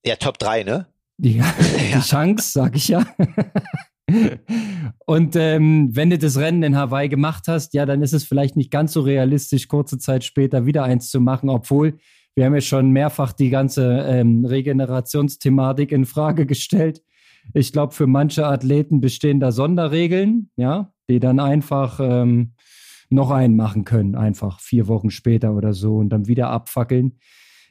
Ja, 0.05 0.15
Top 0.17 0.37
3, 0.37 0.63
ne? 0.63 0.87
Die, 1.17 1.37
ja. 1.37 1.53
die 1.95 2.01
Chance, 2.01 2.51
sag 2.51 2.75
ich 2.75 2.89
ja. 2.89 3.05
Und 5.05 5.35
ähm, 5.37 5.89
wenn 5.95 6.09
du 6.09 6.17
das 6.17 6.37
Rennen 6.37 6.63
in 6.63 6.75
Hawaii 6.75 7.07
gemacht 7.07 7.47
hast, 7.47 7.73
ja, 7.73 7.85
dann 7.85 8.01
ist 8.01 8.13
es 8.13 8.25
vielleicht 8.25 8.57
nicht 8.57 8.71
ganz 8.71 8.91
so 8.93 9.01
realistisch, 9.01 9.69
kurze 9.69 9.97
Zeit 9.99 10.25
später 10.25 10.65
wieder 10.65 10.83
eins 10.83 11.09
zu 11.09 11.21
machen, 11.21 11.49
obwohl 11.49 11.97
wir 12.35 12.45
haben 12.45 12.53
ja 12.53 12.61
schon 12.61 12.91
mehrfach 12.91 13.33
die 13.33 13.49
ganze 13.49 14.05
ähm, 14.07 14.45
Regenerationsthematik 14.45 15.91
in 15.91 16.05
Frage 16.05 16.45
gestellt. 16.45 17.03
Ich 17.53 17.73
glaube, 17.73 17.93
für 17.93 18.07
manche 18.07 18.45
Athleten 18.45 19.01
bestehen 19.01 19.39
da 19.39 19.51
Sonderregeln, 19.51 20.49
ja, 20.55 20.93
die 21.09 21.19
dann 21.19 21.39
einfach 21.39 21.99
ähm, 22.01 22.53
noch 23.09 23.31
einen 23.31 23.55
machen 23.55 23.83
können, 23.83 24.15
einfach 24.15 24.59
vier 24.59 24.87
Wochen 24.87 25.09
später 25.09 25.53
oder 25.53 25.73
so 25.73 25.97
und 25.97 26.09
dann 26.09 26.27
wieder 26.27 26.49
abfackeln. 26.49 27.17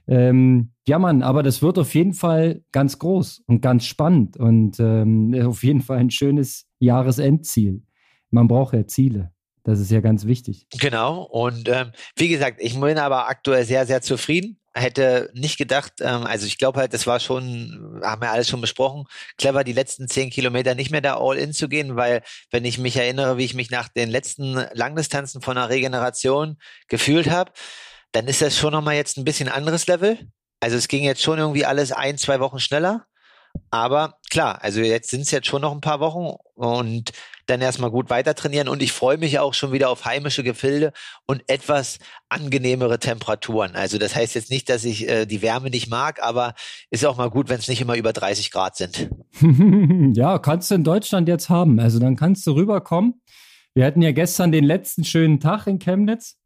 Ähm, 0.07 0.73
ja, 0.87 0.99
Mann, 0.99 1.23
aber 1.23 1.43
das 1.43 1.63
wird 1.63 1.79
auf 1.79 1.95
jeden 1.95 2.15
Fall 2.15 2.63
ganz 2.73 2.99
groß 2.99 3.45
und 3.47 3.61
ganz 3.63 3.87
spannend 3.87 4.37
und 4.37 4.79
ähm, 4.81 5.35
auf 5.45 5.63
jeden 5.63 5.81
Fall 5.81 5.99
ein 5.99 6.11
schönes 6.11 6.67
Jahresendziel. 6.81 7.83
Man 8.31 8.49
braucht 8.49 8.75
ja 8.75 8.87
Ziele. 8.87 9.33
Das 9.65 9.79
ist 9.79 9.91
ja 9.91 10.01
ganz 10.01 10.25
wichtig. 10.25 10.67
Genau. 10.79 11.23
Und 11.23 11.69
ähm, 11.69 11.93
wie 12.17 12.29
gesagt, 12.29 12.59
ich 12.61 12.79
bin 12.79 12.99
aber 12.99 13.29
aktuell 13.29 13.65
sehr, 13.65 13.87
sehr 13.87 14.03
zufrieden 14.03 14.61
hätte 14.75 15.31
nicht 15.35 15.59
gedacht, 15.59 15.95
ähm, 16.01 16.25
also 16.25 16.47
ich 16.47 16.59
glaube 16.59 16.79
halt, 16.79 16.95
das 16.95 17.07
war 17.07 17.21
schon, 17.21 18.01
haben 18.05 18.23
wir 18.23 18.31
alles 18.31 18.49
schon 18.49 18.61
besprochen, 18.61 19.05
clever, 19.37 19.65
die 19.65 19.73
letzten 19.73 20.09
zehn 20.09 20.31
Kilometer 20.31 20.75
nicht 20.75 20.91
mehr 20.91 21.01
da 21.01 21.19
all 21.19 21.39
in 21.39 21.53
zu 21.53 21.69
gehen, 21.69 21.97
weil 21.97 22.23
wenn 22.51 22.65
ich 22.65 22.79
mich 22.79 22.97
erinnere, 22.97 23.37
wie 23.37 23.45
ich 23.45 23.55
mich 23.55 23.71
nach 23.71 23.89
den 23.89 24.11
letzten 24.11 24.65
Langdistanzen 24.73 25.43
von 25.43 25.57
der 25.57 25.69
Regeneration 25.69 26.57
gefühlt 26.89 27.29
habe, 27.31 27.53
dann 28.13 28.27
ist 28.29 28.43
das 28.43 28.57
schon 28.57 28.73
nochmal 28.73 28.95
jetzt 28.95 29.19
ein 29.19 29.25
bisschen 29.25 29.49
anderes 29.49 29.87
Level. 29.87 30.19
Also 30.61 30.77
es 30.77 30.89
ging 30.89 31.05
jetzt 31.05 31.23
schon 31.23 31.39
irgendwie 31.39 31.65
alles 31.65 31.91
ein, 31.93 32.19
zwei 32.19 32.41
Wochen 32.41 32.61
schneller. 32.61 33.07
Aber 33.71 34.19
klar, 34.31 34.63
also 34.63 34.81
jetzt 34.81 35.11
sind 35.11 35.23
es 35.23 35.31
jetzt 35.33 35.49
schon 35.49 35.63
noch 35.63 35.73
ein 35.73 35.81
paar 35.81 35.99
Wochen 35.99 36.37
und 36.55 37.11
dann 37.51 37.61
erstmal 37.61 37.91
gut 37.91 38.11
weiter 38.11 38.35
trainieren. 38.35 38.69
Und 38.69 38.83
ich 38.83 38.93
freue 38.93 39.19
mich 39.19 39.39
auch 39.39 39.55
schon 39.55 39.73
wieder 39.73 39.91
auf 39.91 40.05
heimische 40.05 40.43
Gefilde 40.43 40.93
und 41.27 41.43
etwas 41.49 41.99
angenehmere 42.29 42.99
Temperaturen. 42.99 43.75
Also 43.75 43.99
das 43.99 44.15
heißt 44.15 44.35
jetzt 44.35 44.51
nicht, 44.51 44.69
dass 44.69 44.85
ich 44.85 45.09
äh, 45.09 45.27
die 45.27 45.43
Wärme 45.43 45.71
nicht 45.71 45.91
mag, 45.91 46.23
aber 46.23 46.55
ist 46.91 47.05
auch 47.05 47.17
mal 47.17 47.31
gut, 47.31 47.49
wenn 47.49 47.59
es 47.59 47.69
nicht 47.69 47.81
immer 47.81 47.97
über 47.97 48.13
30 48.13 48.51
Grad 48.51 48.77
sind. 48.77 49.11
ja, 50.17 50.39
kannst 50.39 50.71
du 50.71 50.77
in 50.77 50.85
Deutschland 50.85 51.29
jetzt 51.29 51.49
haben. 51.49 51.79
Also 51.81 51.99
dann 51.99 52.17
kannst 52.17 52.47
du 52.47 52.53
rüberkommen. 52.53 53.21
Wir 53.75 53.85
hatten 53.85 54.03
ja 54.03 54.13
gestern 54.13 54.51
den 54.51 54.65
letzten 54.65 55.05
schönen 55.05 55.39
Tag 55.39 55.67
in 55.67 55.79
Chemnitz. 55.79 56.40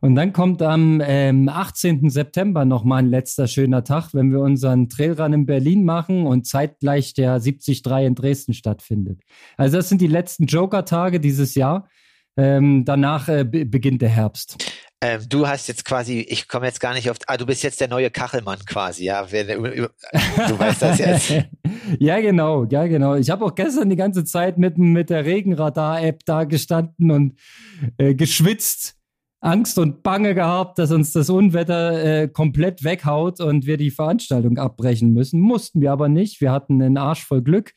Und 0.00 0.16
dann 0.16 0.34
kommt 0.34 0.60
am 0.60 1.00
ähm, 1.02 1.48
18. 1.48 2.10
September 2.10 2.66
nochmal 2.66 2.98
ein 2.98 3.08
letzter 3.08 3.46
schöner 3.46 3.84
Tag, 3.84 4.12
wenn 4.12 4.30
wir 4.30 4.40
unseren 4.40 4.90
Trailrun 4.90 5.32
in 5.32 5.46
Berlin 5.46 5.84
machen 5.84 6.26
und 6.26 6.46
zeitgleich 6.46 7.14
der 7.14 7.38
73 7.38 7.82
in 7.86 8.14
Dresden 8.14 8.52
stattfindet. 8.52 9.22
Also 9.56 9.78
das 9.78 9.88
sind 9.88 10.02
die 10.02 10.06
letzten 10.06 10.44
Joker-Tage 10.44 11.20
dieses 11.20 11.54
Jahr. 11.54 11.88
Ähm, 12.36 12.84
danach 12.84 13.28
äh, 13.28 13.44
beginnt 13.44 14.02
der 14.02 14.10
Herbst. 14.10 14.56
Ähm, 15.00 15.20
du 15.28 15.46
hast 15.46 15.68
jetzt 15.68 15.84
quasi, 15.84 16.20
ich 16.20 16.48
komme 16.48 16.66
jetzt 16.66 16.80
gar 16.80 16.92
nicht 16.92 17.08
auf, 17.08 17.16
ah, 17.26 17.36
du 17.36 17.46
bist 17.46 17.62
jetzt 17.62 17.80
der 17.80 17.88
neue 17.88 18.10
Kachelmann 18.10 18.58
quasi, 18.66 19.04
ja. 19.04 19.22
Du 19.22 19.28
weißt 19.28 20.82
das 20.82 20.98
jetzt. 20.98 21.32
ja, 21.98 22.20
genau, 22.20 22.64
ja, 22.64 22.86
genau. 22.86 23.14
Ich 23.14 23.30
habe 23.30 23.44
auch 23.44 23.54
gestern 23.54 23.88
die 23.88 23.96
ganze 23.96 24.24
Zeit 24.24 24.58
mit, 24.58 24.76
mit 24.76 25.10
der 25.10 25.24
Regenradar-App 25.24 26.20
da 26.26 26.44
gestanden 26.44 27.10
und 27.10 27.38
äh, 27.98 28.14
geschwitzt 28.14 28.96
Angst 29.44 29.78
und 29.78 30.02
Bange 30.02 30.34
gehabt, 30.34 30.78
dass 30.78 30.90
uns 30.90 31.12
das 31.12 31.28
Unwetter 31.28 32.22
äh, 32.22 32.28
komplett 32.28 32.82
weghaut 32.82 33.40
und 33.40 33.66
wir 33.66 33.76
die 33.76 33.90
Veranstaltung 33.90 34.56
abbrechen 34.56 35.12
müssen. 35.12 35.38
Mussten 35.38 35.82
wir 35.82 35.92
aber 35.92 36.08
nicht. 36.08 36.40
Wir 36.40 36.50
hatten 36.50 36.80
einen 36.80 36.96
Arsch 36.96 37.24
voll 37.24 37.42
Glück 37.42 37.74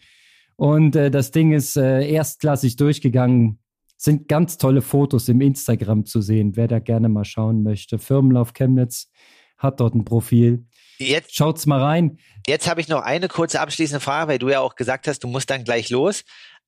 und 0.55 0.95
äh, 0.95 1.11
das 1.11 1.31
Ding 1.31 1.51
ist 1.51 1.75
äh, 1.75 2.09
erstklassig 2.09 2.77
durchgegangen. 2.77 3.59
Sind 3.97 4.29
ganz 4.29 4.57
tolle 4.57 4.81
Fotos 4.81 5.27
im 5.27 5.41
Instagram 5.41 6.05
zu 6.05 6.21
sehen, 6.21 6.55
wer 6.55 6.67
da 6.69 6.79
gerne 6.79 7.09
mal 7.09 7.25
schauen 7.25 7.63
möchte. 7.63 7.99
Firmenlauf 7.99 8.53
Chemnitz 8.53 9.09
hat 9.57 9.81
dort 9.81 9.93
ein 9.93 10.05
Profil. 10.05 10.65
Jetzt 10.99 11.35
schaut's 11.35 11.65
mal 11.65 11.81
rein. 11.81 12.17
Jetzt 12.45 12.69
habe 12.69 12.79
ich 12.79 12.87
noch 12.87 13.01
eine 13.01 13.27
kurze 13.27 13.59
abschließende 13.59 13.99
Frage, 13.99 14.31
weil 14.31 14.39
du 14.39 14.49
ja 14.49 14.61
auch 14.61 14.75
gesagt 14.75 15.07
hast, 15.07 15.23
du 15.23 15.27
musst 15.27 15.49
dann 15.49 15.65
gleich 15.65 15.89
los. 15.89 16.23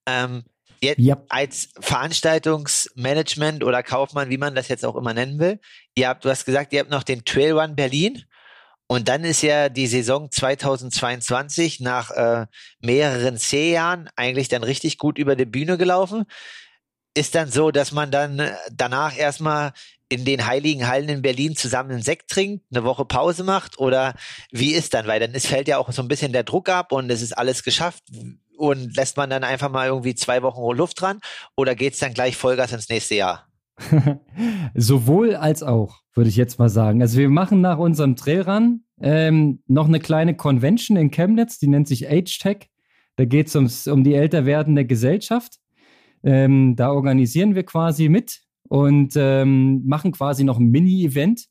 Ähm, 0.06 0.44
jetzt 0.82 1.00
ja. 1.00 1.18
als 1.30 1.70
Veranstaltungsmanagement 1.80 3.64
oder 3.64 3.84
Kaufmann, 3.84 4.30
wie 4.30 4.38
man 4.38 4.56
das 4.56 4.68
jetzt 4.68 4.86
auch 4.86 4.96
immer 4.96 5.14
nennen 5.14 5.40
will, 5.40 5.60
ihr 5.96 6.08
habt, 6.08 6.26
du 6.26 6.30
hast 6.30 6.46
gesagt, 6.46 6.74
ihr 6.74 6.80
habt 6.80 6.90
noch 6.90 7.04
den 7.04 7.26
Trail 7.26 7.58
Run 7.58 7.76
Berlin. 7.76 8.24
Und 8.92 9.08
dann 9.08 9.24
ist 9.24 9.44
ja 9.44 9.70
die 9.70 9.86
Saison 9.86 10.32
2022 10.32 11.80
nach 11.80 12.10
äh, 12.10 12.48
mehreren 12.80 13.38
C-Jahren 13.38 14.10
eigentlich 14.16 14.48
dann 14.48 14.64
richtig 14.64 14.98
gut 14.98 15.20
über 15.20 15.36
die 15.36 15.46
Bühne 15.46 15.78
gelaufen. 15.78 16.26
Ist 17.14 17.36
dann 17.36 17.52
so, 17.52 17.70
dass 17.70 17.92
man 17.92 18.10
dann 18.10 18.40
äh, 18.40 18.56
danach 18.72 19.16
erstmal 19.16 19.74
in 20.10 20.26
den 20.26 20.48
heiligen 20.48 20.88
Hallen 20.88 21.08
in 21.08 21.22
Berlin 21.22 21.56
zusammen 21.56 21.92
einen 21.92 22.02
Sekt 22.02 22.32
trinkt, 22.32 22.66
eine 22.72 22.84
Woche 22.84 23.06
Pause 23.06 23.44
macht 23.44 23.78
oder 23.78 24.16
wie 24.52 24.72
ist 24.72 24.96
dann? 24.96 25.06
Weil 25.06 25.20
dann 25.20 25.34
ist, 25.34 25.46
fällt 25.46 25.68
ja 25.68 25.78
auch 25.78 25.92
so 25.92 26.02
ein 26.02 26.08
bisschen 26.08 26.34
der 26.34 26.44
Druck 26.44 26.68
ab 26.68 26.92
und 26.92 27.12
es 27.12 27.22
ist 27.22 27.38
alles 27.38 27.62
geschafft 27.62 28.04
und 28.60 28.96
lässt 28.96 29.18
man 29.18 29.30
dann 29.30 29.44
einfach 29.44 29.72
mal 29.72 29.88
irgendwie 29.88 30.16
zwei 30.16 30.44
Wochen 30.44 30.62
Luft 30.76 31.02
dran 31.02 31.20
oder 31.56 31.76
geht's 31.76 32.00
dann 32.00 32.14
gleich 32.14 32.36
Vollgas 32.36 32.74
ins 32.74 32.90
nächste 32.90 33.16
Jahr? 33.16 33.48
Sowohl 34.76 35.36
als 35.36 35.64
auch, 35.64 36.02
würde 36.14 36.30
ich 36.30 36.36
jetzt 36.36 36.60
mal 36.60 36.70
sagen. 36.70 37.02
Also 37.02 37.18
wir 37.18 37.30
machen 37.30 37.62
nach 37.62 37.78
unserem 37.78 38.16
Trailrun 38.18 38.84
ähm, 39.02 39.64
noch 39.68 39.88
eine 39.88 40.00
kleine 40.00 40.36
Convention 40.36 40.98
in 40.98 41.12
Chemnitz, 41.12 41.60
die 41.60 41.68
nennt 41.68 41.88
sich 41.88 42.10
Age-Tech. 42.10 42.70
Da 43.16 43.26
geht 43.26 43.54
es 43.54 43.88
um 43.88 44.04
die 44.04 44.14
älter 44.14 44.46
werdende 44.46 44.86
Gesellschaft. 44.86 45.56
Ähm, 46.24 46.76
da 46.76 46.92
organisieren 46.92 47.56
wir 47.56 47.64
quasi 47.64 48.10
mit 48.10 48.42
und 48.68 49.14
ähm, 49.16 49.86
machen 49.86 50.12
quasi 50.12 50.44
noch 50.44 50.58
ein 50.58 50.70
Mini-Event. 50.70 51.46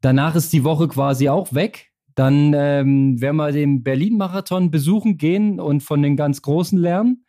Danach 0.00 0.34
ist 0.34 0.52
die 0.52 0.64
Woche 0.64 0.88
quasi 0.88 1.28
auch 1.28 1.54
weg. 1.54 1.88
Dann 2.18 2.52
ähm, 2.52 3.20
werden 3.20 3.36
wir 3.36 3.52
den 3.52 3.84
Berlin-Marathon 3.84 4.72
besuchen 4.72 5.18
gehen 5.18 5.60
und 5.60 5.84
von 5.84 6.02
den 6.02 6.16
ganz 6.16 6.42
Großen 6.42 6.76
lernen. 6.76 7.24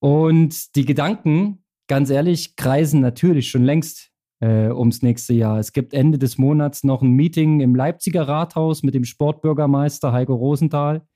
Und 0.00 0.74
die 0.74 0.84
Gedanken, 0.84 1.62
ganz 1.86 2.10
ehrlich, 2.10 2.56
kreisen 2.56 3.00
natürlich 3.00 3.48
schon 3.48 3.62
längst 3.62 4.10
äh, 4.40 4.70
ums 4.70 5.02
nächste 5.02 5.34
Jahr. 5.34 5.60
Es 5.60 5.72
gibt 5.72 5.94
Ende 5.94 6.18
des 6.18 6.36
Monats 6.36 6.82
noch 6.82 7.00
ein 7.02 7.12
Meeting 7.12 7.60
im 7.60 7.76
Leipziger 7.76 8.26
Rathaus 8.26 8.82
mit 8.82 8.94
dem 8.94 9.04
Sportbürgermeister 9.04 10.10
Heiko 10.10 10.34
Rosenthal. 10.34 11.06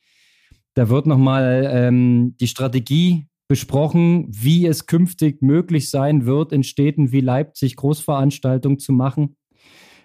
Da 0.75 0.89
wird 0.89 1.07
nochmal 1.07 1.69
ähm, 1.69 2.37
die 2.39 2.47
Strategie 2.47 3.27
besprochen, 3.49 4.29
wie 4.31 4.65
es 4.65 4.87
künftig 4.87 5.43
möglich 5.43 5.91
sein 5.91 6.25
wird, 6.25 6.53
in 6.53 6.63
Städten 6.63 7.11
wie 7.11 7.21
Leipzig 7.21 7.75
Großveranstaltungen 7.75 8.79
zu 8.79 8.93
machen, 8.93 9.35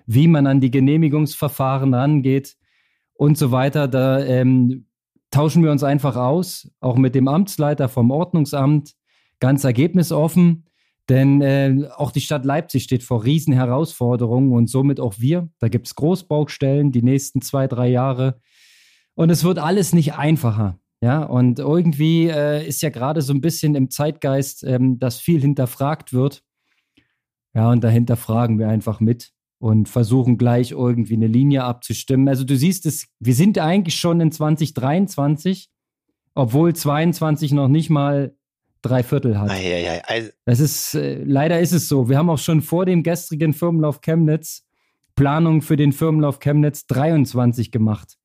wie 0.08 0.28
man 0.28 0.48
an 0.48 0.62
die 0.62 0.72
Genehmigungsverfahren 0.72 1.94
rangeht 1.94 2.58
und 3.22 3.38
so 3.38 3.52
weiter. 3.52 3.88
Da 3.88 4.26
ähm, 4.26 4.88
tauschen 5.30 5.64
wir 5.64 5.72
uns 5.72 5.84
einfach 5.84 6.16
aus, 6.16 6.72
auch 6.80 6.96
mit 6.96 7.14
dem 7.14 7.28
Amtsleiter 7.28 7.88
vom 7.88 8.10
Ordnungsamt, 8.10 8.96
ganz 9.40 9.64
ergebnisoffen. 9.64 10.66
Denn 11.08 11.40
äh, 11.44 11.88
auch 11.98 12.12
die 12.12 12.22
Stadt 12.22 12.46
Leipzig 12.46 12.82
steht 12.82 13.04
vor 13.04 13.24
riesen 13.24 13.54
Herausforderungen 13.54 14.54
und 14.54 14.72
somit 14.72 15.00
auch 15.00 15.20
wir. 15.20 15.48
Da 15.60 15.68
gibt 15.68 15.86
es 15.86 15.94
Großbaustellen 15.94 16.92
die 16.92 17.04
nächsten 17.04 17.44
zwei, 17.44 17.68
drei 17.68 17.90
Jahre. 17.90 18.40
Und 19.14 19.30
es 19.30 19.44
wird 19.44 19.60
alles 19.60 19.94
nicht 19.94 20.16
einfacher. 20.16 20.80
Ja, 21.04 21.22
und 21.22 21.60
irgendwie 21.60 22.28
äh, 22.28 22.68
ist 22.68 22.82
ja 22.82 22.90
gerade 22.90 23.22
so 23.22 23.34
ein 23.34 23.42
bisschen 23.42 23.76
im 23.76 23.92
Zeitgeist, 23.92 24.64
ähm, 24.64 24.98
dass 24.98 25.20
viel 25.20 25.42
hinterfragt 25.42 26.12
wird. 26.12 26.44
Ja, 27.54 27.70
und 27.70 27.84
dahinter 27.84 28.18
fragen 28.18 28.58
wir 28.58 28.68
einfach 28.68 29.00
mit 29.00 29.32
und 29.62 29.88
versuchen 29.88 30.40
gleich 30.40 30.72
irgendwie 30.72 31.14
eine 31.14 31.28
Linie 31.28 31.64
abzustimmen. 31.64 32.28
Also 32.28 32.44
du 32.44 32.58
siehst 32.58 32.88
es, 32.88 33.08
wir 33.20 33.36
sind 33.36 33.60
eigentlich 33.60 33.96
schon 33.96 34.20
in 34.20 34.32
2023, 34.32 35.70
obwohl 36.34 36.74
22 36.74 37.52
noch 37.52 37.68
nicht 37.68 37.92
mal 37.92 38.34
drei 38.82 39.04
Viertel 39.04 39.40
hat. 39.40 39.52
Ei, 39.52 39.62
ei, 39.62 39.92
ei. 39.92 40.02
Also, 40.08 40.30
das 40.46 40.60
ist, 40.60 40.96
äh, 40.96 41.24
leider 41.24 41.60
ist 41.60 41.74
es 41.74 41.88
so. 41.88 42.10
Wir 42.10 42.18
haben 42.18 42.32
auch 42.32 42.40
schon 42.40 42.62
vor 42.62 42.88
dem 42.88 43.04
gestrigen 43.04 43.54
Firmenlauf 43.54 44.02
Chemnitz 44.02 44.64
Planung 45.16 45.62
für 45.62 45.76
den 45.76 45.92
Firmenlauf 45.92 46.40
Chemnitz 46.40 46.88
23 46.88 47.72
gemacht. 47.72 48.18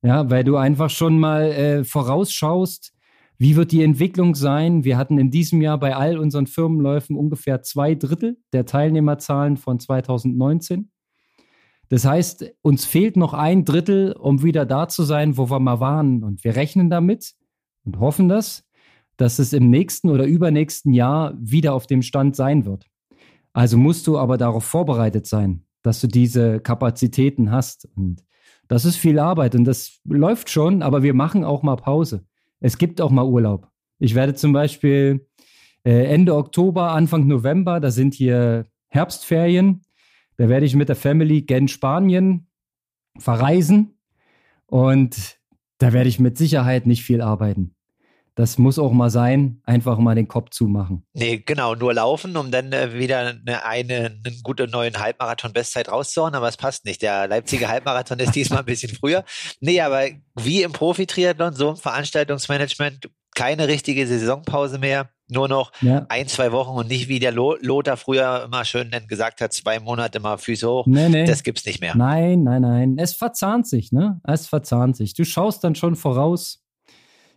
Ja, 0.00 0.30
weil 0.30 0.42
du 0.42 0.56
einfach 0.56 0.88
schon 0.88 1.18
mal 1.18 1.52
äh, 1.52 1.84
vorausschaust, 1.84 2.94
wie 3.42 3.56
wird 3.56 3.72
die 3.72 3.82
Entwicklung 3.82 4.36
sein? 4.36 4.84
Wir 4.84 4.96
hatten 4.96 5.18
in 5.18 5.32
diesem 5.32 5.60
Jahr 5.62 5.76
bei 5.76 5.96
all 5.96 6.16
unseren 6.16 6.46
Firmenläufen 6.46 7.16
ungefähr 7.16 7.60
zwei 7.60 7.96
Drittel 7.96 8.38
der 8.52 8.66
Teilnehmerzahlen 8.66 9.56
von 9.56 9.80
2019. 9.80 10.92
Das 11.88 12.04
heißt, 12.04 12.54
uns 12.62 12.84
fehlt 12.84 13.16
noch 13.16 13.34
ein 13.34 13.64
Drittel, 13.64 14.12
um 14.12 14.44
wieder 14.44 14.64
da 14.64 14.86
zu 14.86 15.02
sein, 15.02 15.36
wo 15.36 15.50
wir 15.50 15.58
mal 15.58 15.80
waren. 15.80 16.22
Und 16.22 16.44
wir 16.44 16.54
rechnen 16.54 16.88
damit 16.88 17.32
und 17.82 17.98
hoffen 17.98 18.28
das, 18.28 18.62
dass 19.16 19.40
es 19.40 19.52
im 19.52 19.70
nächsten 19.70 20.08
oder 20.08 20.24
übernächsten 20.24 20.92
Jahr 20.92 21.34
wieder 21.36 21.74
auf 21.74 21.88
dem 21.88 22.02
Stand 22.02 22.36
sein 22.36 22.64
wird. 22.64 22.86
Also 23.52 23.76
musst 23.76 24.06
du 24.06 24.18
aber 24.18 24.38
darauf 24.38 24.62
vorbereitet 24.62 25.26
sein, 25.26 25.64
dass 25.82 26.00
du 26.00 26.06
diese 26.06 26.60
Kapazitäten 26.60 27.50
hast. 27.50 27.88
Und 27.96 28.22
das 28.68 28.84
ist 28.84 28.98
viel 28.98 29.18
Arbeit 29.18 29.56
und 29.56 29.64
das 29.64 29.98
läuft 30.04 30.48
schon, 30.48 30.80
aber 30.80 31.02
wir 31.02 31.12
machen 31.12 31.42
auch 31.42 31.64
mal 31.64 31.74
Pause. 31.74 32.24
Es 32.62 32.78
gibt 32.78 33.00
auch 33.00 33.10
mal 33.10 33.24
Urlaub. 33.24 33.68
Ich 33.98 34.14
werde 34.14 34.34
zum 34.34 34.52
Beispiel 34.52 35.26
äh, 35.84 36.04
Ende 36.06 36.34
Oktober, 36.36 36.92
Anfang 36.92 37.26
November, 37.26 37.80
da 37.80 37.90
sind 37.90 38.14
hier 38.14 38.66
Herbstferien. 38.88 39.82
Da 40.36 40.48
werde 40.48 40.64
ich 40.64 40.76
mit 40.76 40.88
der 40.88 40.96
Family 40.96 41.42
gen 41.42 41.68
Spanien 41.68 42.46
verreisen 43.18 43.98
und 44.66 45.38
da 45.78 45.92
werde 45.92 46.08
ich 46.08 46.20
mit 46.20 46.38
Sicherheit 46.38 46.86
nicht 46.86 47.02
viel 47.02 47.20
arbeiten 47.20 47.74
das 48.34 48.56
muss 48.56 48.78
auch 48.78 48.92
mal 48.92 49.10
sein, 49.10 49.60
einfach 49.64 49.98
mal 49.98 50.14
den 50.14 50.28
Kopf 50.28 50.50
zumachen. 50.50 51.04
Nee, 51.12 51.42
genau, 51.44 51.74
nur 51.74 51.92
laufen, 51.92 52.36
um 52.36 52.50
dann 52.50 52.72
äh, 52.72 52.94
wieder 52.94 53.34
eine, 53.46 53.64
eine, 53.64 54.18
einen 54.24 54.40
guten 54.42 54.70
neuen 54.70 54.98
Halbmarathon-Bestzeit 54.98 55.90
rauszuhauen, 55.90 56.34
aber 56.34 56.48
es 56.48 56.56
passt 56.56 56.84
nicht. 56.86 57.02
Der 57.02 57.28
Leipziger 57.28 57.68
Halbmarathon 57.68 58.18
ist 58.20 58.34
diesmal 58.34 58.60
ein 58.60 58.64
bisschen 58.64 58.94
früher. 58.94 59.24
Nee, 59.60 59.80
aber 59.80 60.04
wie 60.40 60.62
im 60.62 60.72
Profi-Triathlon, 60.72 61.54
so 61.54 61.70
im 61.70 61.76
Veranstaltungsmanagement, 61.76 63.10
keine 63.34 63.68
richtige 63.68 64.06
Saisonpause 64.06 64.78
mehr, 64.78 65.10
nur 65.28 65.48
noch 65.48 65.72
ja. 65.80 66.04
ein, 66.08 66.28
zwei 66.28 66.52
Wochen 66.52 66.76
und 66.76 66.88
nicht 66.88 67.08
wie 67.08 67.18
der 67.18 67.32
Lothar 67.32 67.96
früher 67.96 68.44
immer 68.44 68.64
schön 68.64 68.90
gesagt 69.08 69.40
hat, 69.40 69.52
zwei 69.52 69.80
Monate 69.80 70.20
mal 70.20 70.36
Füße 70.36 70.68
hoch. 70.68 70.86
Nee, 70.86 71.08
nee. 71.08 71.24
Das 71.24 71.42
gibt's 71.42 71.64
nicht 71.64 71.80
mehr. 71.80 71.96
Nein, 71.96 72.44
nein, 72.44 72.62
nein. 72.62 72.96
Es 72.98 73.14
verzahnt 73.14 73.66
sich, 73.66 73.92
ne? 73.92 74.20
Es 74.24 74.46
verzahnt 74.46 74.96
sich. 74.96 75.14
Du 75.14 75.24
schaust 75.24 75.64
dann 75.64 75.74
schon 75.74 75.96
voraus 75.96 76.62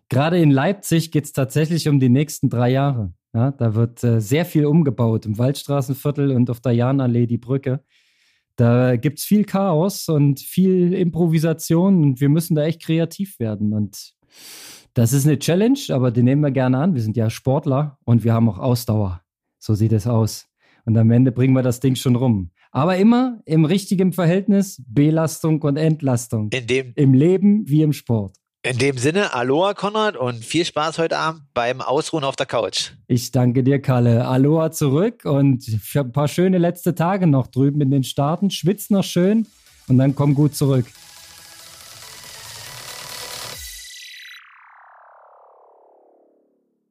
Gerade 0.10 0.40
in 0.40 0.52
Leipzig 0.52 1.12
geht 1.12 1.26
es 1.26 1.34
tatsächlich 1.34 1.88
um 1.88 2.00
die 2.00 2.10
nächsten 2.10 2.50
drei 2.50 2.70
Jahre. 2.70 3.14
Ja, 3.34 3.52
da 3.52 3.76
wird 3.76 4.04
äh, 4.04 4.22
sehr 4.22 4.46
viel 4.46 4.66
umgebaut 4.66 5.26
im 5.26 5.38
Waldstraßenviertel 5.38 6.32
und 6.32 6.50
auf 6.50 6.62
der 6.62 6.72
Jahnallee 6.72 7.28
die 7.28 7.38
Brücke. 7.38 7.84
Da 8.56 8.96
gibt 8.96 9.20
es 9.20 9.26
viel 9.26 9.44
Chaos 9.44 10.08
und 10.08 10.40
viel 10.40 10.94
Improvisation 10.94 12.02
und 12.04 12.22
wir 12.22 12.30
müssen 12.30 12.56
da 12.56 12.64
echt 12.64 12.82
kreativ 12.82 13.40
werden. 13.40 13.74
Und 13.74 14.14
das 14.94 15.12
ist 15.12 15.28
eine 15.28 15.38
Challenge, 15.38 15.80
aber 15.90 16.12
die 16.12 16.24
nehmen 16.24 16.42
wir 16.42 16.52
gerne 16.52 16.78
an. 16.78 16.96
Wir 16.96 17.02
sind 17.02 17.18
ja 17.18 17.30
Sportler 17.30 17.98
und 18.06 18.24
wir 18.24 18.34
haben 18.34 18.48
auch 18.48 18.60
Ausdauer. 18.60 19.22
So 19.60 19.74
sieht 19.74 19.92
es 19.92 20.08
aus. 20.08 20.48
Und 20.86 20.98
am 20.98 21.12
Ende 21.12 21.34
bringen 21.34 21.54
wir 21.54 21.64
das 21.64 21.82
Ding 21.82 21.96
schon 21.96 22.16
rum. 22.16 22.52
Aber 22.72 22.96
immer 22.96 23.42
im 23.46 23.66
richtigen 23.66 24.14
Verhältnis 24.14 24.82
Belastung 24.88 25.62
und 25.64 25.76
Entlastung. 25.76 26.50
In 26.52 26.68
dem, 26.68 26.94
Im 26.96 27.14
Leben 27.14 27.68
wie 27.68 27.82
im 27.82 27.92
Sport. 27.92 28.38
In 28.66 28.80
dem 28.80 28.98
Sinne, 28.98 29.36
Aloha 29.36 29.76
Konrad 29.76 30.18
und 30.18 30.44
viel 30.44 30.66
Spaß 30.66 30.98
heute 30.98 31.20
Abend 31.20 31.44
beim 31.54 31.82
Ausruhen 31.82 32.24
auf 32.24 32.36
der 32.36 32.48
Couch. 32.48 32.94
Ich 33.06 33.30
danke 33.32 33.62
dir, 33.62 33.80
Kalle. 33.80 34.26
Aloha 34.26 34.72
zurück 34.72 35.24
und 35.24 35.64
ein 35.94 36.12
paar 36.12 36.28
schöne 36.28 36.58
letzte 36.58 36.96
Tage 36.96 37.28
noch 37.28 37.46
drüben 37.46 37.80
in 37.82 37.92
den 37.92 38.04
Staaten. 38.04 38.50
Schwitz 38.50 38.90
noch 38.90 39.04
schön 39.04 39.46
und 39.88 40.00
dann 40.00 40.16
komm 40.16 40.34
gut 40.34 40.56
zurück. 40.56 40.88